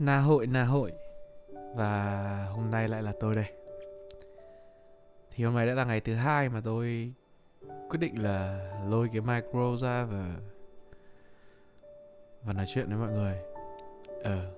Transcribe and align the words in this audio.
Na 0.00 0.18
hội 0.18 0.46
na 0.46 0.64
hội 0.64 0.92
Và 1.74 2.46
hôm 2.50 2.70
nay 2.70 2.88
lại 2.88 3.02
là 3.02 3.12
tôi 3.20 3.34
đây 3.34 3.52
Thì 5.30 5.44
hôm 5.44 5.54
nay 5.54 5.66
đã 5.66 5.74
là 5.74 5.84
ngày 5.84 6.00
thứ 6.00 6.14
hai 6.14 6.48
mà 6.48 6.60
tôi 6.64 7.12
quyết 7.88 7.98
định 8.00 8.22
là 8.22 8.70
lôi 8.88 9.08
cái 9.12 9.20
micro 9.20 9.76
ra 9.76 10.04
và 10.04 10.36
và 12.44 12.52
nói 12.52 12.64
chuyện 12.68 12.88
với 12.88 12.98
mọi 12.98 13.12
người. 13.12 13.34
Ờ, 14.22 14.52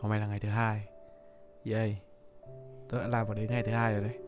hôm 0.00 0.10
nay 0.10 0.20
là 0.20 0.26
ngày 0.26 0.40
thứ 0.40 0.48
hai. 0.48 0.88
Yay. 1.72 2.00
Tôi 2.88 3.00
đã 3.00 3.08
làm 3.08 3.26
vào 3.26 3.34
đến 3.34 3.46
ngày 3.50 3.62
thứ 3.62 3.72
hai 3.72 3.92
rồi 3.92 4.02
đấy. 4.02 4.18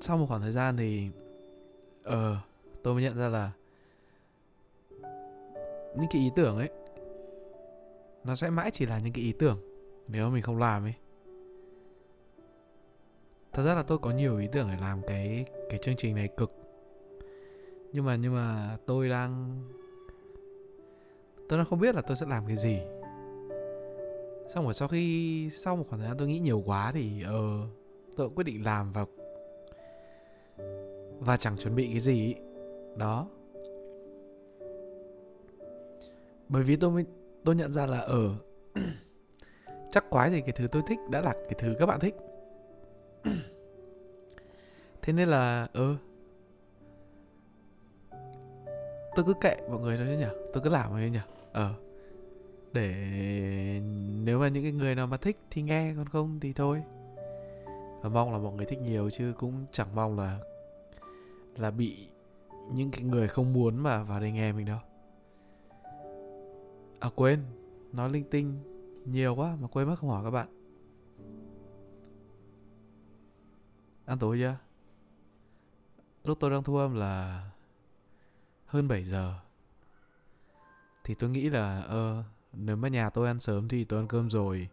Sau 0.00 0.16
một 0.16 0.26
khoảng 0.28 0.40
thời 0.40 0.52
gian 0.52 0.76
thì 0.76 1.08
ờ 2.04 2.36
tôi 2.82 2.94
mới 2.94 3.02
nhận 3.02 3.18
ra 3.18 3.28
là 3.28 3.50
những 5.96 6.08
cái 6.10 6.22
ý 6.22 6.30
tưởng 6.36 6.58
ấy 6.58 6.70
nó 8.24 8.34
sẽ 8.34 8.50
mãi 8.50 8.70
chỉ 8.70 8.86
là 8.86 8.98
những 8.98 9.12
cái 9.12 9.24
ý 9.24 9.32
tưởng, 9.32 9.58
nếu 10.08 10.30
mình 10.30 10.42
không 10.42 10.58
làm 10.58 10.84
ấy. 10.84 10.94
Thật 13.52 13.62
ra 13.62 13.74
là 13.74 13.82
tôi 13.82 13.98
có 13.98 14.10
nhiều 14.10 14.38
ý 14.38 14.48
tưởng 14.52 14.68
để 14.70 14.76
làm 14.80 15.02
cái 15.06 15.44
cái 15.70 15.78
chương 15.82 15.96
trình 15.96 16.14
này 16.14 16.28
cực. 16.36 16.52
Nhưng 17.92 18.04
mà 18.04 18.16
nhưng 18.16 18.34
mà 18.34 18.76
tôi 18.86 19.08
đang 19.08 19.62
tôi 21.48 21.58
đang 21.58 21.66
không 21.66 21.80
biết 21.80 21.94
là 21.94 22.02
tôi 22.02 22.16
sẽ 22.16 22.26
làm 22.26 22.46
cái 22.46 22.56
gì. 22.56 22.78
Xong 24.54 24.64
rồi 24.64 24.74
sau 24.74 24.88
khi, 24.88 25.50
sau 25.52 25.76
một 25.76 25.84
khoảng 25.88 26.00
thời 26.00 26.08
gian 26.08 26.18
tôi 26.18 26.28
nghĩ 26.28 26.38
nhiều 26.38 26.62
quá 26.66 26.92
thì 26.92 27.22
ờ 27.22 27.66
tôi 28.16 28.28
cũng 28.28 28.34
quyết 28.34 28.44
định 28.44 28.64
làm 28.64 28.92
và 28.92 29.06
và 31.20 31.36
chẳng 31.36 31.56
chuẩn 31.56 31.74
bị 31.74 31.88
cái 31.90 32.00
gì 32.00 32.26
ý. 32.26 32.34
đó. 32.96 33.28
Bởi 36.48 36.62
vì 36.62 36.76
tôi 36.76 36.90
mới 36.90 37.04
tôi 37.44 37.54
nhận 37.56 37.70
ra 37.72 37.86
là 37.86 37.98
ở 37.98 38.06
ờ, 38.06 38.34
ừ, 38.74 38.82
chắc 39.90 40.10
quái 40.10 40.30
thì 40.30 40.40
cái 40.40 40.52
thứ 40.52 40.66
tôi 40.66 40.82
thích 40.88 40.98
đã 41.10 41.20
là 41.20 41.32
cái 41.32 41.54
thứ 41.58 41.74
các 41.78 41.86
bạn 41.86 42.00
thích. 42.00 42.14
Thế 45.02 45.12
nên 45.12 45.28
là 45.28 45.68
ừ 45.72 45.96
tôi 49.14 49.24
cứ 49.24 49.34
kệ 49.40 49.56
mọi 49.70 49.80
người 49.80 49.96
thôi 49.96 50.06
chứ 50.08 50.18
nhỉ? 50.18 50.32
Tôi 50.52 50.62
cứ 50.62 50.70
làm 50.70 50.90
thôi 50.90 51.10
nhỉ? 51.10 51.18
Ờ. 51.52 51.74
Để 52.72 52.94
nếu 54.24 54.38
mà 54.38 54.48
những 54.48 54.62
cái 54.62 54.72
người 54.72 54.94
nào 54.94 55.06
mà 55.06 55.16
thích 55.16 55.36
thì 55.50 55.62
nghe 55.62 55.94
còn 55.96 56.06
không 56.08 56.40
thì 56.40 56.52
thôi. 56.52 56.82
Và 58.02 58.08
mong 58.08 58.32
là 58.32 58.38
mọi 58.38 58.52
người 58.52 58.66
thích 58.66 58.80
nhiều 58.82 59.10
chứ 59.10 59.32
cũng 59.38 59.66
chẳng 59.72 59.94
mong 59.94 60.18
là 60.18 60.38
là 61.56 61.70
bị 61.70 62.08
những 62.72 62.90
cái 62.90 63.02
người 63.02 63.28
không 63.28 63.52
muốn 63.52 63.76
mà 63.76 64.02
vào 64.02 64.20
đây 64.20 64.30
nghe 64.30 64.52
mình 64.52 64.66
đâu 64.66 64.78
à 67.00 67.10
quên. 67.14 67.44
Nói 67.92 68.10
linh 68.10 68.30
tinh 68.30 68.62
nhiều 69.04 69.34
quá 69.34 69.56
mà 69.60 69.68
quên 69.68 69.88
mất 69.88 69.96
không 69.98 70.10
hỏi 70.10 70.24
các 70.24 70.30
bạn. 70.30 70.48
Ăn 74.04 74.18
tối 74.18 74.38
chưa? 74.40 74.56
Lúc 76.24 76.38
tôi 76.40 76.50
đang 76.50 76.62
thu 76.62 76.76
âm 76.76 76.94
là 76.94 77.44
hơn 78.66 78.88
7 78.88 79.04
giờ. 79.04 79.34
Thì 81.04 81.14
tôi 81.14 81.30
nghĩ 81.30 81.50
là 81.50 81.80
ờ 81.80 82.24
nếu 82.52 82.76
mà 82.76 82.88
nhà 82.88 83.10
tôi 83.10 83.26
ăn 83.26 83.40
sớm 83.40 83.68
thì 83.68 83.84
tôi 83.84 84.00
ăn 84.00 84.08
cơm 84.08 84.30
rồi. 84.30 84.68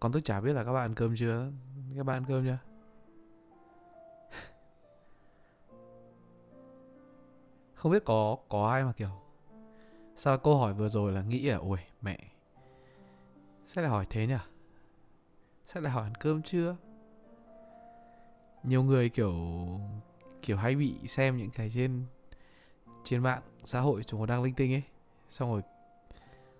Còn 0.00 0.12
tôi 0.12 0.22
chả 0.22 0.40
biết 0.40 0.52
là 0.52 0.64
các 0.64 0.72
bạn 0.72 0.82
ăn 0.82 0.94
cơm 0.94 1.14
chưa. 1.16 1.52
Các 1.96 2.06
bạn 2.06 2.16
ăn 2.16 2.24
cơm 2.28 2.44
chưa? 2.44 2.58
Không 7.74 7.92
biết 7.92 8.04
có 8.04 8.36
có 8.48 8.70
ai 8.70 8.84
mà 8.84 8.92
kiểu 8.92 9.27
sao 10.18 10.38
câu 10.38 10.58
hỏi 10.58 10.74
vừa 10.74 10.88
rồi 10.88 11.12
là 11.12 11.22
nghĩ 11.22 11.42
là, 11.42 11.56
ôi, 11.56 11.78
mẹ, 12.02 12.18
sẽ 13.64 13.82
lại 13.82 13.90
hỏi 13.90 14.06
thế 14.10 14.26
nhỉ? 14.26 14.34
Sẽ 15.64 15.80
lại 15.80 15.92
hỏi 15.92 16.02
ăn 16.02 16.14
cơm 16.14 16.42
chưa? 16.42 16.76
Nhiều 18.62 18.82
người 18.82 19.08
kiểu 19.08 19.34
kiểu 20.42 20.56
hay 20.56 20.76
bị 20.76 20.94
xem 21.06 21.36
những 21.36 21.50
cái 21.50 21.70
trên 21.74 22.04
trên 23.04 23.22
mạng 23.22 23.42
xã 23.64 23.80
hội 23.80 24.02
chúng 24.02 24.20
nó 24.20 24.26
đang 24.26 24.42
linh 24.42 24.54
tinh 24.54 24.74
ấy. 24.74 24.82
Xong 25.30 25.50
rồi 25.50 25.62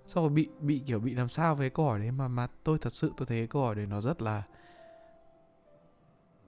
xong 0.07 0.25
rồi 0.25 0.31
bị 0.31 0.49
bị 0.61 0.83
kiểu 0.87 1.01
bị 1.01 1.15
làm 1.15 1.29
sao 1.29 1.55
với 1.55 1.71
câu 1.71 1.87
hỏi 1.87 1.99
đấy 1.99 2.11
mà 2.11 2.29
mà 2.29 2.47
tôi 2.65 2.79
thật 2.79 2.93
sự 2.93 3.13
tôi 3.17 3.27
thấy 3.27 3.47
câu 3.47 3.63
hỏi 3.63 3.75
đấy 3.75 3.87
nó 3.87 4.01
rất 4.01 4.23
là, 4.23 4.43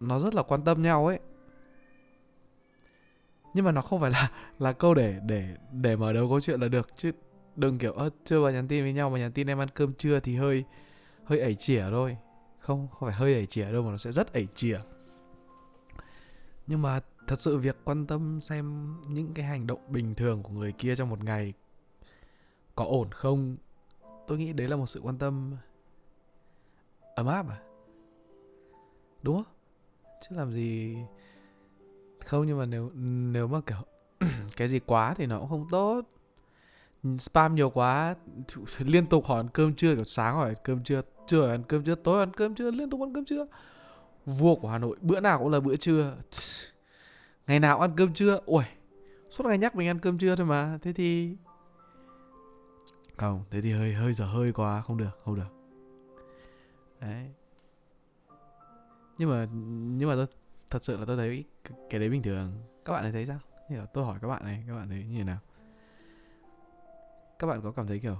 nó 0.00 0.18
rất 0.18 0.34
là 0.34 0.42
quan 0.42 0.64
tâm 0.64 0.82
nhau 0.82 1.06
ấy 1.06 1.18
nhưng 3.54 3.64
mà 3.64 3.72
nó 3.72 3.82
không 3.82 4.00
phải 4.00 4.10
là 4.10 4.30
là 4.58 4.72
câu 4.72 4.94
để 4.94 5.20
để 5.26 5.56
để 5.72 5.96
mở 5.96 6.12
đầu 6.12 6.28
câu 6.28 6.40
chuyện 6.40 6.60
là 6.60 6.68
được. 6.68 6.96
Chứ 6.96 7.12
đừng 7.56 7.78
kiểu, 7.78 7.92
ơ, 7.92 8.10
chưa 8.24 8.40
vào 8.40 8.52
nhắn 8.52 8.68
tin 8.68 8.84
với 8.84 8.92
nhau 8.92 9.10
mà 9.10 9.18
nhắn 9.18 9.32
tin 9.32 9.50
em 9.50 9.58
ăn 9.58 9.68
cơm 9.74 9.94
chưa 9.94 10.20
thì 10.20 10.36
hơi 10.36 10.64
hơi 11.24 11.40
ẩy 11.40 11.54
chỉa 11.54 11.84
thôi. 11.90 12.16
Không 12.58 12.88
không 12.88 13.08
phải 13.08 13.18
hơi 13.18 13.34
ẩy 13.34 13.46
chỉa 13.46 13.72
đâu 13.72 13.82
mà 13.82 13.90
nó 13.90 13.96
sẽ 13.96 14.12
rất 14.12 14.32
ẩy 14.32 14.48
chỉa. 14.54 14.80
Nhưng 16.66 16.82
mà 16.82 17.00
thật 17.26 17.40
sự 17.40 17.58
việc 17.58 17.76
quan 17.84 18.06
tâm 18.06 18.40
xem 18.40 18.94
những 19.08 19.34
cái 19.34 19.44
hành 19.44 19.66
động 19.66 19.80
bình 19.88 20.14
thường 20.14 20.42
của 20.42 20.52
người 20.52 20.72
kia 20.72 20.96
trong 20.96 21.08
một 21.08 21.24
ngày 21.24 21.52
có 22.74 22.84
ổn 22.84 23.10
không? 23.10 23.56
Tôi 24.26 24.38
nghĩ 24.38 24.52
đấy 24.52 24.68
là 24.68 24.76
một 24.76 24.86
sự 24.86 25.00
quan 25.00 25.18
tâm 25.18 25.56
ấm 27.14 27.26
áp 27.26 27.48
à? 27.48 27.58
Đúng 29.22 29.34
không? 29.34 29.54
Chứ 30.20 30.36
làm 30.36 30.52
gì 30.52 30.96
không, 32.26 32.46
nhưng 32.46 32.58
mà 32.58 32.66
nếu 32.66 32.90
nếu 33.32 33.48
mà 33.48 33.60
kiểu 33.60 33.78
cái 34.56 34.68
gì 34.68 34.78
quá 34.78 35.14
thì 35.14 35.26
nó 35.26 35.38
cũng 35.38 35.48
không 35.48 35.66
tốt. 35.70 36.02
Spam 37.18 37.54
nhiều 37.54 37.70
quá 37.70 38.14
liên 38.78 39.06
tục 39.06 39.24
hỏi 39.26 39.40
ăn 39.40 39.48
cơm 39.48 39.74
trưa, 39.74 39.94
kiểu 39.94 40.04
sáng 40.04 40.34
hỏi 40.34 40.48
ăn 40.48 40.56
cơm 40.64 40.82
trưa 40.82 41.02
trưa 41.30 41.40
hỏi 41.40 41.50
ăn 41.50 41.62
cơm 41.68 41.84
trưa, 41.84 41.94
tối 41.94 42.20
ăn 42.20 42.32
cơm 42.32 42.54
trưa, 42.54 42.70
liên 42.70 42.90
tục 42.90 43.00
ăn 43.00 43.14
cơm 43.14 43.24
trưa. 43.24 43.46
Vua 44.26 44.54
của 44.54 44.68
hà 44.68 44.78
nội, 44.78 44.96
bữa 45.00 45.20
nào 45.20 45.38
cũng 45.38 45.48
là 45.48 45.60
bữa 45.60 45.76
trưa. 45.76 46.16
Ngày 47.46 47.60
nào 47.60 47.80
ăn 47.80 47.92
cơm 47.96 48.14
trưa. 48.14 48.40
Ui, 48.46 48.64
suốt 49.30 49.46
ngày 49.46 49.58
nhắc 49.58 49.76
mình 49.76 49.88
ăn 49.88 49.98
cơm 49.98 50.18
trưa 50.18 50.36
thôi 50.36 50.46
mà. 50.46 50.78
Thế 50.82 50.92
thì 50.92 51.36
không, 53.16 53.44
thế 53.50 53.60
thì 53.60 53.72
hơi 53.72 53.92
hơi 53.92 54.12
giờ 54.12 54.26
hơi 54.26 54.52
quá. 54.52 54.82
Không 54.82 54.96
được 54.96 55.10
không 55.24 55.34
được. 55.34 55.48
Đấy. 57.00 57.30
Nhưng 59.18 59.30
mà 59.30 59.46
nhưng 59.98 60.08
mà 60.08 60.14
tôi 60.14 60.26
thật 60.70 60.84
sự 60.84 60.96
là 60.96 61.04
tôi 61.04 61.16
thấy 61.16 61.44
cái 61.90 62.00
đấy 62.00 62.08
bình 62.08 62.22
thường. 62.22 62.52
Các 62.84 62.92
bạn 62.92 63.12
thấy 63.12 63.26
sao? 63.26 63.38
Kiểu 63.68 63.86
tôi 63.86 64.04
hỏi 64.04 64.18
các 64.22 64.28
bạn 64.28 64.44
này, 64.44 64.64
các 64.66 64.74
bạn 64.74 64.88
thấy 64.88 65.04
như 65.04 65.18
thế 65.18 65.24
nào? 65.24 65.38
Các 67.38 67.46
bạn 67.46 67.60
có 67.62 67.72
cảm 67.72 67.86
thấy 67.86 67.98
kiểu 67.98 68.16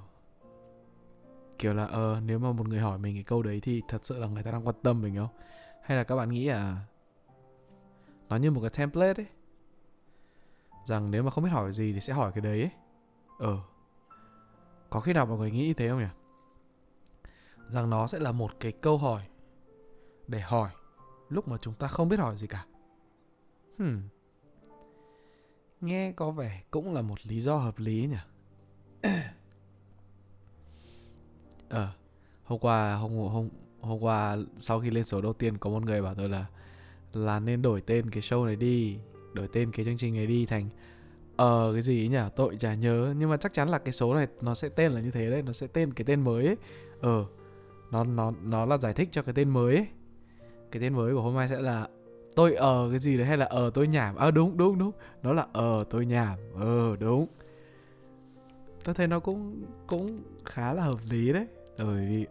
kiểu 1.59 1.75
là 1.75 1.85
ờ 1.85 2.21
nếu 2.25 2.39
mà 2.39 2.53
một 2.53 2.69
người 2.69 2.81
hỏi 2.81 2.99
mình 2.99 3.15
cái 3.17 3.25
câu 3.25 3.43
đấy 3.43 3.61
thì 3.63 3.83
thật 3.89 4.07
sự 4.07 4.19
là 4.19 4.27
người 4.27 4.43
ta 4.43 4.51
đang 4.51 4.67
quan 4.67 4.77
tâm 4.83 5.03
mình 5.03 5.17
không? 5.17 5.29
Hay 5.83 5.99
là 5.99 6.05
các 6.05 6.17
bạn 6.17 6.29
nghĩ 6.29 6.47
à 6.47 6.77
nó 8.29 8.37
như 8.37 8.51
một 8.51 8.61
cái 8.61 8.71
template 8.71 9.23
ấy? 9.23 9.27
Rằng 10.85 11.11
nếu 11.11 11.23
mà 11.23 11.31
không 11.31 11.45
biết 11.45 11.51
hỏi 11.51 11.73
gì 11.73 11.93
thì 11.93 12.01
sẽ 12.01 12.13
hỏi 12.13 12.33
cái 12.35 12.43
đấy 12.43 12.61
ấy. 12.61 12.71
Ờ. 13.39 13.59
Có 14.91 15.01
khi 15.01 15.13
nào 15.13 15.27
mọi 15.27 15.39
người 15.39 15.51
nghĩ 15.51 15.75
thế 15.75 15.89
không 15.89 15.99
nhỉ? 15.99 16.09
Rằng 17.69 17.91
nó 17.91 18.07
sẽ 18.07 18.19
là 18.19 18.33
một 18.33 18.51
cái 18.61 18.73
câu 18.73 18.99
hỏi 18.99 19.23
để 20.27 20.41
hỏi 20.41 20.71
lúc 21.31 21.49
mà 21.49 21.57
chúng 21.61 21.75
ta 21.75 21.89
không 21.89 22.09
biết 22.09 22.19
hỏi 22.19 22.37
gì 22.37 22.47
cả. 22.47 22.67
Hmm. 23.79 24.03
nghe 25.81 26.13
có 26.13 26.31
vẻ 26.31 26.63
cũng 26.71 26.95
là 26.95 27.03
một 27.03 27.27
lý 27.27 27.41
do 27.41 27.57
hợp 27.57 27.79
lý 27.79 28.09
nhỉ? 28.11 28.17
Ờ 31.69 31.89
hôm 32.45 32.59
qua, 32.59 32.95
hôm 32.95 33.13
hôm 33.13 33.49
hôm 33.81 34.03
qua 34.03 34.37
sau 34.57 34.81
khi 34.81 34.91
lên 34.91 35.05
số 35.05 35.21
đầu 35.21 35.33
tiên 35.33 35.59
có 35.59 35.71
một 35.71 35.83
người 35.83 36.03
bảo 36.03 36.15
tôi 36.15 36.29
là 36.29 36.47
là 37.13 37.41
nên 37.41 37.63
đổi 37.63 37.81
tên 37.81 38.11
cái 38.11 38.23
show 38.23 38.45
này 38.45 38.57
đi, 38.57 38.99
đổi 39.33 39.49
tên 39.53 39.73
cái 39.73 39.85
chương 39.85 39.97
trình 39.97 40.15
này 40.15 40.27
đi 40.27 40.47
thành 40.47 40.69
ờ 41.37 41.71
cái 41.73 41.83
gì 41.83 42.03
ấy 42.03 42.09
nhỉ? 42.09 42.31
Tội 42.37 42.57
chả 42.59 42.75
nhớ. 42.75 43.15
Nhưng 43.19 43.31
mà 43.31 43.37
chắc 43.37 43.53
chắn 43.53 43.69
là 43.69 43.79
cái 43.79 43.93
số 43.93 44.15
này 44.15 44.27
nó 44.41 44.55
sẽ 44.55 44.69
tên 44.69 44.93
là 44.93 45.01
như 45.01 45.11
thế 45.11 45.31
đấy, 45.31 45.43
nó 45.43 45.53
sẽ 45.53 45.67
tên 45.67 45.93
cái 45.93 46.05
tên 46.05 46.21
mới 46.21 46.47
ấy. 46.47 46.57
Ờ 47.01 47.27
nó 47.91 48.05
nó 48.05 48.33
nó 48.43 48.67
là 48.67 48.79
giải 48.79 48.95
thích 48.95 49.09
cho 49.13 49.23
cái 49.23 49.35
tên 49.35 49.49
mới 49.51 49.77
ấy 49.77 49.87
cái 50.71 50.83
tên 50.83 50.95
mới 50.95 51.15
của 51.15 51.23
hôm 51.23 51.35
nay 51.35 51.49
sẽ 51.49 51.61
là 51.61 51.89
tôi 52.37 52.55
ờ 52.55 52.89
cái 52.91 52.99
gì 52.99 53.17
đấy 53.17 53.27
hay 53.27 53.37
là 53.37 53.47
ờ 53.47 53.71
tôi 53.75 53.89
nhảm 53.89 54.17
à 54.17 54.31
đúng 54.31 54.57
đúng 54.57 54.79
đúng. 54.79 54.93
Nó 55.23 55.33
là 55.33 55.47
ờ 55.53 55.85
tôi 55.91 56.07
nhảm 56.07 56.39
ờ 56.55 56.97
đúng. 56.97 57.27
Tôi 58.85 58.95
thấy 58.95 59.07
nó 59.07 59.21
cũng 59.21 59.65
cũng 59.87 60.19
khá 60.45 60.73
là 60.73 60.83
hợp 60.83 60.99
lý 61.11 61.33
đấy. 61.33 61.47
Bởi 61.79 62.07
vì 62.09 62.27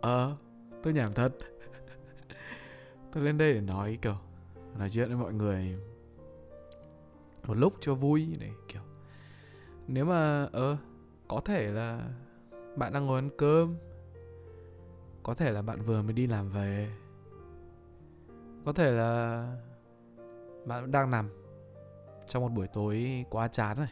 ờ 0.00 0.36
tôi 0.82 0.92
nhảm 0.92 1.12
thật 1.12 1.32
tôi 3.12 3.24
lên 3.24 3.38
đây 3.38 3.54
để 3.54 3.60
nói, 3.60 3.98
kiểu, 4.02 4.16
nói 4.78 4.90
chuyện 4.92 5.08
với 5.08 5.16
mọi 5.16 5.32
người 5.32 5.76
một 7.46 7.54
lúc 7.54 7.74
cho 7.80 7.94
vui 7.94 8.36
này, 8.40 8.50
kiểu. 8.68 8.82
Nếu 9.86 10.04
mà 10.04 10.48
ờ 10.52 10.76
có 11.28 11.40
thể 11.44 11.72
là 11.72 12.00
bạn 12.76 12.92
đang 12.92 13.06
ngồi 13.06 13.18
ăn 13.18 13.30
cơm, 13.38 13.76
có 15.22 15.34
thể 15.34 15.52
là 15.52 15.62
bạn 15.62 15.82
vừa 15.82 16.02
mới 16.02 16.12
đi 16.12 16.26
làm 16.26 16.48
về 16.48 16.88
có 18.64 18.72
thể 18.72 18.92
là 18.92 19.44
bạn 20.64 20.90
đang 20.90 21.10
nằm 21.10 21.30
trong 22.26 22.42
một 22.42 22.52
buổi 22.52 22.66
tối 22.66 23.24
quá 23.30 23.48
chán 23.48 23.76
rồi 23.76 23.88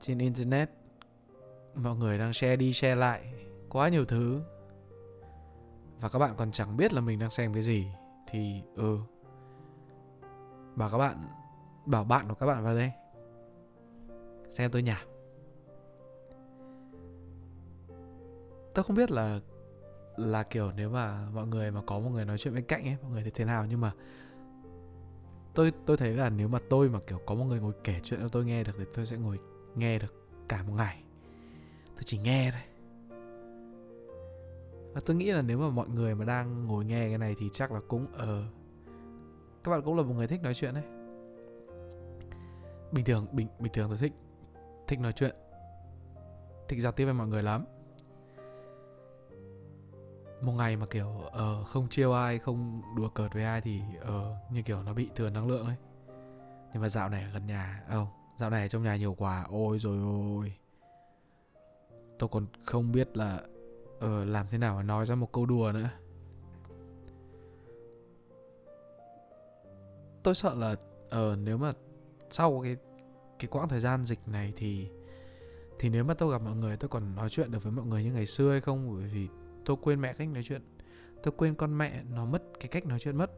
trên 0.00 0.18
internet, 0.18 0.70
mọi 1.74 1.96
người 1.96 2.18
đang 2.18 2.32
share 2.32 2.56
đi 2.56 2.72
share 2.72 2.94
lại 2.94 3.34
quá 3.68 3.88
nhiều 3.88 4.04
thứ. 4.04 4.42
Và 6.00 6.08
các 6.08 6.18
bạn 6.18 6.34
còn 6.36 6.52
chẳng 6.52 6.76
biết 6.76 6.92
là 6.92 7.00
mình 7.00 7.18
đang 7.18 7.30
xem 7.30 7.52
cái 7.52 7.62
gì 7.62 7.86
thì 8.26 8.62
ừ. 8.74 8.98
Bảo 10.74 10.90
các 10.90 10.98
bạn, 10.98 11.22
bảo 11.86 12.04
bạn 12.04 12.28
của 12.28 12.34
các 12.34 12.46
bạn 12.46 12.64
vào 12.64 12.74
đây. 12.74 12.92
Xem 14.50 14.70
tôi 14.70 14.82
nhả. 14.82 15.04
Tôi 18.74 18.84
không 18.84 18.96
biết 18.96 19.10
là 19.10 19.40
là 20.16 20.42
kiểu 20.42 20.72
nếu 20.76 20.90
mà 20.90 21.28
mọi 21.34 21.46
người 21.46 21.70
mà 21.70 21.82
có 21.86 21.98
một 21.98 22.10
người 22.10 22.24
nói 22.24 22.38
chuyện 22.38 22.54
bên 22.54 22.64
cạnh 22.64 22.84
ấy 22.84 22.96
mọi 23.02 23.10
người 23.10 23.22
thấy 23.22 23.30
thế 23.30 23.44
nào? 23.44 23.66
Nhưng 23.68 23.80
mà 23.80 23.92
tôi 25.54 25.72
tôi 25.86 25.96
thấy 25.96 26.12
là 26.12 26.30
nếu 26.30 26.48
mà 26.48 26.58
tôi 26.70 26.88
mà 26.88 26.98
kiểu 27.06 27.20
có 27.26 27.34
một 27.34 27.44
người 27.44 27.60
ngồi 27.60 27.72
kể 27.84 28.00
chuyện 28.04 28.20
cho 28.20 28.28
tôi 28.28 28.44
nghe 28.44 28.64
được 28.64 28.72
thì 28.78 28.84
tôi 28.94 29.06
sẽ 29.06 29.16
ngồi 29.16 29.38
nghe 29.74 29.98
được 29.98 30.14
cả 30.48 30.62
một 30.62 30.74
ngày. 30.76 31.02
Tôi 31.94 32.02
chỉ 32.04 32.18
nghe 32.18 32.50
thôi. 32.50 32.60
Và 34.94 35.00
tôi 35.06 35.16
nghĩ 35.16 35.32
là 35.32 35.42
nếu 35.42 35.58
mà 35.58 35.70
mọi 35.70 35.88
người 35.88 36.14
mà 36.14 36.24
đang 36.24 36.66
ngồi 36.66 36.84
nghe 36.84 37.08
cái 37.08 37.18
này 37.18 37.34
thì 37.38 37.48
chắc 37.52 37.72
là 37.72 37.80
cũng 37.88 38.06
ờ 38.12 38.38
uh, 38.40 38.44
các 39.64 39.70
bạn 39.70 39.82
cũng 39.82 39.96
là 39.96 40.02
một 40.02 40.14
người 40.14 40.26
thích 40.26 40.42
nói 40.42 40.54
chuyện 40.54 40.74
đấy. 40.74 40.84
Bình 42.92 43.04
thường 43.04 43.26
bình 43.32 43.48
bình 43.58 43.72
thường 43.72 43.88
tôi 43.88 43.98
thích 43.98 44.12
thích 44.86 45.00
nói 45.00 45.12
chuyện 45.12 45.34
thích 46.68 46.80
giao 46.80 46.92
tiếp 46.92 47.04
với 47.04 47.14
mọi 47.14 47.26
người 47.26 47.42
lắm 47.42 47.64
một 50.46 50.52
ngày 50.52 50.76
mà 50.76 50.86
kiểu 50.86 51.08
uh, 51.26 51.66
không 51.66 51.88
chiêu 51.90 52.12
ai 52.12 52.38
không 52.38 52.82
đùa 52.96 53.08
cợt 53.08 53.34
với 53.34 53.44
ai 53.44 53.60
thì 53.60 53.80
uh, 54.02 54.52
như 54.52 54.62
kiểu 54.62 54.82
nó 54.82 54.94
bị 54.94 55.10
thừa 55.14 55.30
năng 55.30 55.48
lượng 55.48 55.66
ấy. 55.66 55.76
Nhưng 56.72 56.82
mà 56.82 56.88
dạo 56.88 57.08
này 57.08 57.22
ở 57.22 57.30
gần 57.32 57.46
nhà 57.46 57.82
ờ, 57.88 57.96
không 57.96 58.02
oh, 58.02 58.38
dạo 58.38 58.50
này 58.50 58.68
trong 58.68 58.82
nhà 58.82 58.96
nhiều 58.96 59.14
quà, 59.14 59.46
ôi 59.50 59.78
rồi 59.78 59.98
ôi. 60.02 60.52
Tôi 62.18 62.28
còn 62.28 62.46
không 62.64 62.92
biết 62.92 63.16
là 63.16 63.40
uh, 63.96 64.28
làm 64.28 64.46
thế 64.50 64.58
nào 64.58 64.76
mà 64.76 64.82
nói 64.82 65.06
ra 65.06 65.14
một 65.14 65.32
câu 65.32 65.46
đùa 65.46 65.72
nữa. 65.74 65.88
Tôi 70.22 70.34
sợ 70.34 70.54
là 70.54 70.72
uh, 70.72 71.38
nếu 71.38 71.56
mà 71.58 71.72
sau 72.30 72.60
cái 72.62 72.76
cái 73.38 73.48
quãng 73.50 73.68
thời 73.68 73.80
gian 73.80 74.04
dịch 74.04 74.20
này 74.26 74.52
thì 74.56 74.88
thì 75.78 75.88
nếu 75.88 76.04
mà 76.04 76.14
tôi 76.14 76.32
gặp 76.32 76.42
mọi 76.42 76.56
người 76.56 76.76
tôi 76.76 76.88
còn 76.88 77.14
nói 77.14 77.28
chuyện 77.30 77.50
được 77.50 77.62
với 77.62 77.72
mọi 77.72 77.86
người 77.86 78.04
như 78.04 78.12
ngày 78.12 78.26
xưa 78.26 78.50
hay 78.50 78.60
không? 78.60 78.98
Bởi 79.00 79.08
vì 79.08 79.28
tôi 79.66 79.76
quên 79.82 80.00
mẹ 80.00 80.12
cách 80.12 80.28
nói 80.28 80.42
chuyện. 80.42 80.62
Tôi 81.22 81.34
quên 81.36 81.54
con 81.54 81.78
mẹ 81.78 82.02
nó 82.10 82.24
mất 82.24 82.42
cái 82.60 82.68
cách 82.68 82.86
nói 82.86 82.98
chuyện 82.98 83.16
mất. 83.16 83.30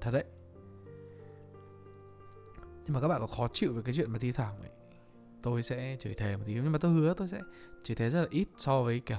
Thật 0.00 0.10
đấy. 0.10 0.24
Nhưng 2.84 2.94
mà 2.94 3.00
các 3.00 3.08
bạn 3.08 3.20
có 3.20 3.26
khó 3.26 3.48
chịu 3.52 3.72
về 3.72 3.82
cái 3.84 3.94
chuyện 3.94 4.10
mà 4.10 4.18
thi 4.18 4.32
thoảng 4.32 4.60
ấy. 4.60 4.70
Tôi 5.42 5.62
sẽ 5.62 5.96
chửi 6.00 6.14
thề 6.14 6.36
một 6.36 6.42
tí. 6.46 6.54
Nhưng 6.54 6.72
mà 6.72 6.78
tôi 6.78 6.92
hứa 6.92 7.14
tôi 7.14 7.28
sẽ 7.28 7.40
chửi 7.84 7.96
thề 7.96 8.10
rất 8.10 8.20
là 8.20 8.26
ít 8.30 8.48
so 8.56 8.82
với 8.82 9.00
kiểu 9.00 9.18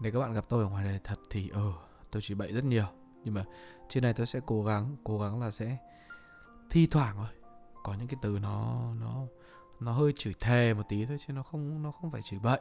nếu 0.00 0.12
các 0.12 0.18
bạn 0.20 0.32
gặp 0.32 0.44
tôi 0.48 0.62
ở 0.62 0.68
ngoài 0.68 0.84
đời 0.84 1.00
thật 1.04 1.18
thì 1.30 1.50
ờ 1.52 1.62
ừ, 1.62 1.72
tôi 2.10 2.22
chỉ 2.22 2.34
bậy 2.34 2.52
rất 2.52 2.64
nhiều. 2.64 2.86
Nhưng 3.24 3.34
mà 3.34 3.44
trên 3.88 4.02
này 4.02 4.14
tôi 4.14 4.26
sẽ 4.26 4.40
cố 4.46 4.64
gắng 4.64 4.96
cố 5.04 5.18
gắng 5.18 5.40
là 5.40 5.50
sẽ 5.50 5.76
thi 6.70 6.86
thoảng 6.86 7.16
thôi. 7.16 7.52
Có 7.84 7.94
những 7.94 8.08
cái 8.08 8.16
từ 8.22 8.38
nó 8.42 8.86
nó 9.00 9.26
nó 9.80 9.92
hơi 9.92 10.12
chửi 10.16 10.34
thề 10.40 10.74
một 10.74 10.82
tí 10.88 11.06
thôi 11.06 11.16
chứ 11.26 11.32
nó 11.32 11.42
không 11.42 11.82
nó 11.82 11.90
không 11.90 12.10
phải 12.10 12.22
chửi 12.22 12.40
bậy. 12.42 12.60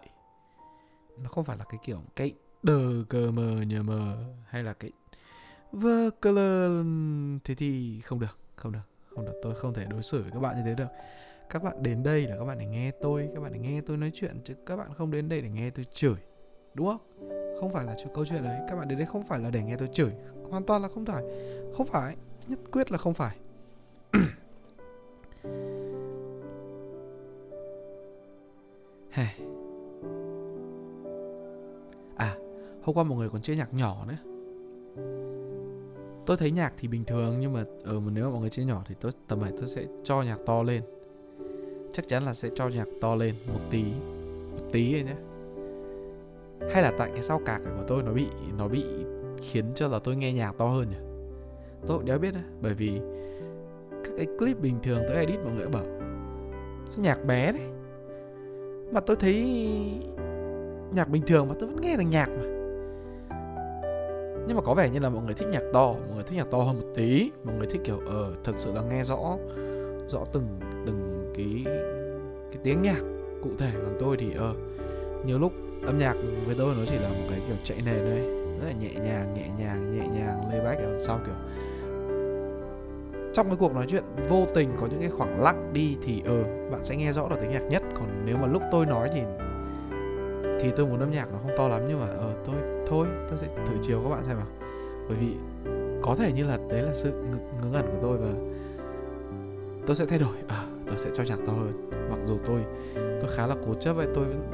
Nó 1.18 1.30
không 1.30 1.44
phải 1.44 1.58
là 1.58 1.66
cái 1.70 1.80
kiểu 1.84 2.04
cái 2.16 2.34
đờ 2.64 3.04
cờ 3.10 3.32
mờ 3.32 3.62
nhờ 3.62 3.84
mờ, 3.84 4.18
hay 4.46 4.64
là 4.64 4.74
cái 4.74 4.92
vơ 5.72 6.10
cơ 6.22 6.32
lơ 6.32 6.84
thế 7.44 7.56
thì 7.56 8.02
không 8.02 8.20
được 8.20 8.38
không 8.56 8.72
được 8.72 8.80
không 9.16 9.26
được. 9.26 9.34
Tôi 9.44 9.56
không 9.56 9.74
thể 9.74 9.86
đối 9.90 10.04
xử 10.04 10.22
với 10.22 10.32
các 10.32 10.40
bạn 10.40 10.56
như 10.56 10.62
thế 10.66 10.76
được. 10.76 10.88
Các 11.50 11.64
bạn 11.64 11.84
đến 11.84 12.04
đây 12.04 12.28
là 12.28 12.38
các 12.38 12.46
bạn 12.46 12.60
để 12.60 12.66
nghe 12.66 12.92
tôi, 13.02 13.30
các 13.36 13.42
bạn 13.42 13.54
để 13.54 13.60
nghe 13.60 13.82
tôi 13.82 13.98
nói 13.98 14.12
chuyện, 14.14 14.42
chứ 14.44 14.54
các 14.66 14.76
bạn 14.76 14.94
không 14.98 15.12
đến 15.12 15.30
đây 15.30 15.42
để 15.42 15.50
nghe 15.50 15.70
tôi 15.70 15.86
chửi, 15.94 16.16
đúng 16.74 16.88
không? 16.88 17.30
Không 17.60 17.74
phải 17.74 17.86
là 17.86 17.96
cho 18.04 18.10
câu 18.14 18.26
chuyện 18.26 18.44
đấy, 18.44 18.60
các 18.70 18.76
bạn 18.76 18.88
đến 18.88 18.98
đây 18.98 19.08
không 19.08 19.24
phải 19.28 19.40
là 19.40 19.50
để 19.50 19.64
nghe 19.64 19.78
tôi 19.78 19.90
chửi, 19.94 20.12
hoàn 20.50 20.66
toàn 20.66 20.82
là 20.82 20.88
không 20.88 21.06
phải 21.06 21.24
không 21.74 21.88
phải, 21.88 22.16
nhất 22.48 22.60
quyết 22.72 22.92
là 22.92 22.98
không 22.98 23.14
phải. 23.14 23.38
Hey. 29.12 29.51
Hôm 32.92 32.98
qua 32.98 33.10
mọi 33.10 33.20
người 33.20 33.30
còn 33.30 33.42
chơi 33.42 33.58
nhạc 33.58 33.74
nhỏ 33.74 34.06
nữa. 34.08 34.18
Tôi 36.26 36.38
thấy 36.38 36.52
nhạc 36.52 36.74
thì 36.78 36.88
bình 36.88 37.04
thường 37.04 37.36
nhưng 37.40 37.54
mà 37.54 37.64
ờ, 37.84 37.92
ở 37.92 37.94
ừ, 37.94 38.02
nếu 38.14 38.26
mà 38.26 38.32
mọi 38.32 38.42
người 38.42 38.50
chơi 38.50 38.66
nhỏ 38.66 38.84
thì 38.88 38.96
tôi 39.02 39.12
tầm 39.28 39.42
này 39.42 39.52
tôi 39.60 39.68
sẽ 39.68 39.86
cho 40.04 40.22
nhạc 40.22 40.38
to 40.46 40.64
lên. 40.64 40.82
Chắc 41.94 42.08
chắn 42.08 42.26
là 42.26 42.34
sẽ 42.34 42.50
cho 42.56 42.70
nhạc 42.70 42.88
to 43.02 43.16
lên 43.16 43.36
một 43.54 43.60
tí 43.72 43.84
một 44.52 44.64
tí 44.72 44.96
ấy 44.96 45.04
nhé 45.04 45.16
hay 46.74 46.84
là 46.84 46.94
tại 46.98 47.12
cái 47.14 47.24
sau 47.24 47.42
cạc 47.46 47.62
của 47.66 47.84
tôi 47.88 48.04
nó 48.04 48.14
bị 48.14 48.26
nó 48.58 48.68
bị 48.68 48.84
khiến 49.42 49.66
cho 49.76 49.88
là 49.88 50.00
tôi 50.00 50.16
nghe 50.16 50.34
nhạc 50.34 50.52
to 50.58 50.66
hơn 50.68 50.90
nhỉ? 50.90 50.98
Tôi 51.88 51.98
cũng 51.98 52.06
đéo 52.06 52.20
biết 52.20 52.34
đấy 52.34 52.44
bởi 52.62 52.74
vì 52.74 53.02
các 54.04 54.14
cái 54.18 54.28
clip 54.40 54.60
bình 54.60 54.76
thường 54.84 55.04
tôi 55.08 55.18
edit 55.18 55.40
mọi 55.44 55.56
người 55.56 55.68
bảo 55.68 55.86
sao 56.90 57.04
nhạc 57.04 57.26
bé 57.26 57.52
đấy 57.52 57.64
mà 58.92 59.00
tôi 59.00 59.16
thấy 59.16 59.46
nhạc 60.96 61.10
bình 61.10 61.24
thường 61.28 61.48
mà 61.48 61.56
tôi 61.60 61.70
vẫn 61.70 61.82
nghe 61.82 61.98
là 61.98 62.04
nhạc 62.04 62.30
mà 62.30 62.61
nhưng 64.48 64.58
mà 64.58 64.62
có 64.62 64.74
vẻ 64.74 64.90
như 64.90 65.00
là 65.00 65.10
mọi 65.10 65.24
người 65.24 65.34
thích 65.34 65.48
nhạc 65.52 65.64
to, 65.74 65.94
mọi 65.94 66.16
người 66.16 66.24
thích 66.24 66.36
nhạc 66.36 66.48
to 66.52 66.58
hơn 66.58 66.80
một 66.80 66.88
tí. 66.96 67.32
Mọi 67.44 67.56
người 67.56 67.68
thích 67.68 67.82
kiểu 67.84 68.00
ờ 68.08 68.34
thật 68.44 68.54
sự 68.58 68.74
là 68.74 68.82
nghe 68.82 69.04
rõ 69.04 69.38
rõ 70.08 70.20
từng 70.34 70.48
từng 70.86 71.32
cái 71.38 71.64
cái 72.52 72.58
tiếng 72.64 72.82
nhạc 72.82 73.02
cụ 73.42 73.50
thể. 73.60 73.72
Còn 73.74 73.98
tôi 74.00 74.18
thì 74.20 74.34
ờ 74.38 74.54
nhiều 75.26 75.40
lúc 75.40 75.52
âm 75.86 75.98
nhạc 75.98 76.16
với 76.46 76.56
tôi 76.58 76.76
nó 76.76 76.86
chỉ 76.86 76.96
là 76.96 77.10
một 77.10 77.26
cái 77.30 77.40
kiểu 77.48 77.58
chạy 77.64 77.78
nền 77.86 78.00
thôi, 78.00 78.20
rất 78.60 78.68
là 78.68 78.74
nhẹ 78.80 78.94
nhàng 78.94 79.34
nhẹ 79.34 79.50
nhàng 79.60 79.92
nhẹ 79.92 80.08
nhàng 80.08 80.50
lay 80.50 80.60
back 80.60 80.82
ở 80.82 80.92
đằng 80.92 81.02
sau 81.02 81.20
kiểu. 81.26 81.36
Trong 83.34 83.48
cái 83.48 83.56
cuộc 83.60 83.74
nói 83.74 83.86
chuyện 83.90 84.04
vô 84.30 84.46
tình 84.54 84.72
có 84.82 84.88
những 84.88 85.00
cái 85.00 85.10
khoảng 85.10 85.42
lặng 85.42 85.70
đi 85.74 85.98
thì 86.06 86.22
ờ 86.26 86.44
bạn 86.44 86.84
sẽ 86.84 86.96
nghe 86.96 87.14
rõ 87.14 87.28
được 87.30 87.36
tiếng 87.42 87.52
nhạc 87.52 87.64
nhất. 87.70 87.84
Còn 87.94 88.24
nếu 88.26 88.38
mà 88.38 88.48
lúc 88.48 88.62
tôi 88.72 88.86
nói 88.86 89.10
thì 89.14 89.22
thì 90.62 90.72
tôi 90.78 90.86
muốn 90.86 91.00
âm 91.00 91.12
nhạc 91.12 91.28
nó 91.34 91.40
không 91.44 91.52
to 91.58 91.68
lắm 91.68 91.82
nhưng 91.88 92.00
mà 92.00 92.08
ờ 92.08 92.34
tôi 92.46 92.56
thôi 92.88 93.08
tôi 93.30 93.38
sẽ 93.38 93.48
thử 93.68 93.74
chiều 93.82 94.02
các 94.04 94.10
bạn 94.10 94.24
xem 94.26 94.38
nào. 94.38 94.48
Bởi 95.10 95.18
vì 95.18 95.36
có 96.02 96.16
thể 96.16 96.32
như 96.32 96.44
là 96.44 96.58
đấy 96.70 96.82
là 96.82 96.94
sự 96.94 97.12
ngớ 97.62 97.68
ngẩn 97.72 97.86
của 97.86 97.98
tôi 98.02 98.18
và 98.18 98.30
tôi 99.88 99.96
sẽ 99.96 100.06
thay 100.06 100.20
đổi. 100.20 100.36
À 100.48 100.66
tôi 100.88 100.98
sẽ 100.98 101.10
cho 101.14 101.24
nhạc 101.24 101.40
to 101.48 101.54
hơn. 101.54 101.90
Mặc 102.10 102.20
dù 102.28 102.38
tôi 102.48 102.62
tôi 102.96 103.30
khá 103.36 103.48
là 103.48 103.56
cố 103.68 103.74
chấp 103.74 103.94
vậy 103.94 104.08
tôi 104.16 104.26
vẫn, 104.26 104.50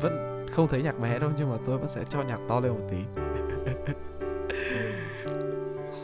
vẫn 0.00 0.46
không 0.52 0.68
thấy 0.68 0.82
nhạc 0.82 1.00
bé 1.00 1.18
đâu 1.18 1.30
nhưng 1.38 1.50
mà 1.50 1.56
tôi 1.66 1.78
vẫn 1.78 1.88
sẽ 1.88 2.04
cho 2.08 2.22
nhạc 2.22 2.38
to 2.48 2.60
lên 2.60 2.72
một 2.72 2.88
tí. 2.90 2.96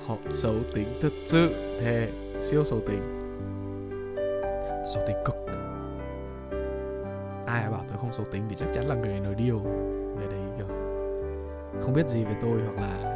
Họ 0.06 0.16
xấu 0.30 0.54
tính 0.74 0.98
thật 1.02 1.12
sự 1.24 1.48
thề 1.80 2.10
siêu 2.42 2.64
xấu 2.64 2.80
tính. 2.80 3.00
Xấu 4.94 5.02
tính 5.06 5.16
cực 5.24 5.45
ai 7.60 7.70
bảo 7.70 7.84
tôi 7.88 7.98
không 7.98 8.12
xấu 8.12 8.26
tính 8.32 8.42
thì 8.48 8.56
chắc 8.58 8.66
chắn 8.74 8.88
là 8.88 8.94
người 8.94 9.20
nói 9.20 9.34
điều. 9.34 9.60
Người 10.16 10.26
đấy 10.26 10.40
kiểu 10.58 10.66
không 11.80 11.94
biết 11.94 12.08
gì 12.08 12.24
về 12.24 12.34
tôi 12.40 12.60
hoặc 12.60 12.76
là 12.76 13.12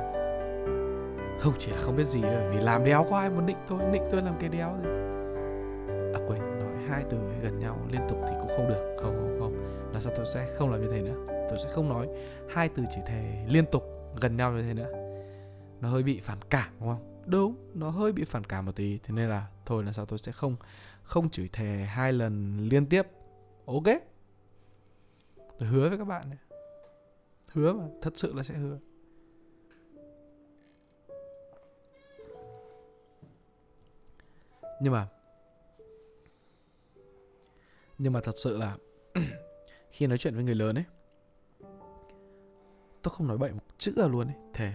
không 1.41 1.55
chỉ 1.59 1.71
là 1.71 1.79
không 1.81 1.97
biết 1.97 2.05
gì 2.05 2.23
đâu 2.23 2.51
vì 2.51 2.61
làm 2.61 2.85
đéo 2.85 3.07
có 3.11 3.19
ai 3.19 3.31
muốn 3.31 3.47
định 3.47 3.57
tôi 3.69 3.79
định 3.93 4.03
tôi 4.11 4.23
làm 4.23 4.35
cái 4.41 4.49
đéo 4.49 4.77
gì 4.83 4.89
à 6.15 6.21
quên, 6.29 6.41
nói 6.59 6.77
hai 6.89 7.05
từ 7.11 7.19
gần 7.43 7.59
nhau 7.59 7.79
liên 7.91 8.01
tục 8.09 8.19
thì 8.29 8.35
cũng 8.41 8.51
không 8.57 8.69
được. 8.69 8.97
Không 9.01 9.15
không 9.15 9.37
không. 9.41 9.55
Là 9.93 10.01
sao 10.01 10.13
tôi 10.17 10.27
sẽ 10.35 10.55
không 10.59 10.71
làm 10.71 10.81
như 10.83 10.89
thế 10.93 11.03
nữa. 11.03 11.47
Tôi 11.51 11.59
sẽ 11.59 11.69
không 11.73 11.89
nói 11.89 12.09
hai 12.51 12.69
từ 12.69 12.83
chỉ 12.95 13.01
thề 13.07 13.45
liên 13.49 13.65
tục 13.73 13.83
gần 14.21 14.37
nhau 14.37 14.53
như 14.53 14.63
thế 14.63 14.75
nữa. 14.75 14.89
Nó 15.81 15.89
hơi 15.89 16.03
bị 16.03 16.21
phản 16.21 16.39
cảm, 16.51 16.69
đúng 16.81 16.89
không? 16.89 17.23
Đúng, 17.27 17.55
nó 17.75 17.91
hơi 17.91 18.13
bị 18.13 18.25
phản 18.25 18.45
cảm 18.45 18.67
một 18.67 18.77
tí. 18.77 18.99
Thế 18.99 19.15
nên 19.15 19.29
là 19.29 19.47
thôi 19.67 19.85
là 19.85 19.93
sao 19.93 20.07
tôi 20.07 20.19
sẽ 20.19 20.33
không 20.33 20.57
không 21.03 21.31
chửi 21.31 21.49
thề 21.53 21.85
hai 21.89 22.13
lần 22.13 22.59
liên 22.71 22.87
tiếp. 22.87 23.07
Ok? 23.67 23.87
Tôi 25.61 25.69
hứa 25.69 25.89
với 25.89 25.99
các 25.99 26.05
bạn 26.05 26.31
này 26.31 26.39
hứa 27.47 27.73
mà 27.73 27.85
thật 28.03 28.13
sự 28.17 28.35
là 28.35 28.43
sẽ 28.43 28.55
hứa. 28.55 28.79
Nhưng 34.81 34.93
mà 34.93 35.09
nhưng 37.99 38.13
mà 38.13 38.21
thật 38.21 38.35
sự 38.37 38.59
là 38.59 38.77
khi 39.91 40.07
nói 40.07 40.19
chuyện 40.19 40.35
với 40.35 40.45
người 40.45 40.55
lớn 40.55 40.79
ấy 40.79 40.85
tôi 43.03 43.15
không 43.15 43.29
nói 43.29 43.39
bậy 43.39 43.53
một 43.53 43.63
chữ 43.79 43.93
nào 43.97 44.09
luôn 44.09 44.29
ấy 44.29 44.37
thề. 44.55 44.73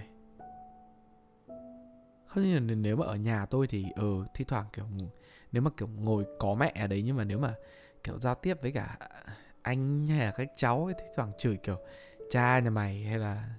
Không 2.26 2.44
như 2.44 2.54
là 2.54 2.76
nếu 2.76 2.96
mà 2.96 3.06
ở 3.06 3.16
nhà 3.16 3.46
tôi 3.46 3.68
thì 3.68 3.86
ờ 3.96 4.02
ừ, 4.02 4.26
thi 4.34 4.46
thoảng 4.46 4.66
kiểu 4.74 4.86
nếu 5.52 5.62
mà 5.62 5.72
kiểu 5.78 5.88
ngồi 5.88 6.26
có 6.40 6.56
mẹ 6.56 6.74
ở 6.76 6.88
đấy 6.88 7.02
nhưng 7.06 7.18
mà 7.18 7.24
nếu 7.24 7.40
mà 7.40 7.56
kiểu 8.04 8.20
giao 8.20 8.36
tiếp 8.36 8.62
với 8.62 8.72
cả 8.72 8.98
anh 9.66 10.06
hay 10.06 10.26
là 10.26 10.32
các 10.32 10.48
cháu 10.56 10.86
ấy 10.86 10.94
thi 10.98 11.06
thoảng 11.16 11.32
chửi 11.38 11.58
kiểu, 11.58 11.78
cha 12.30 12.60
nhà 12.60 12.70
mày 12.70 13.04
hay 13.04 13.20
là, 13.20 13.50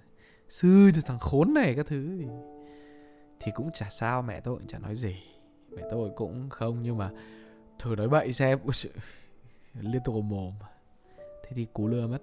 sư, 0.48 0.90
thằng 1.04 1.18
khốn 1.18 1.54
này 1.54 1.74
các 1.74 1.86
thứ 1.86 2.18
thì 2.20 2.26
thì 3.40 3.52
cũng 3.54 3.70
chả 3.72 3.86
sao, 3.90 4.22
mẹ 4.22 4.40
tôi 4.40 4.56
cũng 4.56 4.66
chả 4.66 4.78
nói 4.78 4.94
gì. 4.94 5.16
Mẹ 5.70 5.82
tôi 5.90 6.10
cũng 6.16 6.48
không, 6.50 6.82
nhưng 6.82 6.98
mà 6.98 7.10
thử 7.78 7.96
nói 7.96 8.08
bậy 8.08 8.32
xem 8.32 8.58
liên 9.80 10.02
tục 10.04 10.14
mồm 10.24 10.54
thế 11.18 11.50
thì 11.54 11.66
cú 11.72 11.88
lừa 11.88 12.06
mất. 12.06 12.22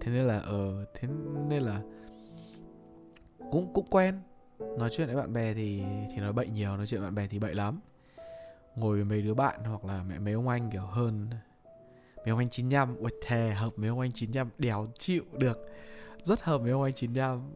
Thế 0.00 0.12
nên 0.12 0.24
là 0.24 0.38
ờ 0.38 0.84
thế 0.94 1.08
nên 1.48 1.62
là 1.62 1.80
cũng 3.50 3.72
cũng 3.74 3.86
quen. 3.90 4.20
Nói 4.78 4.90
chuyện 4.92 5.06
với 5.06 5.16
bạn 5.16 5.32
bè 5.32 5.54
thì 5.54 5.82
thì 6.10 6.16
nói 6.16 6.32
bậy 6.32 6.48
nhiều, 6.48 6.76
nói 6.76 6.86
chuyện 6.86 7.00
với 7.00 7.10
bạn 7.10 7.14
bè 7.14 7.26
thì 7.26 7.38
bậy 7.38 7.54
lắm 7.54 7.80
ngồi 8.76 8.96
với 8.96 9.04
mấy 9.04 9.22
đứa 9.22 9.34
bạn 9.34 9.64
hoặc 9.64 9.84
là 9.84 10.02
mẹ 10.02 10.18
mấy 10.18 10.32
ông 10.32 10.48
anh 10.48 10.70
kiểu 10.70 10.86
hơn 10.86 11.30
mấy 12.16 12.30
ông 12.30 12.38
anh 12.38 12.48
95 12.50 12.96
ui, 12.96 13.10
thề, 13.22 13.54
hợp 13.54 13.72
mấy 13.76 13.88
ông 13.88 14.00
anh 14.00 14.12
95 14.12 14.48
đéo 14.58 14.86
chịu 14.98 15.24
được. 15.32 15.68
Rất 16.22 16.42
hợp 16.42 16.60
mấy 16.60 16.70
ông 16.70 16.82
anh 16.82 16.92
95 16.92 17.52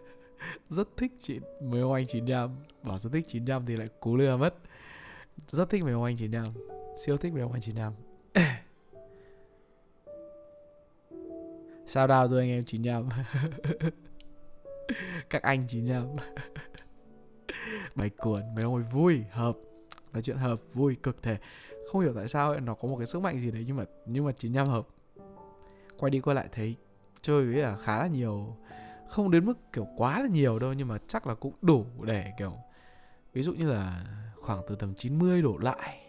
rất 0.68 0.88
thích 0.96 1.12
chị, 1.20 1.40
mấy 1.62 1.80
ông 1.80 1.92
anh 1.92 2.06
95 2.06 2.56
bảo 2.82 2.98
rất 2.98 3.10
thích 3.12 3.24
95 3.28 3.66
thì 3.66 3.76
lại 3.76 3.88
cú 4.00 4.16
lừa 4.16 4.36
mất. 4.36 4.54
Rất 5.48 5.70
thích 5.70 5.84
mấy 5.84 5.92
ông 5.92 6.04
anh 6.04 6.16
95 6.16 6.54
siêu 6.96 7.16
thích 7.16 7.32
mấy 7.32 7.42
ông 7.42 7.52
anh 7.52 7.60
95 7.60 7.92
sao 11.86 12.06
đào 12.06 12.28
tôi 12.28 12.40
anh 12.40 12.48
em 12.48 12.64
95 12.64 13.08
các 15.30 15.42
anh 15.42 15.66
95 15.66 16.16
bài 17.94 18.10
cuốn 18.16 18.54
mấy 18.54 18.64
ông 18.64 18.74
ấy 18.74 18.84
vui, 18.92 19.24
hợp 19.30 19.56
nói 20.12 20.22
chuyện 20.22 20.36
hợp 20.36 20.60
vui 20.74 20.94
cực 20.94 21.22
thể. 21.22 21.38
Không 21.92 22.02
hiểu 22.02 22.12
tại 22.16 22.28
sao 22.28 22.50
ấy, 22.50 22.60
nó 22.60 22.74
có 22.74 22.88
một 22.88 22.96
cái 22.96 23.06
sức 23.06 23.22
mạnh 23.22 23.40
gì 23.40 23.50
đấy 23.50 23.64
nhưng 23.66 23.76
mà 23.76 23.84
nhưng 24.06 24.24
mà 24.24 24.32
95 24.32 24.66
hợp. 24.66 24.86
Quay 25.98 26.10
đi 26.10 26.20
quay 26.20 26.34
lại 26.34 26.48
thấy 26.52 26.76
chơi 27.22 27.46
với 27.46 27.54
là 27.54 27.76
khá 27.76 27.98
là 27.98 28.06
nhiều 28.06 28.56
không 29.08 29.30
đến 29.30 29.44
mức 29.44 29.72
kiểu 29.72 29.86
quá 29.96 30.22
là 30.22 30.28
nhiều 30.28 30.58
đâu 30.58 30.72
nhưng 30.72 30.88
mà 30.88 30.98
chắc 31.08 31.26
là 31.26 31.34
cũng 31.34 31.52
đủ 31.62 31.86
để 32.02 32.32
kiểu 32.38 32.52
ví 33.32 33.42
dụ 33.42 33.52
như 33.52 33.70
là 33.70 34.06
khoảng 34.40 34.62
từ 34.68 34.76
tầm 34.76 34.94
90 34.94 35.42
đổ 35.42 35.58
lại. 35.58 36.00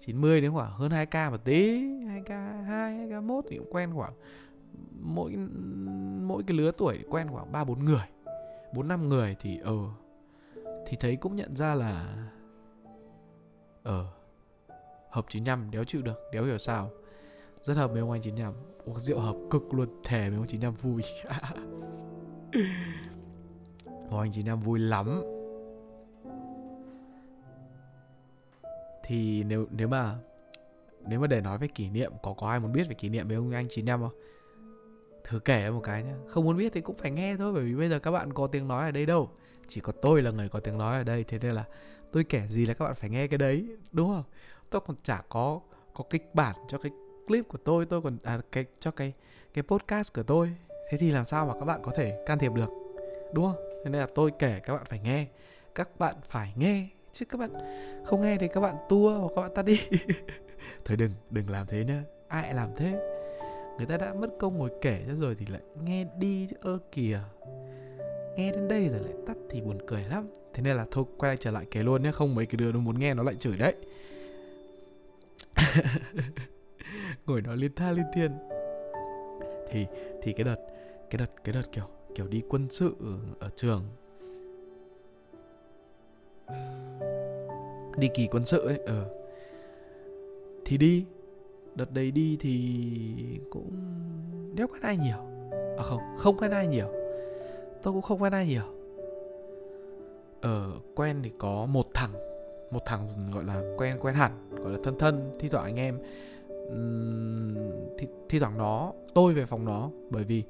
90 0.00 0.40
đến 0.40 0.52
khoảng 0.52 0.72
hơn 0.72 0.90
2k 0.90 1.30
một 1.30 1.44
tí 1.44 1.82
2k 1.82 2.62
2, 2.62 2.94
2k 2.94 3.22
1 3.22 3.44
thì 3.48 3.58
cũng 3.58 3.72
quen 3.72 3.90
khoảng 3.94 4.12
mỗi 5.00 5.36
mỗi 6.20 6.42
cái 6.46 6.56
lứa 6.56 6.72
tuổi 6.78 6.98
quen 7.10 7.28
khoảng 7.30 7.52
3 7.52 7.64
4 7.64 7.84
người 7.84 8.04
4 8.74 8.88
5 8.88 9.08
người 9.08 9.36
thì 9.40 9.58
ờ 9.58 9.72
ừ, 9.72 10.72
thì 10.86 10.96
thấy 11.00 11.16
cũng 11.16 11.36
nhận 11.36 11.56
ra 11.56 11.74
là 11.74 12.14
ờ 13.82 14.06
hợp 15.10 15.26
95 15.28 15.70
đéo 15.70 15.84
chịu 15.84 16.02
được, 16.02 16.28
đéo 16.32 16.44
hiểu 16.44 16.58
sao. 16.58 16.90
Rất 17.62 17.76
hợp 17.76 17.90
với 17.90 18.00
ông 18.00 18.10
anh 18.10 18.20
95 18.20 18.54
uống 18.84 19.00
rượu 19.00 19.20
hợp 19.20 19.36
cực 19.50 19.74
luôn, 19.74 19.88
thề 20.04 20.30
với 20.30 20.38
ông 20.38 20.46
95 20.46 20.74
vui. 20.74 21.02
Ông 24.10 24.20
anh 24.20 24.32
95 24.32 24.60
vui 24.60 24.78
lắm. 24.78 25.22
Thì 29.04 29.44
nếu 29.44 29.66
nếu 29.70 29.88
mà 29.88 30.16
nếu 31.06 31.20
mà 31.20 31.26
để 31.26 31.40
nói 31.40 31.58
về 31.58 31.68
kỷ 31.68 31.90
niệm, 31.90 32.12
có 32.22 32.34
có 32.38 32.48
ai 32.48 32.60
muốn 32.60 32.72
biết 32.72 32.88
về 32.88 32.94
kỷ 32.94 33.08
niệm 33.08 33.28
với 33.28 33.36
ông 33.36 33.50
anh 33.50 33.68
95 33.68 34.00
không? 34.00 34.20
Thử 35.24 35.38
kể 35.38 35.70
một 35.70 35.80
cái 35.84 36.02
nhá. 36.02 36.14
Không 36.28 36.44
muốn 36.44 36.56
biết 36.56 36.72
thì 36.72 36.80
cũng 36.80 36.96
phải 36.96 37.10
nghe 37.10 37.36
thôi, 37.36 37.52
bởi 37.52 37.62
vì 37.62 37.74
bây 37.74 37.88
giờ 37.88 37.98
các 37.98 38.10
bạn 38.10 38.32
có 38.32 38.46
tiếng 38.46 38.68
nói 38.68 38.84
ở 38.84 38.90
đây 38.90 39.06
đâu. 39.06 39.30
Chỉ 39.68 39.80
có 39.80 39.92
tôi 39.92 40.22
là 40.22 40.30
người 40.30 40.48
có 40.48 40.60
tiếng 40.60 40.78
nói 40.78 40.98
ở 40.98 41.04
đây, 41.04 41.24
thế 41.24 41.38
nên 41.42 41.54
là 41.54 41.64
tôi 42.12 42.24
kể 42.24 42.42
gì 42.48 42.66
là 42.66 42.74
các 42.74 42.84
bạn 42.84 42.94
phải 42.94 43.10
nghe 43.10 43.26
cái 43.26 43.38
đấy, 43.38 43.66
đúng 43.92 44.08
không? 44.08 44.24
Tôi 44.70 44.80
còn 44.80 44.96
chả 45.02 45.22
có 45.28 45.60
có 45.94 46.04
kịch 46.10 46.34
bản 46.34 46.56
cho 46.68 46.78
cái 46.78 46.92
clip 47.26 47.48
của 47.48 47.58
tôi 47.64 47.86
tôi 47.86 48.02
còn 48.02 48.18
à 48.22 48.40
cái, 48.52 48.64
cho 48.80 48.90
cái 48.90 49.12
cái 49.54 49.62
podcast 49.62 50.14
của 50.14 50.22
tôi. 50.22 50.52
Thế 50.90 50.98
thì 50.98 51.10
làm 51.10 51.24
sao 51.24 51.46
mà 51.46 51.54
các 51.54 51.64
bạn 51.64 51.80
có 51.82 51.92
thể 51.96 52.24
can 52.26 52.38
thiệp 52.38 52.52
được, 52.52 52.70
đúng 53.32 53.44
không? 53.44 53.62
Thế 53.84 53.90
nên 53.90 54.00
là 54.00 54.06
tôi 54.14 54.30
kể 54.38 54.60
các 54.66 54.74
bạn 54.74 54.84
phải 54.88 54.98
nghe, 54.98 55.26
các 55.74 55.98
bạn 55.98 56.14
phải 56.28 56.52
nghe, 56.56 56.88
chứ 57.12 57.24
các 57.24 57.38
bạn 57.38 57.50
không 58.04 58.20
nghe 58.20 58.36
thì 58.36 58.48
các 58.48 58.60
bạn 58.60 58.76
tua 58.88 59.18
hoặc 59.18 59.32
các 59.36 59.42
bạn 59.42 59.54
tắt 59.54 59.62
đi. 59.62 59.80
Thôi 60.84 60.96
đừng 60.96 61.10
đừng 61.30 61.50
làm 61.50 61.66
thế 61.66 61.84
nhá, 61.84 62.02
ai 62.28 62.42
lại 62.42 62.54
làm 62.54 62.70
thế? 62.76 63.00
Người 63.78 63.86
ta 63.86 63.96
đã 63.96 64.14
mất 64.14 64.28
công 64.38 64.58
ngồi 64.58 64.70
kể 64.80 65.04
cho 65.08 65.14
rồi 65.14 65.36
thì 65.38 65.46
lại 65.46 65.60
nghe 65.84 66.06
đi 66.18 66.46
chứ 66.50 66.56
ơ 66.60 66.78
kìa. 66.92 67.20
Nghe 68.36 68.52
đến 68.52 68.68
đây 68.68 68.88
rồi 68.88 69.00
lại 69.00 69.14
tắt 69.26 69.36
thì 69.50 69.60
buồn 69.60 69.78
cười 69.86 70.02
lắm 70.04 70.28
thế 70.54 70.62
nên 70.62 70.76
là 70.76 70.86
thôi, 70.90 71.04
quay 71.18 71.30
lại 71.30 71.36
trở 71.36 71.50
lại 71.50 71.66
kể 71.70 71.82
luôn 71.82 72.02
nhé, 72.02 72.12
không 72.12 72.34
mấy 72.34 72.46
cái 72.46 72.56
đứa 72.56 72.72
nó 72.72 72.78
muốn 72.78 72.98
nghe 72.98 73.14
nó 73.14 73.22
lại 73.22 73.34
chửi 73.34 73.56
đấy. 73.56 73.74
Ngồi 77.26 77.42
nói 77.42 77.56
liên 77.56 77.74
tha 77.74 77.92
liên 77.92 78.06
thiên. 78.14 78.30
Thì 79.70 79.86
thì 80.22 80.32
cái 80.32 80.44
đợt 80.44 80.56
cái 81.10 81.18
đợt 81.18 81.30
cái 81.44 81.52
đợt 81.52 81.72
kiểu 81.72 81.84
kiểu 82.14 82.26
đi 82.28 82.42
quân 82.48 82.66
sự 82.70 82.94
ở 83.38 83.50
trường. 83.56 83.82
Đi 87.98 88.08
kỳ 88.14 88.28
quân 88.30 88.44
sự 88.44 88.66
ấy 88.66 88.78
ờ. 88.86 89.10
Thì 90.64 90.78
đi, 90.78 91.04
đợt 91.74 91.92
đấy 91.92 92.10
đi 92.10 92.36
thì 92.40 93.40
cũng 93.50 93.70
đéo 94.54 94.66
quen 94.66 94.82
ai 94.82 94.96
nhiều. 94.96 95.18
À 95.78 95.82
không 95.82 96.00
không 96.16 96.36
quen 96.36 96.50
ai 96.50 96.66
nhiều. 96.66 96.88
Tôi 97.82 97.92
cũng 97.92 98.02
không 98.02 98.22
quen 98.22 98.32
ai 98.32 98.46
nhiều 98.46 98.79
ở 100.42 100.70
quen 100.94 101.20
thì 101.22 101.30
có 101.38 101.66
một 101.66 101.86
thằng 101.94 102.10
một 102.70 102.80
thằng 102.86 103.30
gọi 103.34 103.44
là 103.44 103.62
quen 103.76 103.96
quen 104.00 104.14
hẳn 104.14 104.50
gọi 104.50 104.72
là 104.72 104.78
thân 104.82 104.98
thân 104.98 105.36
thi 105.38 105.48
thoảng 105.48 105.64
anh 105.64 105.76
em. 105.76 105.98
Thi, 107.98 108.06
thi 108.28 108.38
thoảng 108.38 108.58
nó 108.58 108.92
tôi 109.14 109.34
về 109.34 109.46
phòng 109.46 109.64
nó 109.64 109.90
bởi 110.10 110.24
vì 110.24 110.44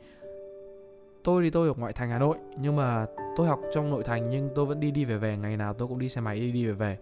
tôi 1.22 1.42
thì 1.42 1.50
tôi 1.50 1.68
ở 1.68 1.74
ngoại 1.74 1.92
thành 1.92 2.10
hà 2.10 2.18
nội 2.18 2.36
nhưng 2.58 2.76
mà 2.76 3.06
tôi 3.36 3.46
học 3.46 3.60
trong 3.72 3.90
nội 3.90 4.02
thành 4.04 4.30
nhưng 4.30 4.50
tôi 4.54 4.66
vẫn 4.66 4.80
đi 4.80 4.90
đi 4.90 5.04
về 5.04 5.18
về 5.18 5.36
ngày 5.36 5.56
nào 5.56 5.74
tôi 5.74 5.88
cũng 5.88 5.98
đi 5.98 6.08
xe 6.08 6.20
máy 6.20 6.40
đi 6.40 6.52
đi 6.52 6.66
về 6.66 6.72
về. 6.72 6.98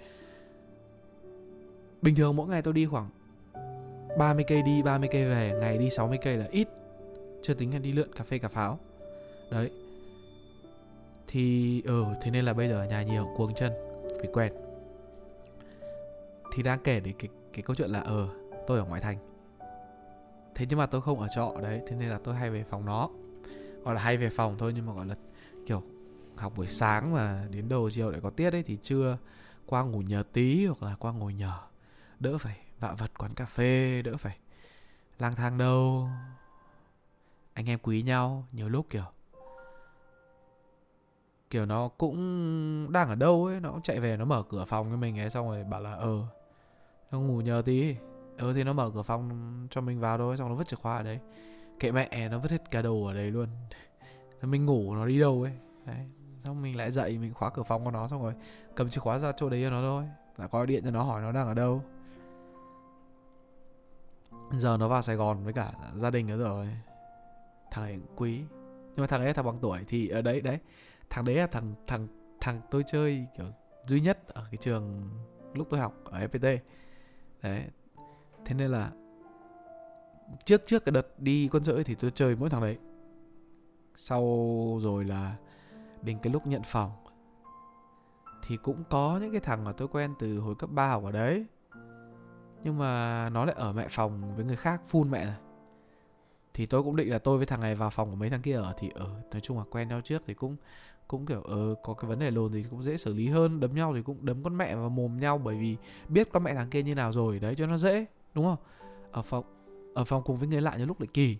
Bình 2.02 2.14
thường 2.14 2.36
mỗi 2.36 2.48
ngày 2.48 2.62
tôi 2.62 2.74
đi 2.74 2.86
khoảng 2.86 3.08
30 4.18 4.44
cây 4.48 4.62
đi 4.62 4.82
30 4.82 5.08
cây 5.12 5.24
về 5.24 5.52
ngày 5.60 5.78
đi 5.78 5.90
60 5.90 6.18
cây 6.22 6.36
là 6.36 6.46
ít. 6.50 6.68
Chưa 7.42 7.54
tính 7.54 7.72
là 7.72 7.78
đi 7.78 7.92
lượn 7.92 8.12
cà 8.12 8.24
phê 8.24 8.38
cà 8.38 8.48
pháo. 8.48 8.78
Đấy 9.50 9.70
thì 11.28 11.82
ừ 11.82 12.04
thế 12.22 12.30
nên 12.30 12.44
là 12.44 12.52
bây 12.52 12.68
giờ 12.68 12.80
ở 12.80 12.86
nhà 12.86 13.02
nhiều, 13.02 13.28
cuồng 13.36 13.54
chân 13.54 13.72
vì 14.22 14.28
quen. 14.32 14.52
Thì 16.52 16.62
đang 16.62 16.80
kể 16.84 17.00
đến 17.00 17.14
cái 17.18 17.28
cái 17.52 17.62
câu 17.62 17.76
chuyện 17.76 17.90
là 17.90 18.00
ờ 18.00 18.28
tôi 18.66 18.78
ở 18.78 18.84
ngoại 18.84 19.00
thành. 19.00 19.18
Thế 20.54 20.66
nhưng 20.68 20.78
mà 20.78 20.86
tôi 20.86 21.00
không 21.00 21.20
ở 21.20 21.28
trọ, 21.28 21.52
đấy, 21.62 21.80
thế 21.88 21.96
nên 21.96 22.08
là 22.08 22.18
tôi 22.24 22.34
hay 22.34 22.50
về 22.50 22.64
phòng 22.70 22.84
nó. 22.84 23.08
Gọi 23.84 23.94
là 23.94 24.00
hay 24.00 24.16
về 24.16 24.28
phòng 24.28 24.58
thôi, 24.58 24.72
nhưng 24.74 24.86
mà, 24.86 24.92
gọi 24.92 25.06
là, 25.06 25.14
kiểu, 25.66 25.82
học 26.36 26.52
buổi 26.56 26.66
sáng 26.66 27.12
mà 27.12 27.46
đến 27.50 27.68
đầu 27.68 27.90
chiều 27.90 28.10
lại 28.10 28.20
có 28.20 28.30
tiết 28.30 28.52
ấy, 28.52 28.62
thì 28.62 28.78
chưa 28.82 29.18
qua 29.66 29.82
ngủ 29.82 29.98
nhờ 29.98 30.22
tí 30.32 30.66
hoặc 30.66 30.82
là 30.82 30.96
qua 30.98 31.12
ngồi 31.12 31.34
nhờ. 31.34 31.52
Đỡ 32.20 32.38
phải 32.38 32.58
vạ 32.80 32.94
vật 32.98 33.18
quán 33.18 33.34
cà 33.34 33.44
phê, 33.44 34.02
đỡ 34.02 34.16
phải 34.16 34.38
lang 35.18 35.34
thang 35.34 35.58
đâu. 35.58 36.08
Anh 37.54 37.68
em 37.68 37.78
quý 37.82 38.02
nhau, 38.02 38.44
nhiều 38.52 38.68
lúc, 38.68 38.86
kiểu 38.90 39.04
kiểu 41.50 41.66
nó 41.66 41.88
cũng 41.88 42.92
đang 42.92 43.08
ở 43.08 43.14
đâu 43.14 43.44
ấy, 43.44 43.60
nó 43.60 43.70
cũng 43.70 43.82
chạy 43.82 44.00
về, 44.00 44.16
nó 44.16 44.24
mở 44.24 44.42
cửa 44.42 44.64
phòng 44.64 44.90
cho 44.90 44.96
mình 44.96 45.18
ấy, 45.18 45.30
xong 45.30 45.48
rồi 45.48 45.64
bảo 45.64 45.80
là 45.80 45.94
ờ 45.94 46.18
nó 47.10 47.20
ngủ 47.20 47.40
nhờ 47.40 47.62
tí. 47.64 47.96
Ờ 48.38 48.52
thì 48.52 48.64
nó 48.64 48.72
mở 48.72 48.90
cửa 48.94 49.02
phòng 49.02 49.30
cho 49.70 49.80
mình 49.80 50.00
vào 50.00 50.18
thôi, 50.18 50.36
xong 50.36 50.48
nó 50.48 50.54
vứt 50.54 50.66
chìa 50.66 50.76
khóa 50.76 50.96
ở 50.96 51.02
đấy. 51.02 51.18
Kệ 51.80 51.92
mẹ, 51.92 52.28
nó 52.28 52.38
vứt 52.38 52.50
hết 52.50 52.70
cả 52.70 52.82
đồ 52.82 53.04
ở 53.04 53.14
đây 53.14 53.30
luôn. 53.30 53.48
Mình 54.42 54.66
ngủ, 54.66 54.94
nó 54.94 55.06
đi 55.06 55.20
đâu 55.20 55.42
ấy? 55.42 55.52
Đấy, 55.86 56.06
xong 56.44 56.62
mình 56.62 56.76
lại 56.76 56.90
dậy, 56.90 57.18
mình 57.18 57.34
khóa 57.34 57.50
cửa 57.50 57.62
phòng 57.62 57.84
của 57.84 57.90
nó, 57.90 58.08
xong 58.08 58.22
rồi 58.22 58.34
cầm 58.74 58.88
chìa 58.88 59.00
khóa 59.00 59.18
ra 59.18 59.32
chỗ 59.32 59.48
đấy 59.48 59.62
cho 59.64 59.70
nó 59.70 59.82
thôi. 59.82 60.04
Là 60.36 60.46
gọi 60.46 60.66
điện 60.66 60.84
cho 60.84 60.90
nó 60.90 61.02
hỏi 61.02 61.22
nó 61.22 61.32
đang 61.32 61.46
ở 61.46 61.54
đâu. 61.54 61.82
Giờ 64.52 64.76
nó 64.76 64.88
vào 64.88 65.02
Sài 65.02 65.16
Gòn 65.16 65.44
với 65.44 65.52
cả 65.52 65.72
gia 65.96 66.10
đình 66.10 66.26
nữa 66.26 66.36
rồi. 66.36 66.68
Thằng 67.70 67.84
ấy 67.84 67.98
quý. 68.16 68.40
Nhưng 68.86 69.00
mà 69.00 69.06
thằng 69.06 69.20
ấy 69.20 69.34
thằng 69.34 69.46
bằng 69.46 69.58
tuổi, 69.60 69.84
thì 69.88 70.08
ở 70.08 70.22
đấy 70.22 70.40
đấy 70.40 70.58
thằng 71.10 71.24
đấy 71.24 71.34
là 71.34 71.46
thằng 71.46 71.74
thằng 71.86 72.08
thằng 72.40 72.60
tôi 72.70 72.84
chơi 72.86 73.26
kiểu 73.36 73.46
duy 73.86 74.00
nhất 74.00 74.28
ở 74.28 74.46
cái 74.50 74.58
trường 74.60 75.10
lúc 75.54 75.66
tôi 75.70 75.80
học 75.80 75.94
ở 76.04 76.20
FPT 76.20 76.58
đấy. 77.42 77.64
Thế 78.44 78.54
nên 78.54 78.70
là 78.70 78.90
trước 80.44 80.62
trước 80.66 80.84
cái 80.84 80.92
đợt 80.92 81.20
đi 81.20 81.48
quân 81.52 81.64
sự 81.64 81.82
thì 81.82 81.94
tôi 81.94 82.10
chơi 82.10 82.36
mỗi 82.36 82.50
thằng 82.50 82.62
đấy. 82.62 82.78
Sau 83.94 84.22
rồi 84.82 85.04
là 85.04 85.36
đến 86.02 86.18
cái 86.22 86.32
lúc 86.32 86.46
nhận 86.46 86.62
phòng 86.64 86.90
thì 88.46 88.56
cũng 88.56 88.84
có 88.90 89.18
những 89.22 89.32
cái 89.32 89.40
thằng 89.40 89.64
mà 89.64 89.72
tôi 89.72 89.88
quen 89.88 90.14
từ 90.18 90.38
hồi 90.38 90.54
cấp 90.54 90.70
3 90.70 90.88
học 90.88 91.04
ở 91.04 91.12
đấy. 91.12 91.46
Nhưng 92.64 92.78
mà 92.78 93.28
nó 93.28 93.44
lại 93.44 93.54
ở 93.58 93.72
mẹ 93.72 93.86
phòng 93.90 94.34
với 94.34 94.44
người 94.44 94.56
khác 94.56 94.82
phun 94.86 95.10
mẹ 95.10 95.24
rồi. 95.24 95.34
Thì 96.54 96.66
tôi 96.66 96.82
cũng 96.82 96.96
định 96.96 97.10
là 97.10 97.18
tôi 97.18 97.36
với 97.36 97.46
thằng 97.46 97.60
này 97.60 97.74
vào 97.74 97.90
phòng 97.90 98.10
của 98.10 98.16
mấy 98.16 98.30
thằng 98.30 98.42
kia 98.42 98.56
ở, 98.56 98.74
thì 98.78 98.90
ở, 98.94 99.22
nói 99.30 99.40
chung 99.40 99.58
là 99.58 99.64
quen 99.70 99.88
nhau 99.88 100.00
trước 100.04 100.22
thì 100.26 100.34
cũng 100.34 100.56
cũng 101.08 101.26
kiểu 101.26 101.42
ờ 101.42 101.74
có 101.82 101.94
cái 101.94 102.08
vấn 102.08 102.18
đề 102.18 102.30
lồn 102.30 102.52
thì 102.52 102.64
cũng 102.70 102.82
dễ 102.82 102.96
xử 102.96 103.14
lý 103.14 103.28
hơn. 103.28 103.60
Đấm 103.60 103.74
nhau 103.74 103.92
thì 103.94 104.02
cũng 104.02 104.26
đấm 104.26 104.42
con 104.42 104.56
mẹ 104.56 104.76
vào 104.76 104.88
mồm 104.88 105.16
nhau 105.16 105.38
bởi 105.38 105.56
vì 105.56 105.76
biết 106.08 106.28
con 106.32 106.42
mẹ 106.42 106.54
thằng 106.54 106.70
kia 106.70 106.82
như 106.82 106.94
nào 106.94 107.12
rồi. 107.12 107.38
Đấy, 107.38 107.54
cho 107.54 107.66
nó 107.66 107.76
dễ, 107.76 108.06
đúng 108.34 108.44
không? 108.44 108.58
Ở 109.12 109.22
phòng 109.22 109.44
ở 109.94 110.04
phòng 110.04 110.22
cùng 110.24 110.36
với 110.36 110.48
người 110.48 110.60
lạ 110.60 110.76
như 110.76 110.84
lúc 110.84 111.00
lại 111.00 111.08
kỳ. 111.14 111.36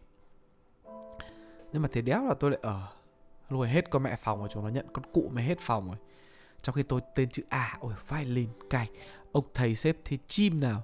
Nhưng 1.72 1.82
mà 1.82 1.88
thế 1.92 2.02
đéo 2.02 2.26
là 2.26 2.34
tôi 2.34 2.50
lại 2.50 2.60
ở 2.62 2.88
lùi 3.48 3.68
hết 3.68 3.90
con 3.90 4.02
mẹ 4.02 4.16
phòng 4.16 4.38
rồi, 4.38 4.48
chúng 4.52 4.64
nó 4.64 4.68
nhận 4.70 4.87
con 4.92 5.04
cụ 5.12 5.30
mày 5.32 5.44
hết 5.44 5.58
phòng 5.60 5.87
rồi. 5.87 5.96
Trong 6.62 6.75
khi 6.75 6.82
tôi 6.82 7.00
tên 7.14 7.28
chữ 7.30 7.42
A, 7.48 7.76
ôi, 7.80 7.94
violin, 8.08 8.48
cay. 8.70 8.90
Ông 9.32 9.44
thầy 9.54 9.76
xếp 9.76 9.96
thì 10.04 10.18
chim 10.26 10.60
nào. 10.60 10.82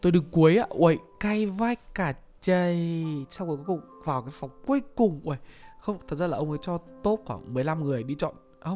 Tôi 0.00 0.12
đứng 0.12 0.30
cuối 0.30 0.56
ạ 0.56 0.66
ui 0.68 0.98
cay 1.20 1.46
vách 1.46 1.94
cả 1.94 2.14
chày. 2.40 3.04
Xong 3.30 3.48
rồi 3.48 3.56
cuối 3.56 3.66
cùng 3.66 3.80
vào 4.04 4.22
cái 4.22 4.30
phòng 4.34 4.50
cuối 4.66 4.80
cùng 4.94 5.20
ui 5.24 5.36
không, 5.82 5.98
thật 6.08 6.16
ra 6.16 6.26
là 6.26 6.36
ông 6.36 6.50
ấy 6.50 6.58
cho 6.62 6.78
top 7.02 7.22
khoảng 7.26 7.54
15 7.54 7.84
người 7.84 8.02
đi 8.02 8.14
chọn 8.18 8.34
à 8.60 8.70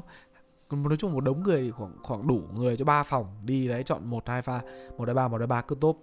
không, 0.69 0.83
nói 0.83 0.97
chung 0.97 1.13
một 1.13 1.21
đống 1.21 1.43
người 1.43 1.71
khoảng 1.71 1.97
khoảng 2.03 2.27
đủ 2.27 2.43
người 2.55 2.77
cho 2.77 2.85
ba 2.85 3.03
phòng 3.03 3.27
đi 3.43 3.69
đấy, 3.69 3.83
chọn 3.83 4.05
một, 4.05 4.29
hai 4.29 4.43
pha 4.43 4.61
một, 4.97 5.09
hai, 5.09 5.15
ba, 5.15 5.29
một, 5.29 5.39
hai, 5.39 5.47
ba 5.47 5.63
cứ 5.63 5.75
top 5.75 5.99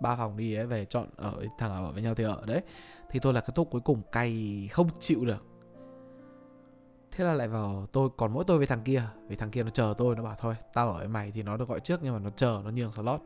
ba 0.00 0.16
phòng 0.16 0.36
đi 0.36 0.54
ấy, 0.54 0.66
về 0.66 0.84
chọn 0.84 1.06
ở, 1.16 1.44
thằng 1.58 1.70
nào 1.70 1.84
ở 1.84 1.92
với 1.92 2.02
nhau 2.02 2.14
thì 2.14 2.24
ở 2.24 2.42
đấy. 2.46 2.62
Thì 3.10 3.20
tôi 3.20 3.32
là 3.32 3.40
cái 3.40 3.50
top 3.54 3.70
cuối 3.70 3.80
cùng 3.80 4.02
cay 4.12 4.68
không 4.72 4.88
chịu 4.98 5.24
được. 5.24 5.44
Thế 7.10 7.24
là 7.24 7.32
lại 7.32 7.48
vào 7.48 7.86
tôi, 7.92 8.08
còn 8.16 8.32
mỗi 8.32 8.44
tôi 8.44 8.58
với 8.58 8.66
thằng 8.66 8.82
kia, 8.82 9.02
vì 9.28 9.36
thằng 9.36 9.50
kia 9.50 9.62
nó 9.62 9.70
chờ 9.70 9.94
tôi, 9.98 10.16
nó 10.16 10.22
bảo 10.22 10.34
thôi, 10.40 10.54
tao 10.74 10.88
ở 10.88 10.98
với 10.98 11.08
mày 11.08 11.30
thì 11.30 11.42
nó 11.42 11.56
được 11.56 11.68
gọi 11.68 11.80
trước 11.80 12.00
nhưng 12.02 12.12
mà 12.12 12.18
nó 12.18 12.30
chờ, 12.30 12.60
nó 12.64 12.70
nhường 12.70 12.92
slot. 12.92 13.20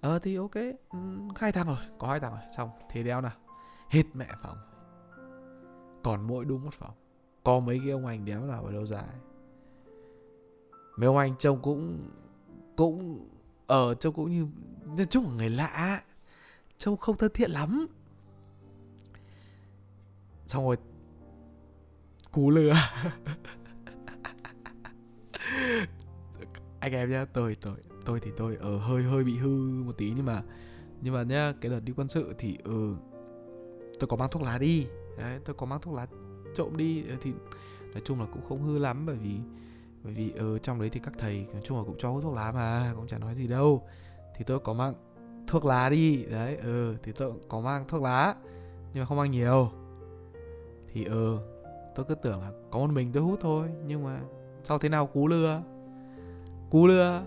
Ờ 0.00 0.18
thì 0.18 0.36
ok 0.36 0.54
ừ, 0.90 0.98
hai 1.36 1.52
thằng 1.52 1.66
rồi, 1.66 1.76
có 1.98 2.08
hai 2.08 2.20
thằng 2.20 2.32
rồi, 2.32 2.42
xong, 2.56 2.70
thế 2.90 3.02
đeo 3.02 3.20
nào. 3.20 3.32
Hết 3.90 4.02
mẹ 4.14 4.28
phòng 4.42 4.73
còn 6.04 6.26
mỗi 6.26 6.44
đúng 6.44 6.64
một 6.64 6.74
phòng 6.74 6.94
có 7.44 7.60
mấy 7.60 7.78
cái 7.78 7.90
ông 7.90 8.06
anh 8.06 8.24
đéo 8.24 8.40
nào 8.40 8.64
ở 8.64 8.72
đâu 8.72 8.86
dài 8.86 9.14
mấy 10.96 11.06
ông 11.06 11.16
anh 11.16 11.34
trông 11.38 11.62
cũng 11.62 12.08
cũng 12.76 13.28
ở 13.66 13.88
ờ, 13.88 13.94
trông 13.94 14.14
cũng 14.14 14.30
như 14.30 14.46
nói 14.96 15.06
chung 15.10 15.24
là 15.24 15.30
người 15.30 15.50
lạ 15.50 16.02
trông 16.78 16.96
không 16.96 17.16
thân 17.16 17.30
thiện 17.34 17.50
lắm. 17.50 17.86
Xong 20.46 20.64
rồi 20.64 20.76
cú 22.32 22.50
lừa. 22.50 22.74
Anh 26.80 26.92
em 26.92 27.10
nhá 27.10 27.24
tôi 27.24 27.56
tôi 27.60 27.76
tôi 28.04 28.20
thì 28.20 28.30
tôi 28.36 28.56
ở 28.56 28.76
uh, 28.76 28.82
hơi 28.82 29.02
hơi 29.02 29.24
bị 29.24 29.36
hư 29.36 29.82
một 29.84 29.92
tí 29.98 30.12
nhưng 30.16 30.26
mà 30.26 30.42
nhưng 31.00 31.14
mà 31.14 31.22
nhá 31.22 31.52
cái 31.60 31.70
đợt 31.70 31.80
đi 31.80 31.92
quân 31.96 32.08
sự 32.08 32.34
thì 32.38 32.58
ừ 32.64 32.96
tôi 34.00 34.08
có 34.08 34.16
mang 34.16 34.30
thuốc 34.30 34.42
lá 34.42 34.58
đi 34.58 34.86
đấy 35.18 35.40
tôi 35.44 35.54
có 35.54 35.66
mang 35.66 35.80
thuốc 35.80 35.94
lá 35.94 36.06
trộm 36.54 36.76
đi. 36.76 37.04
Ờ, 37.08 37.16
thì 37.20 37.32
nói 37.92 38.02
chung 38.04 38.20
là 38.20 38.26
cũng 38.32 38.42
không 38.48 38.62
hư 38.62 38.78
lắm 38.78 39.06
bởi 39.06 39.16
vì 39.16 39.36
bởi 40.04 40.12
vì 40.12 40.30
ở 40.30 40.58
trong 40.58 40.80
đấy 40.80 40.90
thì 40.90 41.00
các 41.04 41.14
thầy 41.18 41.46
nói 41.52 41.62
chung 41.64 41.78
là 41.78 41.84
cũng 41.84 41.96
cho 41.98 42.10
hút 42.10 42.22
thuốc 42.22 42.34
lá 42.34 42.52
mà, 42.52 42.92
cũng 42.96 43.06
chẳng 43.06 43.20
nói 43.20 43.34
gì 43.34 43.46
đâu. 43.46 43.88
Thì 44.36 44.44
tôi 44.44 44.58
có 44.58 44.72
mang 44.72 44.94
thuốc 45.46 45.64
lá 45.64 45.90
đi. 45.90 46.24
Đấy 46.24 46.56
ừ 46.56 46.96
thì 47.02 47.12
tôi 47.12 47.32
có 47.48 47.60
mang 47.60 47.84
thuốc 47.88 48.02
lá, 48.02 48.34
nhưng 48.92 49.02
mà 49.02 49.06
không 49.06 49.18
mang 49.18 49.30
nhiều. 49.30 49.70
Thì 50.92 51.04
ừ 51.04 51.38
tôi 51.94 52.06
cứ 52.08 52.14
tưởng 52.14 52.40
là 52.40 52.50
có 52.70 52.78
một 52.78 52.90
mình 52.90 53.12
tôi 53.12 53.22
hút 53.22 53.38
thôi, 53.42 53.68
nhưng 53.86 54.04
mà 54.04 54.20
sau 54.64 54.78
thế 54.78 54.88
nào 54.88 55.06
cú 55.06 55.28
lừa? 55.28 55.62
Cú 56.70 56.86
lừa? 56.86 57.22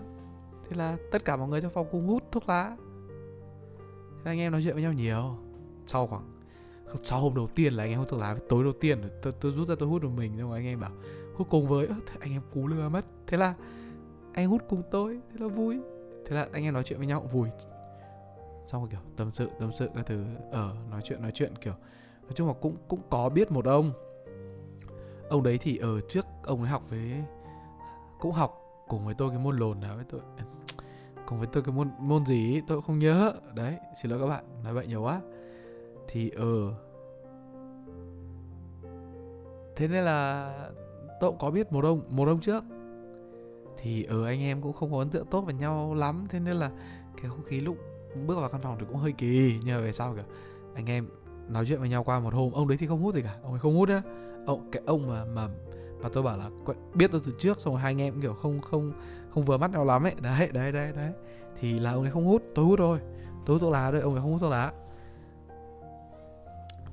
Thế 0.68 0.76
là 0.76 0.96
tất 1.12 1.24
cả 1.24 1.36
mọi 1.36 1.48
người 1.48 1.60
trong 1.60 1.72
phòng 1.72 1.86
cùng 1.90 2.06
hút 2.06 2.22
thuốc 2.32 2.48
lá. 2.48 2.76
Thế 4.24 4.30
anh 4.30 4.38
em 4.38 4.52
nói 4.52 4.60
chuyện 4.64 4.74
với 4.74 4.82
nhau 4.82 4.92
nhiều. 4.92 5.36
Sau 5.86 6.06
khoảng 6.06 6.32
sau 7.02 7.20
hôm 7.20 7.34
đầu 7.34 7.48
tiên 7.54 7.74
là 7.74 7.84
anh 7.84 7.90
em 7.90 7.98
hút 7.98 8.08
thuốc 8.08 8.20
lá 8.20 8.36
tối 8.48 8.64
đầu 8.64 8.72
tiên 8.80 9.02
tôi, 9.22 9.32
tôi 9.40 9.52
rút 9.52 9.68
ra 9.68 9.74
tôi 9.78 9.88
hút 9.88 10.02
một 10.02 10.10
mình 10.16 10.32
xong 10.38 10.50
rồi 10.50 10.58
anh 10.58 10.66
em 10.66 10.80
bảo 10.80 10.90
hút 11.38 11.46
cùng 11.50 11.68
với 11.68 11.88
anh 12.20 12.32
em 12.32 12.42
cú 12.54 12.66
lừa 12.66 12.88
mất. 12.88 13.04
Thế 13.26 13.36
là 13.36 13.54
anh 14.32 14.48
hút 14.48 14.62
cùng 14.68 14.82
tôi 14.90 15.20
thế 15.30 15.36
là 15.38 15.48
vui. 15.48 15.78
Thế 16.26 16.36
là 16.36 16.48
anh 16.52 16.64
em 16.64 16.74
nói 16.74 16.82
chuyện 16.82 16.98
với 16.98 17.06
nhau 17.06 17.20
cũng 17.20 17.30
vui. 17.30 17.48
Xong 18.64 18.82
rồi 18.82 18.88
kiểu 18.90 19.00
tâm 19.16 19.32
sự 19.32 19.48
tâm 19.60 19.72
sự 19.72 19.88
các 19.94 20.06
thứ 20.06 20.24
ở 20.50 20.68
ờ, 20.68 20.74
nói 20.90 21.00
chuyện 21.04 21.22
nói 21.22 21.30
chuyện 21.34 21.52
kiểu 21.60 21.74
nói 22.22 22.32
chung 22.34 22.48
là 22.48 22.54
cũng 22.60 22.76
cũng 22.88 23.00
có 23.10 23.28
biết 23.28 23.50
một 23.50 23.64
ông. 23.64 23.92
Ông 25.30 25.42
đấy 25.42 25.58
thì 25.60 25.76
ở 25.76 26.00
trước 26.00 26.26
ông 26.42 26.62
ấy 26.62 26.70
học 26.70 26.90
với 26.90 27.24
cũng 28.20 28.32
học 28.32 28.60
cùng 28.88 29.04
với 29.04 29.14
tôi 29.18 29.30
cái 29.30 29.38
môn 29.38 29.56
lồn 29.56 29.80
nào 29.80 29.96
với 29.96 30.04
tôi 30.08 30.20
cùng 31.26 31.38
với 31.38 31.48
tôi 31.52 31.62
cái 31.62 31.74
môn 31.74 31.90
môn 31.98 32.26
gì 32.26 32.54
ấy, 32.54 32.62
tôi 32.66 32.82
không 32.82 32.98
nhớ. 32.98 33.32
Đấy 33.54 33.76
xin 34.02 34.10
lỗi 34.10 34.20
các 34.20 34.26
bạn 34.26 34.44
nói 34.64 34.74
vậy 34.74 34.86
nhiều 34.86 35.02
quá. 35.02 35.20
Thì 36.08 36.30
ờ 36.30 36.68
uh, 36.68 36.74
thế 39.78 39.88
nên 39.88 40.04
là 40.04 40.52
tôi 41.20 41.30
cũng 41.30 41.38
có 41.38 41.50
biết 41.50 41.72
một 41.72 41.84
ông 41.84 42.02
một 42.08 42.28
ông 42.28 42.40
trước? 42.40 42.64
Thì 43.78 44.04
ở 44.04 44.16
ừ, 44.16 44.24
anh 44.24 44.40
em 44.40 44.62
cũng 44.62 44.72
không 44.72 44.92
có 44.92 44.98
ấn 44.98 45.10
tượng 45.10 45.26
tốt 45.26 45.40
với 45.40 45.54
nhau 45.54 45.94
lắm. 45.94 46.26
Thế 46.30 46.40
nên 46.40 46.56
là 46.56 46.70
cái 47.16 47.30
không 47.30 47.44
khí 47.44 47.60
lúc 47.60 47.76
bước 48.26 48.40
vào 48.40 48.48
căn 48.48 48.60
phòng 48.60 48.76
thì 48.78 48.84
cũng 48.88 48.96
hơi 48.96 49.12
kỳ 49.12 49.58
nhờ 49.64 49.82
về 49.82 49.92
sau 49.92 50.14
cả 50.14 50.22
anh 50.74 50.86
em 50.86 51.08
nói 51.48 51.64
chuyện 51.66 51.80
với 51.80 51.88
nhau 51.88 52.04
qua 52.04 52.20
một 52.20 52.34
hôm 52.34 52.52
ông 52.52 52.68
đấy 52.68 52.78
thì 52.78 52.86
không 52.86 53.02
hút 53.02 53.14
gì 53.14 53.22
cả 53.22 53.36
ông 53.42 53.52
ấy 53.52 53.60
không 53.60 53.76
hút 53.76 53.88
á 53.88 54.02
ông 54.46 54.68
cái 54.72 54.82
ông 54.86 55.08
mà 55.08 55.24
mà 55.24 55.48
mà 56.02 56.08
tôi 56.08 56.22
bảo 56.22 56.36
là 56.36 56.50
biết 56.94 57.10
tôi 57.12 57.20
từ 57.26 57.32
trước 57.38 57.60
xong 57.60 57.74
rồi 57.74 57.82
hai 57.82 57.90
anh 57.90 58.00
em 58.00 58.20
kiểu 58.20 58.34
không 58.34 58.60
không 58.60 58.92
không 59.34 59.42
vừa 59.42 59.56
mắt 59.56 59.70
nhau 59.70 59.84
lắm 59.84 60.02
ấy. 60.02 60.14
Đấy 60.20 60.48
đấy 60.52 60.72
đấy 60.72 60.92
đấy. 60.96 61.12
Thì 61.60 61.78
là 61.78 61.92
ông 61.92 62.02
ấy 62.02 62.10
không 62.10 62.26
hút 62.26 62.42
tôi 62.54 62.64
hút 62.64 62.78
thôi. 62.78 62.98
Tôi 63.46 63.54
hút 63.54 63.60
thuốc 63.60 63.72
lá 63.72 63.90
thôi 63.90 64.00
ông 64.00 64.14
ấy 64.14 64.22
không 64.22 64.32
hút 64.32 64.40
thuốc 64.40 64.50
lá. 64.50 64.72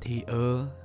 Thì 0.02 0.24
ờ 0.28 0.62
uh, 0.62 0.85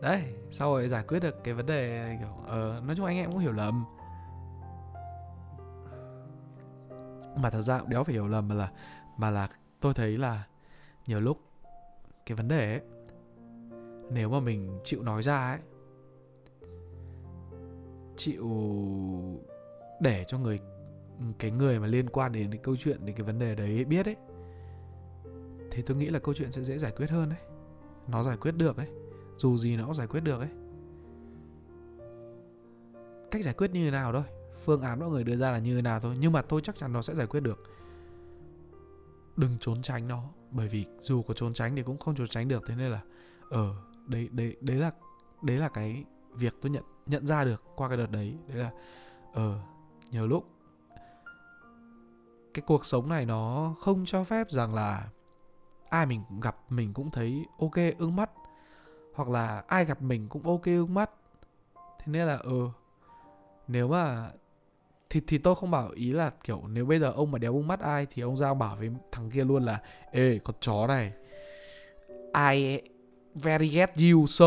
đấy, 0.00 0.22
sau 0.50 0.74
rồi 0.74 0.88
giải 0.88 1.04
quyết 1.08 1.20
được 1.20 1.44
cái 1.44 1.54
vấn 1.54 1.66
đề, 1.66 2.16
kiểu 2.20 2.28
ờ 2.46 2.82
nói 2.86 2.96
chung 2.96 3.06
anh 3.06 3.16
em 3.16 3.30
cũng 3.30 3.40
hiểu 3.40 3.52
lầm. 3.52 3.84
Mà 7.36 7.50
thật 7.50 7.62
ra 7.62 7.78
cũng 7.78 7.88
đéo 7.88 8.04
phải 8.04 8.14
hiểu 8.14 8.28
lầm 8.28 8.48
mà 8.48 8.54
là 8.54 8.70
mà 9.16 9.30
là 9.30 9.48
tôi 9.80 9.94
thấy 9.94 10.18
là 10.18 10.44
nhiều 11.06 11.20
lúc 11.20 11.40
cái 12.26 12.36
vấn 12.36 12.48
đề 12.48 12.72
ấy, 12.72 12.80
nếu 14.10 14.30
mà 14.30 14.40
mình 14.40 14.80
chịu 14.84 15.02
nói 15.02 15.22
ra 15.22 15.50
ấy, 15.50 15.60
chịu 18.16 18.48
để 20.00 20.24
cho 20.26 20.38
người, 20.38 20.60
cái 21.38 21.50
người 21.50 21.80
mà 21.80 21.86
liên 21.86 22.08
quan 22.08 22.32
đến 22.32 22.50
cái 22.50 22.60
câu 22.62 22.76
chuyện, 22.76 23.06
đến 23.06 23.16
cái 23.16 23.26
vấn 23.26 23.38
đề 23.38 23.54
đấy 23.54 23.84
biết 23.84 24.06
ấy, 24.06 24.16
thì 25.70 25.82
tôi 25.82 25.96
nghĩ 25.96 26.06
là 26.06 26.18
câu 26.18 26.34
chuyện 26.34 26.52
sẽ 26.52 26.62
dễ 26.62 26.78
giải 26.78 26.92
quyết 26.96 27.10
hơn 27.10 27.28
đấy 27.28 27.38
nó 28.06 28.22
giải 28.22 28.36
quyết 28.36 28.52
được 28.56 28.76
ấy 28.76 28.88
dù 29.36 29.58
gì 29.58 29.76
nó 29.76 29.84
cũng 29.84 29.94
giải 29.94 30.06
quyết 30.06 30.20
được 30.20 30.40
ấy. 30.40 30.48
Cách 33.30 33.42
giải 33.42 33.54
quyết 33.54 33.70
như 33.70 33.84
thế 33.84 33.90
nào 33.90 34.12
thôi 34.12 34.22
phương 34.64 34.82
án 34.82 35.00
mọi 35.00 35.08
người 35.08 35.24
đưa 35.24 35.36
ra 35.36 35.50
là 35.50 35.58
như 35.58 35.76
thế 35.76 35.82
nào 35.82 36.00
thôi 36.00 36.16
nhưng 36.20 36.32
mà 36.32 36.42
tôi 36.42 36.60
chắc 36.60 36.76
chắn 36.78 36.92
nó 36.92 37.02
sẽ 37.02 37.14
giải 37.14 37.26
quyết 37.26 37.40
được. 37.40 37.62
Đừng 39.36 39.56
trốn 39.60 39.82
tránh 39.82 40.08
nó 40.08 40.22
bởi 40.50 40.68
vì 40.68 40.84
dù 41.00 41.22
có 41.22 41.34
trốn 41.34 41.52
tránh 41.52 41.76
thì 41.76 41.82
cũng 41.82 41.98
không 41.98 42.14
trốn 42.14 42.26
tránh 42.26 42.48
được 42.48 42.62
thế 42.66 42.74
nên 42.76 42.90
là 42.90 43.00
ở 43.50 43.68
ờ, 43.68 43.74
đấy 44.06 44.28
đấy 44.32 44.56
đấy 44.60 44.76
là 44.76 44.90
đấy 45.42 45.56
là 45.56 45.68
cái 45.68 46.04
việc 46.34 46.54
tôi 46.62 46.70
nhận 46.70 46.84
nhận 47.06 47.26
ra 47.26 47.44
được 47.44 47.62
qua 47.76 47.88
cái 47.88 47.96
đợt 47.96 48.10
đấy. 48.10 48.38
Đấy 48.48 48.56
là 48.58 48.70
ờ 49.32 49.60
nhiều 50.10 50.26
lúc 50.26 50.48
cái 52.54 52.62
cuộc 52.66 52.86
sống 52.86 53.08
này 53.08 53.26
nó 53.26 53.74
không 53.78 54.04
cho 54.04 54.24
phép 54.24 54.50
rằng 54.50 54.74
là 54.74 55.08
ai 55.88 56.06
mình 56.06 56.22
gặp 56.42 56.56
mình 56.68 56.94
cũng 56.94 57.10
thấy 57.10 57.46
ok 57.58 57.74
ưng 57.98 58.16
mắt 58.16 58.30
hoặc 59.16 59.28
là 59.28 59.64
ai 59.66 59.84
gặp 59.84 60.02
mình 60.02 60.28
cũng 60.28 60.42
ok 60.42 60.64
ưng 60.64 60.94
mắt. 60.94 61.10
Thế 61.74 62.06
nên 62.06 62.26
là 62.26 62.36
ừ 62.36 62.68
nếu 63.68 63.88
mà, 63.88 64.30
thì 65.10 65.20
thì 65.26 65.38
tôi 65.38 65.54
không 65.54 65.70
bảo 65.70 65.90
ý 65.94 66.12
là 66.12 66.30
kiểu 66.44 66.62
nếu 66.68 66.86
bây 66.86 66.98
giờ 66.98 67.10
ông 67.10 67.30
mà 67.30 67.38
đéo 67.38 67.52
ưng 67.52 67.68
mắt 67.68 67.80
ai 67.80 68.06
thì 68.14 68.22
ông 68.22 68.36
giao 68.36 68.54
bảo 68.54 68.76
với 68.76 68.90
thằng 69.12 69.30
kia 69.30 69.44
luôn 69.44 69.64
là, 69.64 69.82
ê, 70.12 70.38
con 70.44 70.56
chó 70.60 70.86
này 70.86 71.12
I 72.52 72.80
very 73.34 73.68
get 73.68 73.90
you 74.12 74.26
so, 74.26 74.46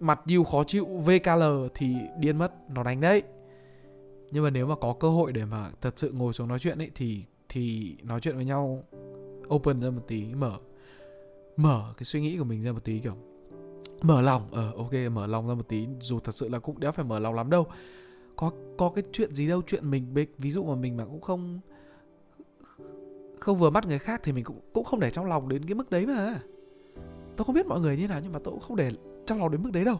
mặt 0.00 0.20
you 0.36 0.44
khó 0.44 0.64
chịu 0.64 0.86
VKL 0.86 1.66
thì 1.74 1.96
điên 2.18 2.38
mất, 2.38 2.70
nó 2.70 2.82
đánh 2.82 3.00
đấy. 3.00 3.22
Nhưng 4.30 4.44
mà 4.44 4.50
nếu 4.50 4.66
mà 4.66 4.74
có 4.80 4.92
cơ 5.00 5.08
hội 5.08 5.32
để 5.32 5.44
mà 5.44 5.70
thật 5.80 5.98
sự 5.98 6.12
ngồi 6.12 6.32
xuống 6.32 6.48
nói 6.48 6.58
chuyện 6.58 6.78
ấy, 6.78 6.90
thì 6.94 7.24
thì 7.48 7.96
nói 8.02 8.20
chuyện 8.20 8.36
với 8.36 8.44
nhau 8.44 8.84
open 9.54 9.80
ra 9.80 9.90
một 9.90 10.02
tí, 10.08 10.34
mở 10.34 10.58
mở 11.56 11.94
cái 11.96 12.04
suy 12.04 12.20
nghĩ 12.20 12.38
của 12.38 12.44
mình 12.44 12.62
ra 12.62 12.72
một 12.72 12.84
tí, 12.84 12.98
kiểu 12.98 13.16
mở 14.02 14.22
lòng. 14.22 14.48
Ờ 14.52 14.72
ok 14.76 14.92
mở 15.12 15.26
lòng 15.26 15.48
ra 15.48 15.54
một 15.54 15.68
tí. 15.68 15.86
Dù 16.00 16.20
thật 16.20 16.34
sự 16.34 16.48
là 16.48 16.58
cũng 16.58 16.80
đéo 16.80 16.92
phải 16.92 17.04
mở 17.04 17.18
lòng 17.18 17.34
lắm 17.34 17.50
đâu. 17.50 17.66
Có 18.36 18.50
có 18.78 18.92
cái 18.94 19.04
chuyện 19.12 19.34
gì 19.34 19.48
đâu 19.48 19.62
chuyện 19.66 19.90
mình 19.90 20.14
ví 20.38 20.50
dụ 20.50 20.64
mà 20.64 20.74
mình 20.74 20.96
mà 20.96 21.04
cũng 21.04 21.20
không 21.20 21.60
không 23.40 23.56
vừa 23.56 23.70
mắt 23.70 23.86
người 23.86 23.98
khác 23.98 24.20
thì 24.24 24.32
mình 24.32 24.44
cũng 24.44 24.60
cũng 24.72 24.84
không 24.84 25.00
để 25.00 25.10
trong 25.10 25.26
lòng 25.26 25.48
đến 25.48 25.64
cái 25.66 25.74
mức 25.74 25.90
đấy 25.90 26.06
mà. 26.06 26.40
Tôi 27.36 27.44
không 27.44 27.54
biết 27.54 27.66
mọi 27.66 27.80
người 27.80 27.96
như 27.96 28.08
nào 28.08 28.20
nhưng 28.22 28.32
mà 28.32 28.38
tôi 28.44 28.52
cũng 28.52 28.60
không 28.60 28.76
để 28.76 28.90
trong 29.26 29.38
lòng 29.38 29.50
đến 29.50 29.62
mức 29.62 29.70
đấy 29.72 29.84
đâu. 29.84 29.96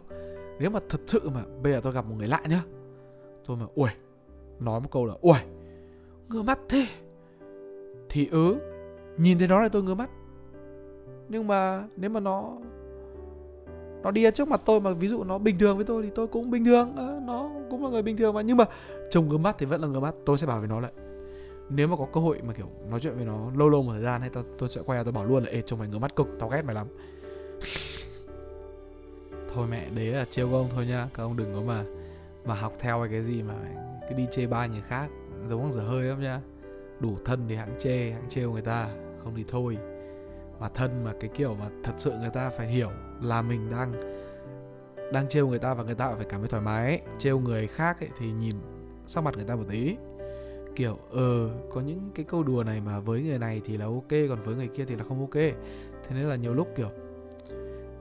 Nếu 0.59 0.69
mà 0.69 0.79
thật 0.89 1.01
sự 1.05 1.29
mà 1.29 1.43
bây 1.63 1.73
giờ 1.73 1.81
tôi 1.83 1.93
gặp 1.93 2.05
một 2.05 2.15
người 2.17 2.27
lạ 2.27 2.41
nhá. 2.49 2.63
Tôi 3.45 3.57
mà 3.57 3.65
ui 3.75 3.89
nói 4.59 4.79
một 4.79 4.91
câu 4.91 5.05
là 5.05 5.13
ui 5.21 5.37
ngứa 6.29 6.41
mắt 6.41 6.59
thế. 6.69 6.87
Thì 8.09 8.27
ứ 8.31 8.53
ừ, 8.53 8.59
nhìn 9.17 9.37
thấy 9.37 9.47
nó 9.47 9.61
là 9.61 9.69
tôi 9.69 9.83
ngứa 9.83 9.93
mắt. 9.93 10.09
Nhưng 11.29 11.47
mà 11.47 11.87
nếu 11.95 12.09
mà 12.09 12.19
nó 12.19 12.57
nó 14.07 14.11
đi 14.11 14.31
trước 14.31 14.47
mặt 14.47 14.61
tôi 14.65 14.81
mà 14.81 14.93
ví 14.93 15.07
dụ 15.07 15.23
nó 15.23 15.37
bình 15.37 15.57
thường 15.57 15.75
với 15.77 15.85
tôi 15.85 16.03
thì 16.03 16.09
tôi 16.15 16.27
cũng 16.27 16.51
bình 16.51 16.65
thường. 16.65 16.93
Ờ, 16.95 17.19
nó 17.25 17.49
cũng 17.69 17.83
là 17.83 17.89
người 17.89 18.01
bình 18.01 18.17
thường 18.17 18.33
mà. 18.33 18.41
Nhưng 18.41 18.57
mà 18.57 18.65
trông 19.09 19.29
ngứa 19.29 19.37
mắt 19.37 19.55
thì 19.59 19.65
vẫn 19.65 19.81
là 19.81 19.87
ngứa 19.87 19.99
mắt. 19.99 20.15
Tôi 20.25 20.37
sẽ 20.37 20.47
bảo 20.47 20.59
với 20.59 20.67
nó 20.67 20.79
lại 20.79 20.91
nếu 21.69 21.87
mà 21.87 21.95
có 21.95 22.07
cơ 22.13 22.19
hội 22.21 22.41
mà, 22.47 22.53
kiểu, 22.53 22.65
nói 22.89 22.99
chuyện 22.99 23.15
với 23.15 23.25
nó 23.25 23.51
lâu 23.57 23.69
lâu 23.69 23.83
một 23.83 23.91
thời 23.93 24.01
gian 24.01 24.21
hay 24.21 24.29
tao 24.29 24.43
tôi 24.57 24.69
sẽ 24.69 24.81
quay 24.85 24.99
ra 24.99 25.03
tôi 25.03 25.13
bảo 25.13 25.25
luôn 25.25 25.43
là, 25.43 25.49
ê, 25.51 25.61
trông 25.61 25.79
mày 25.79 25.87
ngứa 25.87 25.99
mắt 25.99 26.15
cực, 26.15 26.27
tao 26.39 26.49
ghét 26.49 26.61
mày 26.65 26.75
lắm 26.75 26.87
thôi 29.53 29.67
mẹ, 29.69 29.89
đấy 29.95 30.05
là 30.05 30.25
trêu 30.29 30.53
ông 30.53 30.69
thôi 30.75 30.85
nha 30.85 31.09
các 31.13 31.23
ông 31.23 31.37
đừng 31.37 31.53
có 31.53 31.61
mà 31.61 31.83
mà 32.45 32.55
học 32.55 32.73
theo 32.79 33.07
cái 33.11 33.23
gì 33.23 33.41
mà 33.41 33.53
cái 34.01 34.13
đi 34.13 34.25
chê 34.31 34.47
ba 34.47 34.65
người 34.65 34.81
khác. 34.87 35.07
Giống 35.49 35.61
con 35.61 35.71
dở 35.71 35.81
hơi 35.81 36.03
lắm 36.03 36.21
nha 36.21 36.41
đủ 36.99 37.17
thân 37.25 37.39
thì 37.49 37.55
hãng 37.55 37.75
chê, 37.79 38.11
hãng 38.11 38.29
trêu 38.29 38.51
người 38.51 38.61
ta, 38.61 38.89
không 39.23 39.33
thì 39.35 39.45
thôi 39.47 39.77
mà 40.59 40.69
thân 40.69 41.03
mà 41.03 41.13
cái 41.19 41.29
kiểu 41.33 41.55
mà 41.55 41.69
thật 41.83 41.93
sự 41.97 42.11
người 42.11 42.29
ta 42.29 42.49
phải 42.49 42.67
hiểu 42.67 42.89
là 43.21 43.41
mình 43.41 43.69
đang 43.71 43.93
đang 45.13 45.27
trêu 45.27 45.47
người 45.47 45.59
ta 45.59 45.73
và 45.73 45.83
người 45.83 45.95
ta 45.95 46.15
phải 46.15 46.25
cảm 46.29 46.39
thấy 46.39 46.49
thoải 46.49 46.63
mái 46.63 46.85
ấy. 46.85 47.01
trêu 47.19 47.39
người 47.39 47.67
khác 47.67 47.99
ấy, 47.99 48.09
thì 48.19 48.31
nhìn 48.31 48.55
sắc 49.07 49.21
mặt 49.21 49.35
người 49.35 49.45
ta 49.45 49.55
một 49.55 49.63
tí. 49.69 49.95
Kiểu 50.75 50.97
ờ 51.11 51.49
có 51.69 51.81
những 51.81 52.09
cái 52.15 52.25
câu 52.29 52.43
đùa 52.43 52.63
này 52.63 52.81
mà 52.81 52.99
với 52.99 53.21
người 53.21 53.39
này 53.39 53.61
thì 53.65 53.77
là 53.77 53.85
ok 53.85 54.09
còn 54.09 54.37
với 54.43 54.55
người 54.55 54.67
kia 54.67 54.85
thì 54.85 54.95
là 54.95 55.03
không 55.03 55.19
ok. 55.19 55.33
Thế 55.33 56.15
nên 56.15 56.23
là 56.25 56.35
nhiều 56.35 56.53
lúc 56.53 56.67
kiểu 56.75 56.89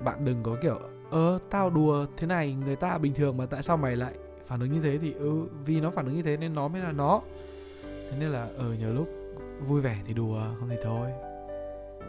bạn 0.05 0.25
đừng 0.25 0.43
có 0.43 0.57
kiểu 0.63 0.79
ờ 1.11 1.39
tao 1.51 1.71
đùa 1.71 2.07
thế 2.17 2.27
này 2.27 2.57
người 2.65 2.77
ta 2.77 2.99
bình 2.99 3.15
thường 3.15 3.37
mà 3.37 3.47
tại 3.47 3.63
sao 3.63 3.77
mày 3.77 3.97
lại 3.97 4.13
phản 4.47 4.61
ứng 4.61 4.73
như 4.73 4.81
thế? 4.81 4.99
Thì 4.99 5.13
ừ 5.13 5.47
vì 5.65 5.81
nó 5.81 5.91
phản 5.91 6.07
ứng 6.07 6.17
như 6.17 6.23
thế 6.23 6.37
nên 6.37 6.55
nó 6.55 6.69
mới 6.69 6.83
là 6.83 6.93
nó. 6.93 7.21
Thế 7.83 8.17
nên 8.21 8.29
là 8.29 8.43
ở 8.43 8.69
ờ, 8.69 8.75
nhiều 8.79 8.95
lúc 8.95 9.09
vui 9.67 9.81
vẻ 9.81 9.97
thì 10.07 10.15
đùa 10.15 10.41
không 10.61 10.69
thì 10.69 10.77
thôi 10.83 11.11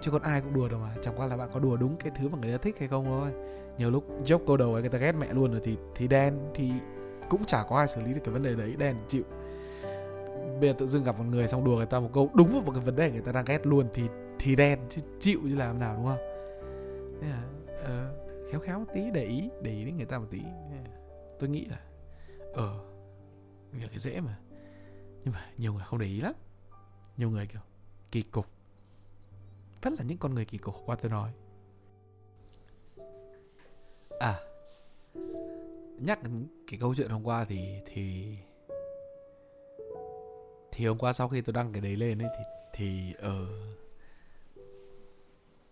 chứ 0.02 0.12
còn 0.12 0.22
ai 0.22 0.42
cũng 0.42 0.54
đùa 0.54 0.70
đâu 0.70 0.80
mà 0.80 0.96
chẳng 1.02 1.14
qua 1.18 1.28
là 1.28 1.38
bạn 1.38 1.50
có 1.54 1.60
đùa 1.60 1.78
đúng 1.78 1.98
cái 1.98 2.12
thứ 2.16 2.30
mà 2.30 2.38
người 2.38 2.52
ta 2.52 2.58
thích 2.58 2.76
hay 2.80 2.88
không 2.88 3.06
thôi. 3.06 3.32
Nhiều 3.78 3.92
lúc 3.92 4.24
joke 4.26 4.46
câu 4.48 4.58
đầu 4.58 4.74
ấy 4.74 4.82
người 4.82 4.90
ta 4.90 4.98
ghét 4.98 5.12
mẹ 5.20 5.34
luôn 5.34 5.52
rồi 5.52 5.62
thì 5.64 5.78
thì 5.96 6.08
đen 6.08 6.40
thì 6.56 6.72
cũng 7.30 7.46
chả 7.46 7.64
có 7.64 7.78
ai 7.78 7.88
xử 7.88 8.02
lý 8.02 8.14
được 8.14 8.22
cái 8.24 8.34
vấn 8.34 8.44
đề 8.44 8.56
đấy. 8.56 8.76
Đen 8.80 8.96
chịu. 9.08 9.24
Bây 10.60 10.70
giờ 10.70 10.76
tự 10.78 10.88
dưng 10.88 11.04
gặp 11.04 11.18
một 11.18 11.24
người 11.24 11.48
xong 11.48 11.64
đùa 11.64 11.76
người 11.76 11.86
ta 11.86 12.00
một 12.00 12.10
câu 12.14 12.30
đúng 12.34 12.54
vào 12.54 12.62
một 12.62 12.72
cái 12.76 12.84
vấn 12.84 12.96
đề 12.96 13.12
người 13.12 13.22
ta 13.22 13.32
đang 13.32 13.46
ghét 13.46 13.68
luôn 13.68 13.88
thì 13.94 14.04
thì 14.40 14.56
đen 14.56 14.80
chứ 14.90 15.02
chịu 15.20 15.40
như 15.44 15.56
làm 15.56 15.80
nào 15.80 15.96
đúng 15.96 16.06
không? 16.06 16.18
Thế 17.22 17.28
là 17.28 17.44
uh, 17.82 18.52
khéo 18.52 18.60
khéo 18.60 18.80
một 18.80 18.86
tí 18.94 19.12
để 19.14 19.24
ý 19.24 19.50
để 19.62 19.72
ý 19.72 19.86
đến 19.86 19.98
người 19.98 20.06
ta 20.06 20.20
một 20.20 20.28
tí. 20.30 20.42
Tôi 21.40 21.50
nghĩ 21.50 21.66
là 21.66 21.80
ờ 22.54 22.80
uh, 22.80 23.74
việc 23.74 23.88
cái 23.90 24.00
dễ 24.00 24.20
mà. 24.20 24.38
Nhưng 25.24 25.34
mà 25.34 25.46
nhiều 25.58 25.74
người 25.74 25.84
không 25.86 26.00
để 26.00 26.06
ý 26.06 26.22
lắm. 26.22 26.34
Nhiều 27.18 27.30
người 27.30 27.48
kiểu 27.48 27.62
kỳ 28.12 28.22
cục 28.22 28.46
vẫn 29.82 29.94
là 29.94 30.04
những 30.04 30.18
con 30.18 30.36
người 30.36 30.46
kỳ 30.46 30.58
cục 30.58 30.76
qua 30.86 30.96
tôi 30.96 31.12
nói 31.12 31.32
à 34.20 34.40
nhắc 36.00 36.24
đến 36.24 36.48
cái 36.68 36.80
câu 36.80 36.96
chuyện 36.96 37.10
hôm 37.10 37.24
qua 37.24 37.46
thì 37.46 37.82
thì 37.86 38.38
thì 40.72 40.86
hôm 40.86 40.98
qua 40.98 41.14
sau 41.14 41.28
khi 41.30 41.42
tôi 41.42 41.54
đăng 41.54 41.74
cái 41.74 41.82
đấy 41.82 41.96
lên 41.96 42.22
ấy 42.22 42.30
thì 42.38 42.44
thì 42.74 43.14
ở 43.14 43.44
uh, 43.44 43.78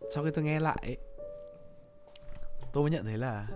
sau 0.09 0.23
khi 0.23 0.31
tôi 0.31 0.43
nghe 0.43 0.59
lại 0.59 0.77
ấy, 0.81 0.97
tôi 2.73 2.83
mới 2.83 2.91
nhận 2.91 3.05
thấy 3.05 3.17
là 3.17 3.47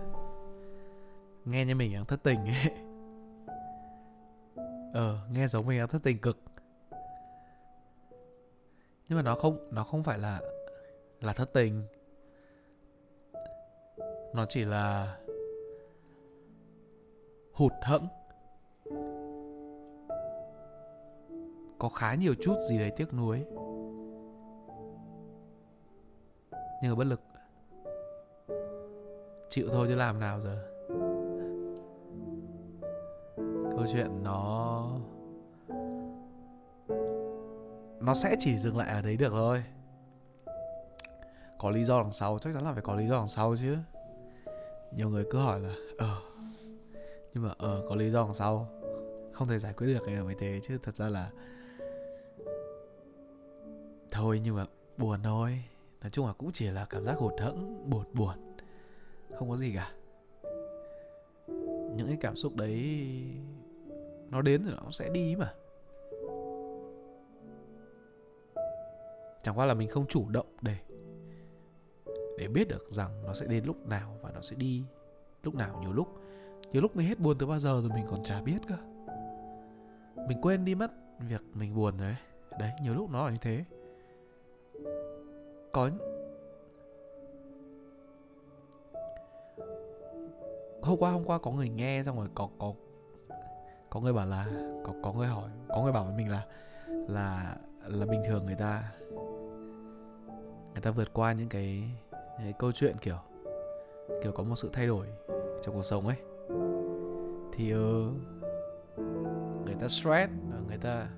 nghe 1.44 1.64
như 1.64 1.74
mình 1.74 1.94
đang 1.94 2.04
thất 2.04 2.22
tình 2.22 2.46
ấy. 2.46 2.70
Ờ 4.94 5.18
nghe 5.32 5.48
giống 5.48 5.66
mình 5.66 5.78
đang 5.78 5.88
thất 5.88 6.02
tình 6.02 6.18
cực 6.18 6.38
nhưng 9.10 9.16
mà 9.16 9.22
nó 9.22 9.34
không 9.34 9.58
nó 9.70 9.84
không 9.84 10.02
phải 10.02 10.18
là 10.18 10.40
là 11.20 11.32
thất 11.32 11.52
tình. 11.52 11.82
Nó 14.34 14.46
chỉ 14.48 14.64
là 14.64 15.16
hụt 17.52 17.72
hẫng. 17.82 18.06
Có 21.78 21.88
khá 21.88 22.14
nhiều 22.14 22.34
chút 22.40 22.56
gì 22.68 22.78
đấy 22.78 22.92
tiếc 22.96 23.14
nuối. 23.14 23.44
Nhưng 26.82 26.90
mà 26.90 26.94
bất 26.94 27.04
lực. 27.04 27.20
Chịu 29.50 29.68
thôi 29.72 29.86
chứ 29.88 29.94
làm 29.94 30.20
nào 30.20 30.40
giờ. 30.40 30.66
Câu 33.76 33.86
chuyện 33.92 34.22
nó 34.24 34.86
nó 38.00 38.14
sẽ 38.14 38.36
chỉ 38.38 38.58
dừng 38.58 38.76
lại 38.76 38.88
ở 38.88 39.02
đấy 39.02 39.16
được 39.16 39.30
thôi. 39.30 39.64
Có 41.58 41.70
lý 41.70 41.84
do 41.84 42.02
đằng 42.02 42.12
sau, 42.12 42.38
chắc 42.38 42.54
chắn 42.54 42.64
là 42.64 42.72
phải 42.72 42.82
có 42.82 42.94
lý 42.94 43.08
do 43.08 43.18
đằng 43.18 43.28
sau 43.28 43.56
chứ. 43.56 43.76
Nhiều 44.96 45.08
người 45.08 45.24
cứ 45.30 45.38
hỏi 45.38 45.60
là 45.60 45.74
ờ 45.98 46.16
nhưng 47.34 47.42
mà 47.42 47.54
ờ 47.58 47.82
có 47.88 47.94
lý 47.94 48.10
do 48.10 48.24
đằng 48.24 48.34
sau? 48.34 48.68
Không 49.32 49.48
thể 49.48 49.58
giải 49.58 49.72
quyết 49.72 49.86
được 49.86 50.02
cái 50.06 50.22
mới 50.22 50.34
thế 50.38 50.60
chứ, 50.62 50.78
thật 50.82 50.96
ra 50.96 51.08
là 51.08 51.30
thôi 54.10 54.40
nhưng 54.44 54.56
mà 54.56 54.66
buồn 54.96 55.20
thôi. 55.22 55.64
Nói 56.00 56.10
chung 56.10 56.26
là 56.26 56.32
cũng 56.32 56.52
chỉ 56.52 56.68
là 56.68 56.84
cảm 56.84 57.04
giác 57.04 57.18
hụt 57.18 57.40
hẫng, 57.40 57.90
buồn 57.90 58.04
buồn. 58.12 58.34
Không 59.38 59.50
có 59.50 59.56
gì 59.56 59.72
cả. 59.74 59.92
Những 61.96 62.06
cái 62.06 62.16
cảm 62.20 62.36
xúc 62.36 62.56
đấy, 62.56 63.00
nó 64.30 64.42
đến 64.42 64.64
rồi 64.64 64.74
nó 64.84 64.90
sẽ 64.90 65.08
đi 65.08 65.36
mà. 65.36 65.54
Chẳng 69.42 69.58
qua 69.58 69.66
là 69.66 69.74
mình 69.74 69.88
không 69.88 70.06
chủ 70.06 70.28
động 70.28 70.46
để 70.62 70.76
để 72.38 72.48
biết 72.48 72.68
được 72.68 72.88
rằng 72.90 73.22
nó 73.26 73.34
sẽ 73.34 73.46
đến 73.46 73.64
lúc 73.64 73.86
nào 73.86 74.16
và 74.22 74.30
nó 74.30 74.40
sẽ 74.40 74.56
đi 74.56 74.84
lúc 75.42 75.54
nào 75.54 75.78
nhiều 75.82 75.92
lúc. 75.92 76.08
Nhiều 76.72 76.82
lúc 76.82 76.96
mình 76.96 77.06
hết 77.06 77.18
buồn 77.20 77.36
từ 77.38 77.46
bao 77.46 77.58
giờ 77.58 77.80
rồi 77.80 77.90
mình 77.94 78.06
còn 78.10 78.22
chả 78.22 78.42
biết 78.42 78.58
cơ. 78.68 78.76
Mình 80.28 80.38
quên 80.42 80.64
đi 80.64 80.74
mất 80.74 80.90
việc 81.28 81.42
mình 81.54 81.74
buồn 81.74 81.98
rồi 81.98 82.16
đấy, 82.58 82.70
nhiều 82.82 82.94
lúc 82.94 83.10
nó 83.10 83.24
là 83.24 83.30
như 83.30 83.38
thế. 83.40 83.64
Có 85.72 85.90
hôm 90.82 90.98
qua 90.98 91.10
hôm 91.10 91.24
qua 91.24 91.38
có 91.38 91.50
người 91.50 91.68
nghe 91.68 92.02
xong 92.06 92.16
rồi 92.16 92.28
có 92.34 92.48
có 92.58 92.74
có 93.90 94.00
người 94.00 94.12
bảo 94.12 94.26
là, 94.26 94.46
có 94.84 94.94
có 95.02 95.12
người 95.12 95.28
hỏi, 95.28 95.50
có 95.68 95.82
người 95.82 95.92
bảo 95.92 96.04
với 96.04 96.14
mình 96.14 96.30
là 96.30 96.46
là 96.88 97.56
là 97.86 98.06
bình 98.06 98.22
thường 98.28 98.46
người 98.46 98.54
ta 98.54 98.92
người 100.72 100.82
ta 100.82 100.90
vượt 100.90 101.12
qua 101.12 101.32
những 101.32 101.48
cái, 101.48 101.84
những 102.12 102.44
cái 102.44 102.54
câu 102.58 102.72
chuyện 102.72 102.96
kiểu 103.00 103.16
kiểu 104.22 104.32
có 104.32 104.42
một 104.42 104.56
sự 104.56 104.70
thay 104.72 104.86
đổi 104.86 105.06
trong 105.62 105.74
cuộc 105.74 105.82
sống 105.82 106.06
ấy. 106.06 106.16
Thì 107.52 107.74
uh, 107.74 107.78
người 109.66 109.74
ta 109.80 109.88
stress 109.88 110.32
ờ, 110.52 110.58
người 110.68 110.78
ta 110.78 111.08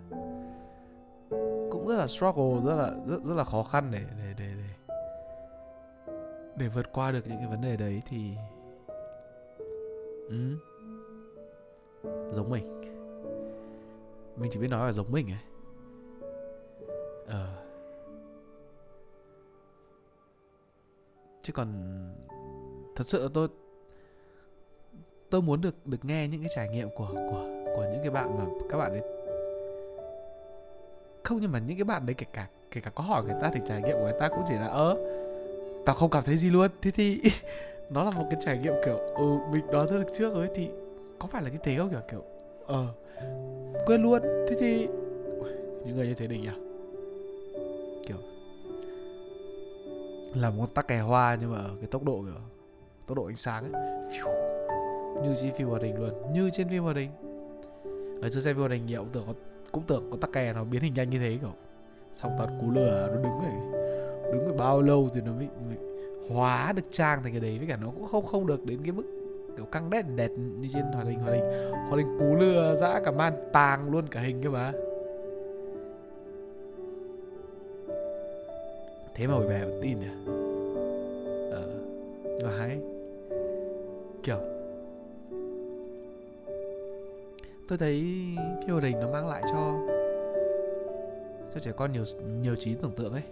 cũng 1.70 1.86
rất 1.88 1.96
là 1.96 2.06
struggle 2.06 2.60
rất 2.64 2.74
là 2.76 2.90
rất 3.06 3.22
rất 3.24 3.34
là 3.34 3.44
khó 3.44 3.62
khăn 3.62 3.88
để 3.92 4.00
để 4.18 4.34
để 4.38 4.52
để 4.56 4.72
để 6.56 6.68
vượt 6.68 6.92
qua 6.92 7.10
được 7.10 7.26
những 7.26 7.38
cái 7.38 7.48
vấn 7.48 7.60
đề 7.60 7.76
đấy 7.76 8.02
thì 8.08 8.30
ừ, 10.28 10.56
giống 12.32 12.50
mình. 12.50 12.80
Mình 14.36 14.50
chỉ 14.52 14.58
biết 14.58 14.68
nói 14.70 14.86
là 14.86 14.92
giống 14.92 15.12
mình 15.12 15.26
ấy. 15.30 15.38
Ờ. 17.26 17.61
chứ 21.42 21.52
còn 21.52 21.68
thật 22.96 23.06
sự 23.06 23.30
tôi 23.34 23.48
tôi 25.30 25.42
muốn 25.42 25.60
được 25.60 25.86
được 25.86 26.04
nghe 26.04 26.28
những 26.28 26.40
cái 26.40 26.50
trải 26.54 26.68
nghiệm 26.68 26.88
của 26.96 27.08
của 27.08 27.46
của 27.76 27.86
những 27.92 28.00
cái 28.00 28.10
bạn 28.10 28.38
mà 28.38 28.44
các 28.70 28.78
bạn 28.78 28.92
ấy 28.92 29.02
không, 31.22 31.38
nhưng 31.40 31.52
mà 31.52 31.58
những 31.58 31.76
cái 31.76 31.84
bạn 31.84 32.06
đấy 32.06 32.14
kể 32.14 32.26
cả 32.32 32.48
kể 32.70 32.80
cả 32.80 32.90
có 32.94 33.04
hỏi 33.04 33.24
người 33.24 33.34
ta 33.42 33.50
thì 33.54 33.60
trải 33.66 33.82
nghiệm 33.82 33.92
của 33.92 34.02
người 34.02 34.20
ta 34.20 34.28
cũng 34.28 34.44
chỉ 34.48 34.54
là, 34.54 34.66
ơ, 34.66 34.96
tao 35.86 35.96
không 35.96 36.10
cảm 36.10 36.24
thấy 36.24 36.36
gì 36.36 36.50
luôn. 36.50 36.70
Thế 36.82 36.90
thì 36.90 37.20
nó 37.90 38.04
là 38.04 38.10
một 38.10 38.26
cái 38.30 38.40
trải 38.44 38.58
nghiệm 38.58 38.74
kiểu 38.84 38.96
ừ 38.96 39.36
mình 39.52 39.66
đoán 39.72 39.90
ra 39.90 39.98
được 39.98 40.10
trước 40.14 40.34
rồi 40.34 40.48
thì 40.54 40.68
có 41.18 41.26
phải 41.26 41.42
là 41.42 41.50
như 41.50 41.58
thế 41.62 41.76
không? 41.76 41.90
Kiểu 41.90 42.00
kiểu 42.10 42.22
ờ 42.66 42.86
quên 43.86 44.02
luôn. 44.02 44.22
Thế 44.22 44.56
thì 44.60 44.86
những 45.84 45.96
người 45.96 46.06
như 46.06 46.14
thế 46.14 46.26
đỉnh 46.26 46.42
nhỉ 46.42 46.71
là 50.34 50.50
một 50.50 50.74
tắc 50.74 50.88
kè 50.88 50.98
hoa 50.98 51.36
nhưng 51.40 51.52
mà 51.52 51.58
ở 51.58 51.70
cái 51.80 51.86
tốc 51.90 52.04
độ 52.04 52.22
kiểu 52.22 52.40
tốc 53.06 53.16
độ 53.16 53.24
ánh 53.26 53.36
sáng 53.36 53.72
ấy. 53.72 53.82
Như 55.22 55.34
trên 55.40 55.54
phim 55.54 55.68
hoạt 55.68 55.82
hình 55.82 55.96
luôn 56.00 56.32
như 56.32 56.50
trên 56.52 56.68
phim 56.68 56.82
hoạt 56.82 56.96
hình. 56.96 57.10
Ở 58.22 58.30
xưa 58.30 58.40
xem 58.40 58.54
phim 58.54 58.60
hoạt 58.60 58.70
hình 58.70 58.86
nhiều 58.86 59.00
cũng 59.00 59.12
tưởng 59.12 59.24
có 59.26 59.32
cũng 59.72 59.82
tưởng 59.86 60.08
có 60.10 60.16
tắc 60.20 60.32
kè 60.32 60.52
nó 60.52 60.64
biến 60.64 60.82
hình 60.82 60.94
nhanh 60.94 61.10
như 61.10 61.18
thế 61.18 61.38
kiểu 61.40 61.52
xong 62.12 62.32
toàn 62.38 62.60
cú 62.60 62.70
lửa 62.70 63.08
nó 63.10 63.14
đứng 63.14 63.32
rồi 63.32 63.82
đứng 64.32 64.44
rồi 64.44 64.56
bao 64.58 64.82
lâu 64.82 65.08
thì 65.14 65.20
nó 65.20 65.32
mới, 65.32 65.48
mới 65.68 65.76
hóa 66.30 66.72
được 66.76 66.82
trang 66.90 67.22
thành 67.22 67.32
cái 67.32 67.40
đấy 67.40 67.58
với 67.58 67.66
cả 67.66 67.78
nó 67.82 67.86
cũng 67.86 68.06
không 68.06 68.26
không 68.26 68.46
được 68.46 68.66
đến 68.66 68.78
cái 68.82 68.92
mức 68.92 69.02
kiểu 69.56 69.64
căng 69.64 69.90
đét 69.90 70.04
đẹp 70.16 70.30
như 70.38 70.68
trên 70.72 70.82
hoạt 70.82 71.06
hình 71.06 71.18
hoạt 71.18 71.34
hình. 71.34 71.72
Hoạt 71.72 71.96
hình 71.96 72.18
cú 72.18 72.34
lừa 72.34 72.74
dã 72.74 73.00
cả 73.04 73.10
man 73.10 73.32
tàng 73.52 73.90
luôn 73.90 74.06
cả 74.06 74.20
hình 74.20 74.42
cơ 74.42 74.50
mà. 74.50 74.72
Thế 79.14 79.26
mà 79.26 79.34
hồi 79.34 79.46
bé 79.46 79.64
vẫn 79.64 79.80
tin 79.82 80.00
nhỉ? 80.00 80.06
Ờ 81.50 81.68
nhưng 82.24 82.48
mà 82.48 82.56
hay. 82.58 82.78
Kiểu, 84.22 84.38
tôi 87.68 87.78
thấy 87.78 87.94
phim 88.60 88.70
hoạt 88.70 88.84
hình 88.84 89.00
nó 89.00 89.10
mang 89.12 89.28
lại 89.28 89.42
cho 89.52 89.72
cho 91.54 91.60
trẻ 91.60 91.72
con 91.76 91.92
nhiều 91.92 92.04
nhiều 92.42 92.54
trí 92.56 92.74
tưởng 92.74 92.92
tượng 92.96 93.12
ấy. 93.12 93.22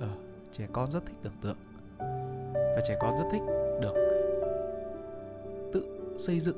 Ờ 0.00 0.08
trẻ 0.52 0.66
con 0.72 0.90
rất 0.90 1.06
thích 1.06 1.16
tưởng 1.22 1.32
tượng. 1.42 1.56
Và 2.52 2.80
trẻ 2.88 2.96
con 3.00 3.16
rất 3.18 3.24
thích 3.32 3.42
được 3.80 3.94
tự 5.72 5.84
xây 6.18 6.40
dựng 6.40 6.56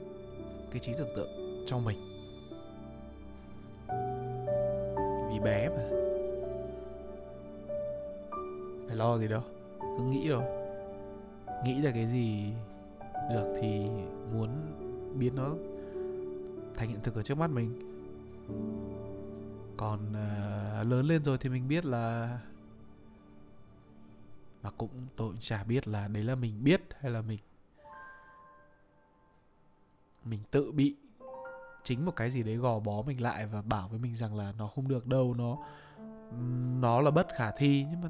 cái 0.71 0.81
trí 0.81 0.93
tưởng 0.99 1.13
tượng 1.17 1.65
cho 1.67 1.79
mình. 1.79 1.99
Vì 5.33 5.41
bé 5.45 5.69
mà 5.69 6.02
phải 8.93 8.99
lo 8.99 9.19
gì 9.19 9.29
đâu 9.29 9.43
cứ 9.81 10.03
nghĩ 10.03 10.29
thôi. 10.31 10.45
Nghĩ 11.65 11.83
ra 11.83 11.91
cái 11.91 12.07
gì 12.07 12.53
được 13.31 13.59
thì 13.61 13.89
muốn 14.33 14.49
biến 15.19 15.35
nó 15.35 15.49
thành 16.75 16.89
hiện 16.89 17.01
thực 17.03 17.15
ở 17.15 17.23
trước 17.23 17.39
mắt 17.39 17.51
mình. 17.51 17.79
Còn 19.77 20.01
uh, 20.09 20.87
lớn 20.87 21.07
lên 21.07 21.25
rồi 21.25 21.39
thì 21.39 21.49
mình 21.49 21.69
biết 21.69 21.85
là 21.85 22.39
mà 24.63 24.71
cũng 24.71 24.91
tôi 25.17 25.29
cũng 25.29 25.41
chả 25.41 25.65
biết 25.65 25.89
là 25.89 26.09
đấy 26.09 26.25
là 26.25 26.35
mình 26.35 26.65
biết 26.65 26.83
hay 27.01 27.11
là 27.11 27.23
mình 27.23 27.39
mình 30.25 30.41
tự 30.51 30.73
bị 30.73 30.97
chính 31.85 32.05
một 32.05 32.17
cái 32.17 32.31
gì 32.31 32.43
đấy 32.43 32.57
gò 32.57 32.79
bó 32.79 33.03
mình 33.03 33.23
lại 33.23 33.47
và 33.47 33.63
bảo 33.63 33.89
với 33.89 33.99
mình 33.99 34.15
rằng 34.15 34.37
là 34.37 34.53
nó 34.59 34.67
không 34.67 34.89
được 34.89 35.07
đâu 35.07 35.35
nó 35.39 35.59
nó 36.81 37.01
là 37.01 37.11
bất 37.11 37.27
khả 37.37 37.51
thi. 37.51 37.87
Nhưng 37.91 38.01
mà 38.01 38.09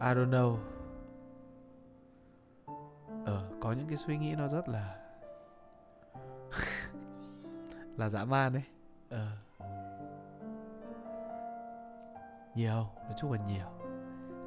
I 0.00 0.14
don't 0.14 0.30
know. 0.30 0.56
Ờ 3.24 3.50
có 3.60 3.72
những 3.72 3.88
cái 3.88 3.96
suy 3.96 4.18
nghĩ 4.18 4.34
nó 4.34 4.48
rất 4.48 4.68
là 4.68 4.98
là 7.96 8.08
dã 8.08 8.24
man 8.24 8.52
đấy. 8.52 8.62
Ờ. 9.10 9.26
Nhiều, 12.54 12.86
nói 13.04 13.14
chung 13.16 13.32
là 13.32 13.38
nhiều. 13.48 13.66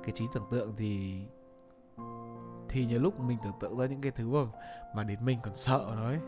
Cái 0.04 0.12
trí 0.12 0.26
tưởng 0.34 0.48
tượng 0.52 0.74
thì 0.78 1.22
thì 2.70 2.86
nhiều 2.86 3.00
lúc 3.00 3.20
mình 3.20 3.38
tưởng 3.44 3.60
tượng 3.60 3.78
ra 3.78 3.86
những 3.86 4.02
cái 4.02 4.12
thứ 4.12 4.30
mà 4.30 4.52
mà 4.96 5.04
đến 5.04 5.26
mình 5.26 5.40
còn 5.44 5.56
sợ 5.56 5.94
nó 5.96 6.04
ấy. 6.04 6.20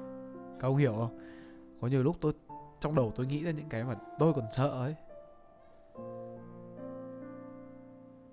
Các 0.59 0.67
ông 0.67 0.77
hiểu 0.77 0.93
không? 0.97 1.19
Có 1.81 1.88
nhiều 1.88 2.03
lúc 2.03 2.17
tôi, 2.21 2.33
trong 2.79 2.95
đầu 2.95 3.12
tôi 3.15 3.25
nghĩ 3.25 3.43
ra 3.43 3.51
những 3.51 3.69
cái 3.69 3.83
mà 3.83 3.95
tôi 4.19 4.33
còn 4.33 4.51
sợ 4.51 4.67
ấy. 4.67 4.95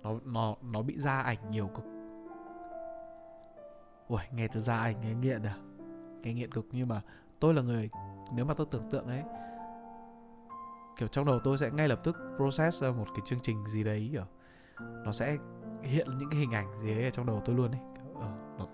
Nó 0.02 0.14
nó 0.24 0.56
nó 0.62 0.82
bị 0.82 1.00
ra 1.00 1.20
ảnh 1.20 1.50
nhiều 1.50 1.66
cực. 1.66 1.84
Ui 4.08 4.20
nghe 4.32 4.48
từ 4.48 4.60
ra 4.60 4.78
ảnh 4.78 5.00
nghe 5.00 5.14
nghiện 5.14 5.42
à? 5.42 5.56
Nghe 6.22 6.32
nghiện 6.32 6.52
cực 6.52 6.66
nhưng 6.72 6.88
mà 6.88 7.02
tôi 7.40 7.54
là 7.54 7.62
người 7.62 7.90
nếu 8.32 8.44
mà 8.44 8.54
tôi 8.54 8.66
tưởng 8.70 8.90
tượng 8.90 9.06
ấy 9.06 9.22
kiểu 10.96 11.08
trong 11.08 11.26
đầu 11.26 11.40
tôi 11.44 11.58
sẽ 11.58 11.70
ngay 11.70 11.88
lập 11.88 12.00
tức 12.04 12.16
process 12.36 12.82
ra 12.82 12.90
một 12.90 13.06
cái 13.14 13.20
chương 13.24 13.40
trình 13.40 13.66
gì 13.68 13.84
đấy 13.84 14.08
kiểu 14.12 14.24
nó 15.04 15.12
sẽ 15.12 15.36
hiện 15.82 16.08
những 16.18 16.30
cái 16.30 16.40
hình 16.40 16.50
ảnh 16.50 16.80
gì 16.82 16.92
ấy 16.92 17.04
ở 17.04 17.10
trong 17.10 17.26
đầu 17.26 17.42
tôi 17.44 17.56
luôn 17.56 17.70
ấy. 17.70 17.80
Ờ, 18.14 18.36
nó, 18.58 18.66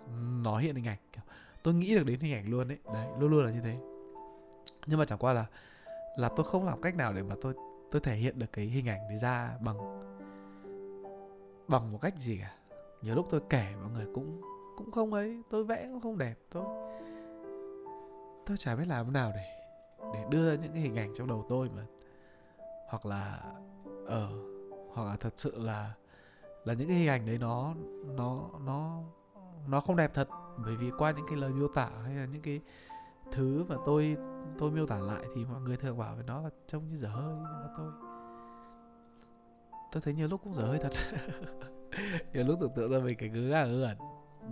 nó 0.42 0.58
hiện 0.58 0.76
hình 0.76 0.86
ảnh 0.86 0.98
kiểu 1.12 1.22
tôi 1.62 1.74
nghĩ 1.74 1.94
được 1.94 2.06
đến 2.06 2.20
hình 2.20 2.34
ảnh 2.34 2.50
luôn 2.50 2.68
ấy. 2.68 2.78
Đấy 2.94 3.06
luôn 3.20 3.30
luôn 3.30 3.44
là 3.44 3.50
như 3.52 3.60
thế. 3.60 3.78
Nhưng 4.86 4.98
mà 4.98 5.04
chẳng 5.04 5.18
qua 5.18 5.32
là 5.32 5.46
là 6.16 6.28
tôi 6.36 6.46
không 6.46 6.64
làm 6.64 6.80
cách 6.80 6.96
nào 6.96 7.12
để 7.12 7.22
mà 7.22 7.34
tôi 7.40 7.54
tôi 7.90 8.00
thể 8.00 8.14
hiện 8.14 8.38
được 8.38 8.52
cái 8.52 8.64
hình 8.64 8.88
ảnh 8.88 9.08
đấy 9.08 9.18
ra 9.18 9.56
bằng 9.60 9.76
bằng 11.68 11.92
một 11.92 11.98
cách 12.02 12.18
gì 12.18 12.38
cả 12.38 12.54
nhiều 13.02 13.14
lúc 13.14 13.26
tôi 13.30 13.40
kể 13.50 13.74
mọi 13.82 13.90
người 13.90 14.06
cũng 14.14 14.40
cũng 14.76 14.90
không 14.90 15.12
ấy 15.12 15.42
tôi 15.50 15.64
vẽ 15.64 15.88
cũng 15.92 16.00
không 16.00 16.18
đẹp 16.18 16.34
tôi 16.50 16.64
tôi 18.46 18.56
chả 18.56 18.76
biết 18.76 18.84
làm 18.88 19.06
thế 19.06 19.12
nào 19.12 19.32
để 19.34 19.56
để 20.12 20.24
đưa 20.30 20.50
ra 20.50 20.62
những 20.62 20.72
cái 20.72 20.82
hình 20.82 20.96
ảnh 20.96 21.14
trong 21.14 21.26
đầu 21.26 21.44
tôi 21.48 21.70
mà. 21.76 21.82
Hoặc 22.88 23.06
là 23.06 23.52
ở 24.06 24.30
uh, 24.34 24.94
hoặc 24.94 25.04
là 25.04 25.16
thật 25.16 25.32
sự 25.36 25.52
là 25.58 25.94
là 26.64 26.74
những 26.74 26.88
cái 26.88 26.96
hình 26.96 27.08
ảnh 27.08 27.26
đấy 27.26 27.38
nó 27.38 27.74
nó 28.16 28.50
nó 28.66 29.02
nó 29.68 29.80
không 29.80 29.96
đẹp 29.96 30.10
thật. 30.14 30.28
Bởi 30.64 30.76
vì 30.76 30.90
qua 30.98 31.10
những 31.10 31.26
cái 31.28 31.38
lời 31.38 31.52
miêu 31.52 31.68
tả 31.68 31.90
hay 32.04 32.14
là 32.14 32.24
những 32.24 32.42
cái 32.42 32.60
thứ 33.32 33.64
mà 33.68 33.76
tôi 33.86 34.16
tôi 34.58 34.70
miêu 34.70 34.86
tả 34.86 34.98
lại 34.98 35.24
thì 35.34 35.44
mọi 35.44 35.60
người 35.60 35.76
thường 35.76 35.98
bảo 35.98 36.14
với 36.14 36.24
nó 36.24 36.42
là 36.42 36.50
trông 36.66 36.88
như 36.88 36.96
dở 36.96 37.08
hơi 37.08 37.34
nhưng 37.34 37.44
mà 37.44 37.68
tôi 37.76 37.92
tôi 39.92 40.02
thấy 40.02 40.14
nhiều 40.14 40.28
lúc 40.28 40.40
cũng 40.44 40.54
dở 40.54 40.62
hơi 40.62 40.78
thật. 40.78 40.92
Nhiều 42.32 42.44
lúc 42.44 42.58
tưởng 42.60 42.72
tượng 42.76 42.90
ra 42.90 42.98
mình 42.98 43.16
cái 43.18 43.28
ngứa 43.28 43.50
ngàng 43.50 43.82
ẩn. 43.82 43.98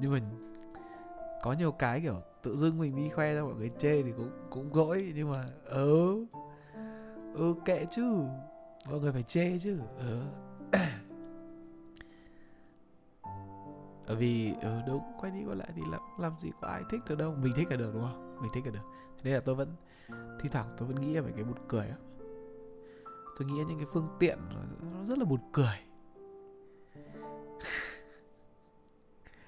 Nhưng 0.00 0.12
mình 0.12 0.24
có 1.42 1.52
nhiều 1.52 1.72
cái 1.72 2.00
kiểu 2.00 2.22
tự 2.42 2.56
dưng 2.56 2.78
mình 2.78 2.96
đi 2.96 3.08
khoe 3.08 3.34
ra 3.34 3.42
mọi 3.42 3.54
người 3.54 3.70
chê 3.78 4.02
thì 4.02 4.12
cũng 4.16 4.30
cũng 4.50 4.74
lỗi 4.74 5.12
nhưng 5.14 5.30
mà 5.30 5.46
ừ 5.64 6.26
ừ 7.34 7.54
kệ 7.64 7.86
chứ. 7.90 8.18
Mọi 8.90 9.00
người 9.00 9.12
phải 9.12 9.22
chê 9.22 9.58
chứ. 9.58 9.78
Ừ 9.98 10.22
bởi 14.06 14.16
vì 14.16 14.54
ừ, 14.62 14.80
đúng 14.86 15.02
quay 15.20 15.32
đi 15.32 15.44
quay 15.44 15.56
lại 15.56 15.68
thì 15.76 15.82
làm 15.90 16.00
làm 16.18 16.32
gì 16.38 16.50
có 16.60 16.68
ai 16.68 16.82
thích 16.90 17.00
được 17.08 17.18
đâu. 17.18 17.34
Mình 17.42 17.52
thích 17.56 17.68
là 17.70 17.76
được 17.76 17.90
đúng 17.94 18.02
không? 18.02 18.38
Mình 18.42 18.50
thích 18.54 18.64
là 18.66 18.70
được 18.70 18.84
thế 19.16 19.22
nên 19.24 19.34
là 19.34 19.40
tôi 19.40 19.54
vẫn 19.54 19.76
thi 20.40 20.48
thoảng 20.52 20.74
tôi 20.78 20.88
vẫn 20.88 21.00
nghĩ 21.00 21.20
về 21.20 21.32
cái 21.34 21.44
buồn 21.44 21.58
cười 21.68 21.88
á 21.88 21.96
tôi 23.38 23.48
nghĩ 23.48 23.64
những 23.64 23.78
cái 23.78 23.86
phương 23.92 24.08
tiện 24.18 24.38
nó 24.92 25.04
rất 25.04 25.18
là 25.18 25.24
buồn 25.24 25.40
cười. 25.52 25.78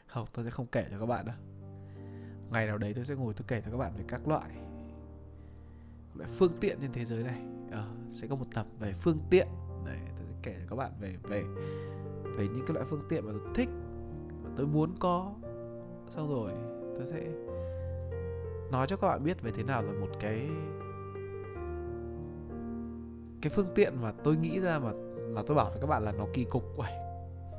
Không 0.06 0.26
tôi 0.32 0.44
sẽ 0.44 0.50
không 0.50 0.66
kể 0.66 0.86
cho 0.90 0.98
các 0.98 1.06
bạn 1.06 1.26
đâu. 1.26 1.34
Ngày 2.50 2.66
nào 2.66 2.78
đấy 2.78 2.92
tôi 2.94 3.04
sẽ 3.04 3.14
ngồi 3.14 3.34
tôi 3.34 3.44
kể 3.48 3.62
cho 3.64 3.70
các 3.70 3.76
bạn 3.76 3.92
về 3.96 4.04
các 4.08 4.28
loại 4.28 4.50
loại 6.14 6.30
phương 6.32 6.52
tiện 6.60 6.78
trên 6.80 6.92
thế 6.92 7.04
giới 7.04 7.22
này. 7.22 7.42
Ờ, 7.70 7.88
sẽ 8.10 8.26
có 8.26 8.36
một 8.36 8.46
tập 8.54 8.66
về 8.78 8.92
phương 8.92 9.18
tiện. 9.30 9.46
Đấy 9.84 9.98
tôi 10.16 10.26
sẽ 10.28 10.34
kể 10.42 10.56
cho 10.60 10.66
các 10.70 10.76
bạn 10.76 10.92
về 11.00 11.16
về 11.22 11.44
về 12.36 12.48
những 12.48 12.66
cái 12.66 12.74
loại 12.74 12.86
phương 12.90 13.06
tiện 13.08 13.26
mà 13.26 13.32
tôi 13.32 13.54
thích 13.54 13.68
mà 14.44 14.50
tôi 14.56 14.66
muốn 14.66 14.94
có. 14.98 15.34
Xong 16.10 16.28
rồi 16.28 16.52
tôi 16.96 17.06
sẽ 17.06 17.28
nói 18.70 18.86
cho 18.86 18.96
các 18.96 19.08
bạn 19.08 19.24
biết 19.24 19.42
về 19.42 19.50
thế 19.56 19.62
nào 19.62 19.82
là 19.82 19.92
một 19.92 20.08
cái 20.20 20.48
cái 23.42 23.50
phương 23.50 23.68
tiện 23.74 24.02
mà 24.02 24.12
tôi 24.24 24.36
nghĩ 24.36 24.60
ra 24.60 24.78
mà 24.78 24.92
mà 25.30 25.42
tôi 25.46 25.56
bảo 25.56 25.70
với 25.70 25.80
các 25.80 25.86
bạn 25.86 26.02
là 26.02 26.12
nó 26.12 26.26
kỳ 26.32 26.44
cục 26.44 26.76
Uầy, 26.76 26.92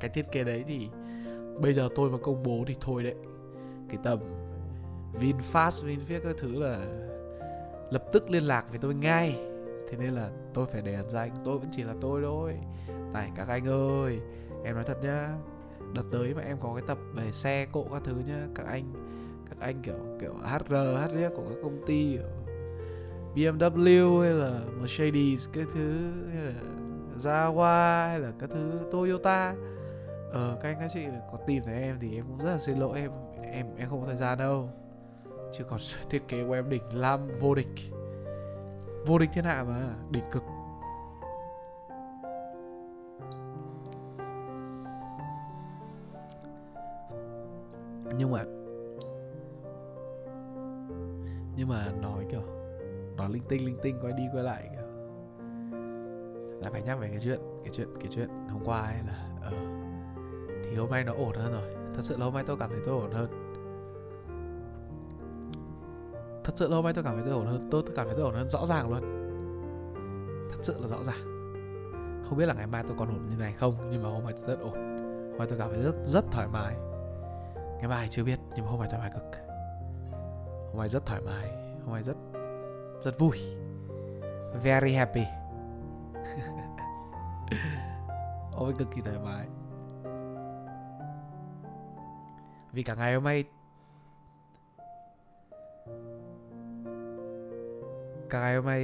cái 0.00 0.10
thiết 0.10 0.26
kế 0.32 0.44
đấy 0.44 0.64
thì 0.66 0.88
bây 1.60 1.74
giờ 1.74 1.88
tôi 1.96 2.10
mà 2.10 2.18
công 2.18 2.42
bố 2.42 2.64
thì 2.66 2.76
thôi 2.80 3.02
đấy. 3.02 3.14
Cái 3.88 3.98
tầm 4.02 4.18
VinFast, 5.20 5.86
VinFast 5.86 6.20
các 6.24 6.36
thứ 6.38 6.62
là 6.62 6.86
lập 7.90 8.04
tức 8.12 8.30
liên 8.30 8.42
lạc 8.42 8.66
với 8.70 8.78
tôi 8.78 8.94
ngay. 8.94 9.40
Thế 9.90 9.96
nên 9.98 10.10
là 10.10 10.30
tôi 10.54 10.66
phải 10.66 10.82
để 10.82 10.94
ẩn 10.94 11.10
danh 11.10 11.30
tôi 11.44 11.58
vẫn 11.58 11.68
chỉ 11.72 11.82
là 11.82 11.94
tôi 12.00 12.22
thôi. 12.24 12.54
Này 13.12 13.30
các 13.36 13.48
anh 13.48 13.68
ơi 13.68 14.20
em 14.64 14.74
nói 14.74 14.84
thật 14.86 14.98
nhá. 15.02 15.28
Đợt 15.94 16.04
tới 16.12 16.34
mà 16.34 16.42
em 16.42 16.56
có 16.60 16.74
cái 16.74 16.84
tập 16.86 16.98
về 17.14 17.32
xe 17.32 17.66
cộ 17.72 17.86
các 17.92 18.02
thứ 18.04 18.14
nhá 18.26 18.46
các 18.54 18.66
anh 18.66 18.92
các 19.50 19.56
anh 19.60 19.82
kiểu 19.82 19.94
kiểu 20.20 20.34
HR 20.34 20.72
HR 20.72 21.34
của 21.36 21.42
các 21.48 21.58
công 21.62 21.82
ty 21.86 22.12
kiểu 22.12 22.28
BMW 23.38 24.20
hay 24.20 24.30
là 24.30 24.60
Mercedes 24.80 25.48
cái 25.52 25.64
thứ, 25.74 26.10
hay 26.34 26.44
là 26.44 26.52
Jaguar 27.16 28.08
hay 28.08 28.20
là 28.20 28.32
các 28.38 28.50
thứ 28.50 28.70
Toyota. 28.92 29.54
Ờ 30.32 30.58
các 30.62 30.68
anh, 30.68 30.76
các 30.80 30.90
chị 30.94 31.06
có 31.32 31.38
tìm 31.46 31.62
thấy 31.64 31.74
em 31.74 31.96
thì 32.00 32.16
em 32.16 32.24
cũng 32.28 32.38
rất 32.38 32.52
là 32.52 32.58
xin 32.58 32.78
lỗi, 32.78 32.98
em 32.98 33.10
em 33.52 33.66
em 33.76 33.88
không 33.88 34.00
có 34.00 34.06
thời 34.06 34.16
gian 34.16 34.38
đâu. 34.38 34.70
Chứ 35.52 35.64
còn 35.64 35.80
thiết 36.10 36.28
kế 36.28 36.44
của 36.44 36.52
em 36.52 36.70
đỉnh 36.70 36.82
lam 36.92 37.20
vô 37.40 37.54
địch. 37.54 37.74
Vô 39.06 39.18
địch 39.18 39.30
thiên 39.32 39.44
hạ 39.44 39.64
mà, 39.68 39.94
đỉnh 40.10 40.24
cực. 40.30 40.42
Nhưng 48.18 48.30
mà 48.30 48.44
nhưng 51.56 51.68
mà 51.68 51.92
nói 52.00 52.26
kiểu 52.30 52.57
nó 53.18 53.28
linh 53.28 53.42
tinh 53.48 53.66
linh 53.66 53.78
tinh 53.82 53.98
quay 54.02 54.12
đi 54.12 54.22
quay 54.32 54.44
lại. 54.44 54.70
Lại 56.62 56.72
phải 56.72 56.82
nhắc 56.82 56.98
về 56.98 57.08
cái 57.08 57.20
chuyện 57.20 57.40
cái 57.64 57.72
chuyện 57.72 57.88
cái 58.00 58.08
chuyện 58.10 58.28
hôm 58.28 58.64
qua 58.64 58.80
ấy 58.80 58.96
là 59.06 59.28
ờ 59.42 59.52
thì 60.64 60.74
hôm 60.74 60.90
nay 60.90 61.04
nó 61.04 61.12
ổn 61.12 61.34
hơn 61.34 61.52
rồi. 61.52 61.76
Thật 61.94 62.02
sự 62.02 62.16
là 62.18 62.24
hôm 62.24 62.34
nay 62.34 62.44
tôi 62.46 62.56
cảm 62.60 62.70
thấy 62.70 62.80
tôi 62.86 63.00
ổn 63.00 63.12
hơn. 63.12 63.30
Thật 66.44 66.52
sự 66.56 66.68
là 66.68 66.76
hôm 66.76 66.84
nay 66.84 66.94
tôi 66.94 67.04
cảm 67.04 67.14
thấy 67.14 67.24
tôi 67.26 67.34
ổn 67.34 67.46
hơn. 67.46 67.68
Tôi, 67.70 67.82
tôi 67.86 67.96
cảm 67.96 68.06
thấy 68.06 68.14
tôi 68.16 68.24
ổn 68.24 68.34
hơn 68.34 68.50
rõ 68.50 68.66
ràng 68.66 68.90
luôn. 68.90 69.00
Thật 70.52 70.58
sự 70.62 70.80
là 70.80 70.88
rõ 70.88 71.04
ràng. 71.04 71.38
Không 72.28 72.38
biết 72.38 72.46
là 72.46 72.54
ngày 72.54 72.66
mai 72.66 72.82
tôi 72.82 72.96
còn 72.98 73.08
ổn 73.08 73.26
như 73.30 73.36
này 73.36 73.52
không 73.52 73.74
nhưng 73.90 74.02
mà 74.02 74.08
hôm 74.08 74.24
nay 74.24 74.32
tôi 74.36 74.46
rất 74.46 74.60
ổn. 74.60 74.72
Hôm 75.30 75.38
nay 75.38 75.46
tôi 75.50 75.58
cảm 75.58 75.70
thấy 75.70 75.82
rất 75.82 75.94
rất 76.04 76.24
thoải 76.30 76.48
mái. 76.48 76.74
Ngày 77.78 77.88
mai 77.88 78.08
chưa 78.10 78.24
biết 78.24 78.38
nhưng 78.56 78.64
mà 78.64 78.70
hôm 78.70 78.80
nay 78.80 78.88
thoải 78.90 79.02
mái 79.02 79.10
cực. 79.14 79.40
Hôm 80.70 80.78
nay 80.78 80.88
rất 80.88 81.06
thoải 81.06 81.20
mái. 81.20 81.50
Hôm 81.84 81.94
nay 81.94 82.02
rất 82.02 82.16
rất 83.00 83.18
vui. 83.18 83.38
Very 84.62 84.92
happy. 84.92 85.22
Nay 88.52 88.72
cực 88.78 88.88
kỳ 88.94 89.00
thoải 89.00 89.16
mái. 89.24 89.46
Vì 92.72 92.82
cả 92.82 92.94
ngày 92.94 93.14
hôm 93.14 93.24
nay 93.24 93.44
cả 98.30 98.40
ngày 98.40 98.56
hôm 98.56 98.66
nay 98.66 98.82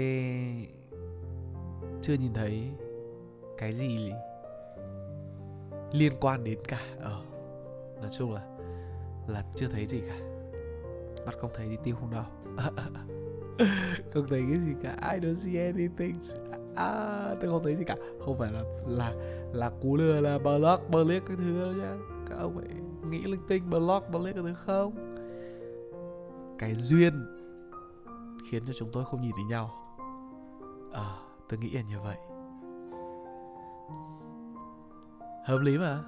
chưa 2.02 2.14
nhìn 2.14 2.34
thấy 2.34 2.70
cái 3.58 3.72
gì 3.72 4.12
liên 5.92 6.12
quan 6.20 6.44
đến 6.44 6.58
cả. 6.68 6.80
Ờ 7.00 7.22
nói 8.00 8.10
chung 8.12 8.32
là 8.32 8.42
là 9.26 9.44
chưa 9.56 9.68
thấy 9.68 9.86
gì 9.86 10.00
cả. 10.00 10.16
Mắt 11.26 11.34
không 11.40 11.50
thấy 11.54 11.66
thì 11.70 11.78
tim 11.84 11.96
không 11.96 12.10
đau 12.10 12.26
không 14.14 14.26
thấy 14.28 14.44
cái 14.50 14.60
gì 14.60 14.72
cả. 14.82 14.96
I 15.12 15.18
don't 15.18 15.34
see 15.34 15.64
anything? 15.66 16.14
À 16.76 17.34
tôi 17.40 17.50
không 17.50 17.64
thấy 17.64 17.76
gì 17.76 17.84
cả. 17.84 17.96
Không 18.24 18.34
phải 18.38 18.52
là 18.52 18.62
là 18.86 19.12
là 19.52 19.70
cú 19.80 19.96
lừa 19.96 20.20
là 20.20 20.38
block 20.38 20.90
block 20.90 21.26
cái 21.26 21.36
thứ 21.36 21.60
đó 21.60 21.82
nhá. 21.82 21.94
Các 22.28 22.36
ông 22.36 22.58
ấy 22.58 22.68
nghĩ 23.10 23.22
linh 23.22 23.46
tinh 23.48 23.70
block 23.70 24.10
block 24.10 24.24
cái 24.24 24.32
thứ 24.32 24.54
không? 24.54 25.16
Cái 26.58 26.74
duyên 26.74 27.26
khiến 28.50 28.62
cho 28.66 28.72
chúng 28.72 28.88
tôi 28.92 29.04
không 29.04 29.20
nhìn 29.20 29.32
thấy 29.36 29.44
nhau. 29.44 29.70
À, 30.92 31.16
tôi 31.48 31.58
nghĩ 31.58 31.70
là 31.70 31.82
như 31.82 32.00
vậy. 32.00 32.16
Hợp 35.46 35.58
lý 35.58 35.78
mà. 35.78 36.02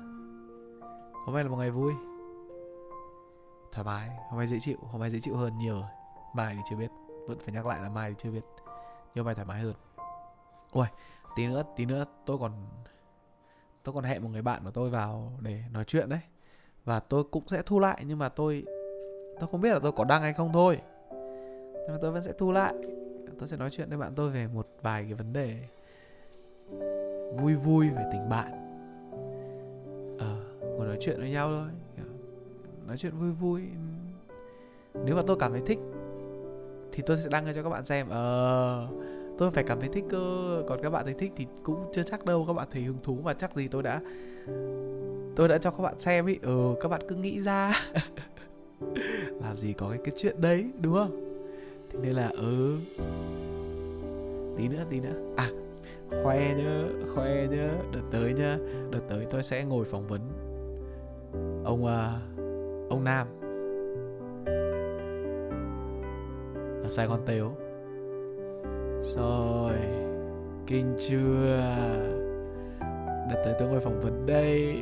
Hôm 1.24 1.34
nay 1.34 1.44
là 1.44 1.50
một 1.50 1.56
ngày 1.56 1.70
vui. 1.70 1.92
Thoải 3.72 3.84
mái. 3.84 4.10
Hôm 4.30 4.38
nay 4.38 4.46
dễ 4.46 4.58
chịu. 4.60 4.76
Hôm 4.92 5.00
nay 5.00 5.10
dễ 5.10 5.20
chịu 5.20 5.36
hơn 5.36 5.58
nhiều 5.58 5.74
rồi. 5.74 5.90
Mai 6.34 6.54
thì 6.54 6.60
chưa 6.70 6.76
biết 6.76 6.90
vẫn 7.26 7.38
phải 7.38 7.54
nhắc 7.54 7.66
lại 7.66 7.80
là 7.82 7.88
mai 7.88 8.10
thì 8.10 8.16
chưa 8.18 8.30
biết. 8.30 8.44
Nhiều 9.14 9.24
bài 9.24 9.34
thoải 9.34 9.46
mái 9.46 9.60
hơn. 9.60 9.74
Ui 10.72 10.86
tí 11.36 11.46
nữa 11.46 11.62
tí 11.76 11.84
nữa 11.84 12.04
tôi 12.26 12.38
còn 12.38 12.52
tôi 13.82 13.94
còn 13.94 14.04
hẹn 14.04 14.22
một 14.22 14.28
người 14.28 14.42
bạn 14.42 14.64
của 14.64 14.70
tôi 14.70 14.90
vào 14.90 15.32
để 15.40 15.62
nói 15.72 15.84
chuyện 15.84 16.08
đấy. 16.08 16.20
Và 16.84 17.00
tôi 17.00 17.24
cũng 17.24 17.46
sẽ 17.46 17.62
thu 17.62 17.80
lại, 17.80 18.02
nhưng 18.06 18.18
mà 18.18 18.28
tôi 18.28 18.64
tôi 19.40 19.48
không 19.50 19.60
biết 19.60 19.72
là 19.72 19.78
tôi 19.78 19.92
có 19.92 20.04
đăng 20.04 20.22
hay 20.22 20.32
không 20.32 20.52
thôi. 20.52 20.78
Nhưng 21.72 21.92
mà 21.92 21.98
tôi 22.02 22.12
vẫn 22.12 22.22
sẽ 22.22 22.32
thu 22.38 22.52
lại. 22.52 22.74
Tôi 23.38 23.48
sẽ 23.48 23.56
nói 23.56 23.70
chuyện 23.70 23.88
với 23.88 23.98
bạn 23.98 24.14
tôi 24.14 24.30
về 24.30 24.46
một 24.46 24.68
vài 24.82 25.02
cái 25.02 25.14
vấn 25.14 25.32
đề 25.32 25.68
vui 27.38 27.54
vui 27.54 27.88
về 27.88 28.02
tình 28.12 28.28
bạn. 28.28 28.52
Ờ 30.18 30.36
ngồi 30.60 30.86
nói 30.86 30.96
chuyện 31.00 31.20
với 31.20 31.30
nhau 31.30 31.48
thôi. 31.48 31.68
Nói 32.86 32.96
chuyện 32.96 33.12
vui 33.12 33.30
vui. 33.30 33.62
Nếu 34.94 35.16
mà 35.16 35.22
tôi 35.26 35.36
cảm 35.40 35.52
thấy 35.52 35.62
thích 35.66 35.78
thì 36.96 37.02
tôi 37.06 37.16
sẽ 37.16 37.28
đăng 37.30 37.54
cho 37.54 37.62
các 37.62 37.68
bạn 37.68 37.84
xem. 37.84 38.08
Ờ 38.08 38.88
tôi 39.38 39.50
phải 39.50 39.64
cảm 39.64 39.80
thấy 39.80 39.88
thích 39.92 40.04
cơ. 40.10 40.62
Còn 40.68 40.82
các 40.82 40.90
bạn 40.90 41.04
thấy 41.04 41.14
thích 41.14 41.32
thì 41.36 41.46
cũng 41.62 41.84
chưa 41.92 42.02
chắc 42.02 42.24
đâu 42.24 42.44
các 42.46 42.52
bạn 42.52 42.68
thấy 42.72 42.82
hứng 42.82 42.98
thú 43.02 43.18
mà 43.24 43.34
chắc 43.34 43.54
gì 43.54 43.68
tôi 43.68 43.82
đã 43.82 44.00
tôi 45.36 45.48
đã 45.48 45.58
cho 45.58 45.70
các 45.70 45.82
bạn 45.82 45.98
xem 45.98 46.26
ý. 46.26 46.38
Ừ 46.42 46.74
các 46.80 46.88
bạn 46.88 47.00
cứ 47.08 47.14
nghĩ 47.14 47.42
ra. 47.42 47.72
Làm 49.42 49.56
gì 49.56 49.72
có 49.72 49.88
cái 49.88 49.98
cái 50.04 50.12
chuyện 50.16 50.40
đấy 50.40 50.64
đúng 50.80 50.94
không? 50.94 51.40
Thế 51.90 51.98
nên 52.02 52.12
là 52.12 52.28
ừ. 52.28 52.78
Tí 54.56 54.68
nữa 54.68 54.84
tí 54.90 55.00
nữa. 55.00 55.32
À 55.36 55.50
khoe 56.22 56.54
nhá 56.54 56.84
khoe 57.14 57.46
nhá 57.46 57.68
đợt 57.92 58.02
tới 58.10 58.32
nhá 58.32 58.58
đợt 58.90 59.00
tới 59.08 59.26
tôi 59.30 59.42
sẽ 59.42 59.64
ngồi 59.64 59.84
phỏng 59.84 60.06
vấn 60.06 60.20
ông 61.64 61.84
uh, 61.84 62.90
ông 62.90 63.04
nam. 63.04 63.26
Ở 66.86 66.88
sài 66.88 67.06
gòn 67.06 67.20
tếu 67.26 67.50
rồi, 69.02 69.72
kinh 70.66 70.96
chưa? 70.98 71.60
Đợt 73.30 73.42
tới 73.44 73.54
tôi 73.58 73.68
ngồi 73.68 73.80
phỏng 73.80 74.00
vấn 74.00 74.26
đây. 74.26 74.76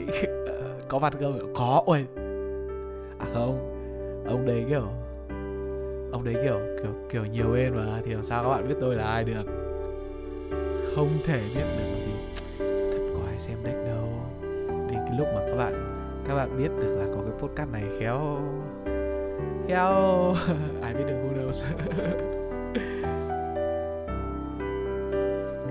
Có 0.88 0.98
mặt 0.98 1.14
không 1.20 1.52
có, 1.54 1.82
ôi. 1.86 2.06
À 3.18 3.26
không, 3.34 3.58
ông 4.26 4.46
đấy 4.46 4.64
kiểu, 4.68 4.86
ông 6.12 6.24
đấy 6.24 6.34
kiểu 6.44 6.58
kiểu 6.82 6.92
kiểu 7.10 7.24
nhiều 7.24 7.46
bên 7.52 7.76
mà, 7.76 8.00
thì 8.04 8.12
làm 8.12 8.22
sao 8.22 8.42
các 8.42 8.48
bạn 8.48 8.68
biết 8.68 8.74
tôi 8.80 8.94
là 8.94 9.04
ai 9.04 9.24
được? 9.24 9.44
Không 10.94 11.08
thể 11.24 11.40
biết 11.54 11.64
được, 11.78 11.84
bởi 11.90 12.00
vì 12.06 12.12
thật 12.92 13.14
có 13.14 13.26
ai 13.26 13.38
xem 13.38 13.58
deck 13.64 13.76
đâu. 13.86 14.08
Đến 14.68 14.98
cái 15.06 15.18
lúc 15.18 15.26
mà 15.34 15.40
các 15.46 15.56
bạn 15.56 16.00
các 16.28 16.34
bạn 16.34 16.58
biết 16.58 16.70
được 16.78 16.96
là 16.98 17.04
có 17.16 17.22
cái 17.22 17.32
podcast 17.38 17.70
này 17.72 17.84
khéo 18.00 18.38
khéo. 19.68 20.34
ai 20.84 20.94
biết 20.94 21.04
được 21.06 21.14
who 21.24 21.34
knows? 21.34 21.66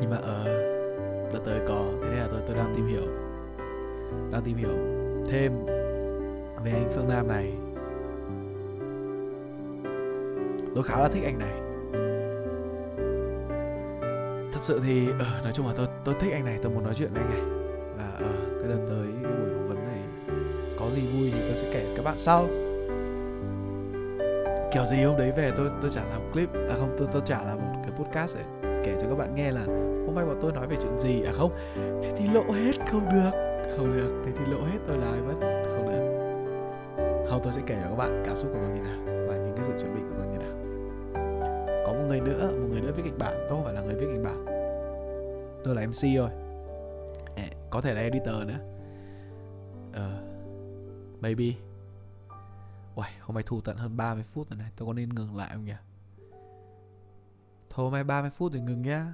Nhưng 0.01 0.09
mà 0.09 0.17
ở 0.17 0.43
ờ, 0.45 0.45
đợt 1.33 1.39
tới 1.45 1.59
có 1.67 1.85
thế 2.01 2.09
nên 2.09 2.19
là 2.19 2.27
tôi 2.31 2.41
tôi 2.47 2.57
đang 2.57 2.73
tìm 2.75 2.87
hiểu. 2.87 3.03
Đang 4.31 4.41
tìm 4.43 4.57
hiểu 4.57 4.75
thêm 5.29 5.65
về 6.63 6.71
anh 6.71 6.89
Phương 6.95 7.09
Nam 7.09 7.27
này. 7.27 7.53
Tôi 10.75 10.83
khá 10.83 10.99
là 10.99 11.07
thích 11.07 11.23
anh 11.23 11.39
này. 11.39 11.59
Thật 14.53 14.59
sự 14.61 14.81
thì 14.85 15.07
uh, 15.09 15.43
nói 15.43 15.51
chung 15.53 15.67
là 15.67 15.73
tôi 15.77 15.87
tôi 16.05 16.15
thích 16.19 16.31
anh 16.31 16.45
này 16.45 16.59
tôi 16.61 16.71
muốn 16.71 16.83
nói 16.83 16.93
chuyện 16.97 17.09
với 17.13 17.23
anh 17.23 17.29
này. 17.29 17.41
Và 17.97 18.13
uh, 18.15 18.59
cái 18.59 18.69
đợt 18.69 18.85
tới 18.89 19.07
cái 19.23 19.31
buổi 19.31 19.49
phỏng 19.53 19.67
vấn 19.67 19.77
này 19.77 20.01
có 20.79 20.89
gì 20.95 21.01
vui 21.01 21.31
thì 21.33 21.39
tôi 21.47 21.55
sẽ 21.55 21.69
kể 21.73 21.93
các 21.97 22.05
bạn 22.05 22.17
sau 22.17 22.47
kiểu 24.73 24.85
gì 24.85 25.03
hôm 25.03 25.17
đấy 25.17 25.31
về 25.31 25.51
tôi 25.57 25.69
tôi 25.81 25.91
trả 25.91 26.03
làm 26.03 26.31
clip 26.31 26.49
à 26.53 26.75
không 26.77 26.95
tôi 26.97 27.07
tôi 27.11 27.21
trả 27.25 27.43
làm 27.43 27.57
một 27.57 27.81
cái 27.83 27.91
podcast 27.91 28.35
để 28.35 28.43
kể 28.85 28.95
cho 29.01 29.09
các 29.09 29.15
bạn 29.15 29.35
nghe 29.35 29.51
là 29.51 29.63
hôm 30.05 30.15
nay 30.15 30.25
bọn 30.25 30.39
tôi 30.41 30.51
nói 30.51 30.67
về 30.67 30.75
chuyện 30.81 30.99
gì 30.99 31.23
à 31.23 31.31
không? 31.33 31.51
Thế 31.75 32.13
thì 32.17 32.27
lộ 32.27 32.43
hết 32.51 32.71
không 32.91 33.09
được. 33.09 33.31
Không 33.77 33.93
được 33.93 34.21
thế 34.25 34.31
thì 34.37 34.51
lộ 34.51 34.57
hết 34.57 34.79
tôi 34.87 34.97
là 34.97 35.07
ai 35.11 35.21
mất. 35.21 35.33
Không 35.75 35.89
được. 35.89 36.03
Không 37.27 37.41
tôi 37.43 37.53
sẽ 37.53 37.61
kể 37.65 37.79
cho 37.83 37.89
các 37.89 37.95
bạn 37.95 38.23
cảm 38.25 38.37
xúc 38.37 38.51
của 38.53 38.59
tôi 38.61 38.69
như 38.69 38.81
nào 38.81 39.27
và 39.27 39.35
những 39.35 39.53
cái 39.55 39.65
sự 39.67 39.73
chuẩn 39.79 39.95
bị 39.95 40.01
của 40.09 40.15
tôi 40.17 40.27
như 40.27 40.37
nào. 40.37 40.53
Có 41.85 41.93
một 41.93 42.03
người 42.07 42.19
nữa 42.19 42.51
một 42.51 42.67
người 42.69 42.81
nữa 42.81 42.91
viết 42.95 43.03
kịch 43.05 43.17
bản 43.19 43.33
tôi 43.37 43.49
không 43.49 43.63
phải 43.63 43.73
là 43.73 43.81
người 43.81 43.95
viết 43.95 44.07
kịch 44.13 44.23
bản. 44.23 44.45
Tôi 45.63 45.75
là 45.75 45.87
mc 45.87 46.17
thôi. 46.17 46.29
Có 47.69 47.81
thể 47.81 47.93
là 47.93 48.01
editor 48.01 48.35
nữa. 48.47 48.59
Ờ, 49.93 50.07
uh, 50.07 51.21
maybe 51.21 51.45
Uầy, 52.95 53.09
hôm 53.19 53.35
nay 53.35 53.43
thu 53.47 53.61
tận 53.61 53.77
hơn 53.77 53.97
30 53.97 54.23
phút 54.23 54.49
rồi 54.49 54.57
này 54.57 54.71
Tôi 54.75 54.87
có 54.87 54.93
nên 54.93 55.09
ngừng 55.09 55.35
lại 55.35 55.49
không 55.53 55.65
nhỉ? 55.65 55.73
Thôi 57.69 57.83
hôm 57.83 57.93
nay 57.93 58.03
30 58.03 58.31
phút 58.31 58.51
thì 58.53 58.59
ngừng 58.59 58.81
nhá. 58.81 59.13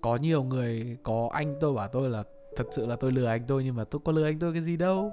Có 0.00 0.16
nhiều 0.16 0.42
người 0.42 0.96
Có 1.02 1.28
anh 1.32 1.56
tôi 1.60 1.74
bảo 1.74 1.88
tôi 1.88 2.10
là 2.10 2.22
Thật 2.56 2.66
sự 2.70 2.86
là 2.86 2.96
tôi 2.96 3.12
lừa 3.12 3.26
anh 3.26 3.46
tôi 3.46 3.64
Nhưng 3.64 3.76
mà 3.76 3.84
tôi 3.84 4.00
có 4.04 4.12
lừa 4.12 4.24
anh 4.24 4.38
tôi 4.38 4.52
cái 4.52 4.62
gì 4.62 4.76
đâu. 4.76 5.12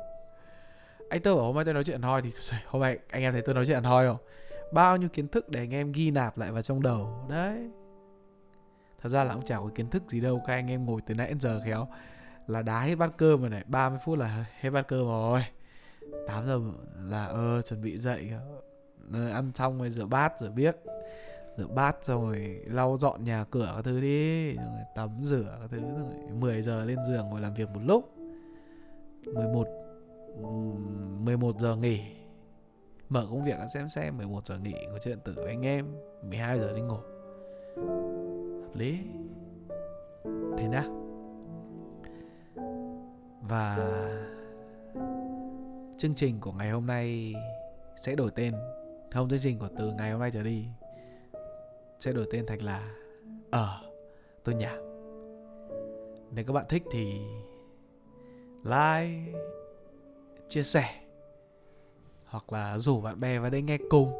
Anh 1.10 1.22
tôi 1.22 1.36
bảo 1.36 1.46
hôm 1.46 1.56
nay 1.56 1.66
tôi 1.66 1.74
nói 1.74 1.84
chuyện 1.84 2.02
hoi 2.02 2.22
Thì 2.22 2.30
hôm 2.66 2.82
nay 2.82 3.00
anh 3.10 3.22
em 3.22 3.34
thấy 3.34 3.42
tôi 3.42 3.56
nói 3.56 3.66
chuyện 3.66 3.84
hoi 3.84 4.08
không? 4.08 4.18
Bao 4.74 4.98
nhiêu 4.98 5.10
kiến 5.10 5.28
thức 5.28 5.50
để 5.50 5.60
anh 5.60 5.74
em 5.74 5.92
ghi 5.92 6.12
nạp 6.12 6.38
lại 6.38 6.52
vào 6.52 6.62
trong 6.62 6.82
đầu 6.82 7.26
Đấy. 7.30 7.70
Thật 9.02 9.10
ra 9.10 9.24
là 9.24 9.34
cũng 9.34 9.46
chả 9.46 9.58
có 9.58 9.70
kiến 9.76 9.90
thức 9.90 10.04
gì 10.10 10.20
đâu 10.22 10.42
Các 10.48 10.54
anh 10.54 10.68
em 10.68 10.86
ngồi 10.86 11.02
từ 11.06 11.16
nãy 11.16 11.28
đến 11.28 11.40
giờ 11.40 11.62
khéo 11.66 11.88
là 12.48 12.62
đá 12.62 12.82
hết 12.82 12.96
bát 12.96 13.12
cơm 13.18 13.42
rồi 13.42 13.50
này. 13.50 13.64
30 13.68 14.00
phút 14.04 14.20
là 14.20 14.46
hết 14.60 14.70
bát 14.70 14.88
cơm 14.88 15.06
rồi. 15.06 15.46
8 16.28 16.46
giờ 16.46 16.60
là 17.04 17.26
ơ 17.26 17.56
ờ, 17.56 17.62
chuẩn 17.62 17.82
bị 17.82 17.98
dậy 17.98 18.32
ờ, 19.14 19.30
ăn 19.30 19.52
xong 19.56 19.78
rồi 19.78 19.90
rửa 19.90 20.06
bát 20.06 20.34
rửa 20.40 20.50
biếc. 20.50 20.76
Rửa 21.58 21.68
bát 21.68 21.96
xong 22.02 22.26
rồi 22.26 22.62
lau 22.66 22.98
dọn 22.98 23.24
nhà 23.24 23.46
cửa 23.52 23.74
các 23.76 23.86
thứ 23.86 24.02
đi 24.02 24.54
rồi 24.56 24.66
tắm 24.96 25.10
rửa 25.22 25.58
các 25.62 25.68
thứ 25.72 25.80
rồi 25.80 26.32
10 26.40 26.62
giờ 26.62 26.86
lên 26.86 26.98
giường 27.08 27.30
ngồi 27.30 27.42
làm 27.42 27.54
việc 27.54 27.70
một 27.70 27.82
lúc. 27.86 28.14
11 29.34 29.68
11 31.20 31.60
giờ 31.60 31.76
nghỉ. 31.76 32.02
Mở 33.10 33.28
công 33.30 33.46
việc 33.46 33.56
xem 33.74 33.90
xem 33.90 34.18
11 34.18 34.46
giờ 34.46 34.58
nghỉ 34.58 34.74
có 34.92 34.98
chuyện 35.04 35.20
tử 35.20 35.34
với 35.36 35.48
anh 35.48 35.62
em. 35.62 35.86
12 36.30 36.60
giờ 36.60 36.74
đi 36.76 36.82
ngủ. 36.82 36.98
Hợp 38.62 38.76
lý. 38.76 39.00
Thế 40.58 40.68
nào 40.68 41.05
và 43.48 43.78
chương 45.98 46.16
trình 46.16 46.40
của 46.40 46.52
ngày 46.52 46.70
hôm 46.70 46.86
nay 46.86 47.34
sẽ 48.02 48.16
đổi 48.16 48.32
tên. 48.36 48.54
Không 49.12 49.30
chương 49.30 49.40
trình 49.40 49.60
của 49.60 49.70
từ 49.78 49.92
ngày 49.92 50.12
hôm 50.12 50.20
nay 50.20 50.32
trở 50.34 50.44
đi 50.44 50.66
sẽ 52.00 52.14
đổi 52.14 52.28
tên 52.32 52.46
thành 52.46 52.62
là 52.62 52.92
ở 53.52 53.66
ờ, 53.66 53.92
tôi 54.44 54.56
nhạc. 54.56 54.78
nếu 56.32 56.46
các 56.46 56.54
bạn 56.54 56.66
thích 56.70 56.84
thì 56.92 57.22
like 58.64 59.40
chia 60.48 60.64
sẻ 60.64 61.02
hoặc 62.26 62.54
là 62.54 62.78
rủ 62.78 63.02
bạn 63.02 63.20
bè 63.20 63.40
vào 63.40 63.50
đây 63.50 63.62
nghe 63.62 63.78
cùng. 63.90 64.12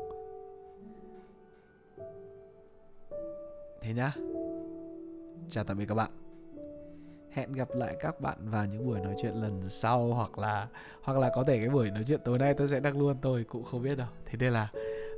Thế 3.82 3.94
nhá. 3.94 4.14
Chào 5.50 5.64
tạm 5.64 5.78
biệt 5.78 5.86
các 5.86 5.96
bạn 5.96 6.25
hẹn 7.36 7.54
gặp 7.54 7.68
lại 7.74 7.96
các 8.00 8.22
bạn 8.22 8.38
vào 8.42 8.66
những 8.66 8.86
buổi 8.86 9.00
nói 9.00 9.16
chuyện 9.22 9.34
lần 9.34 9.70
sau 9.70 10.08
hoặc 10.08 10.40
là 10.40 10.68
hoặc 11.02 11.18
là 11.18 11.32
có 11.36 11.44
thể 11.44 11.60
cái 11.60 11.70
buổi 11.70 11.92
nói 11.92 12.04
chuyện 12.08 12.20
tối 12.26 12.40
nay 12.40 12.54
tôi 12.54 12.68
sẽ 12.68 12.80
đăng 12.80 13.00
luôn, 13.00 13.18
tôi 13.22 13.44
cũng 13.44 13.64
không 13.64 13.82
biết 13.82 13.98
đâu. 13.98 14.08
Thế 14.26 14.38
nên 14.40 14.54
là 14.54 14.70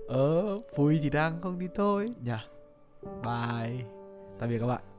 ờ 0.07 0.55
vui 0.75 0.99
thì 1.03 1.09
đăng, 1.09 1.41
không 1.41 1.59
thì 1.59 1.67
thôi. 1.75 2.09
Nhỉ? 2.23 2.31
Bye. 3.01 3.83
Tạm 4.39 4.49
biệt 4.49 4.59
các 4.59 4.67
bạn. 4.67 4.96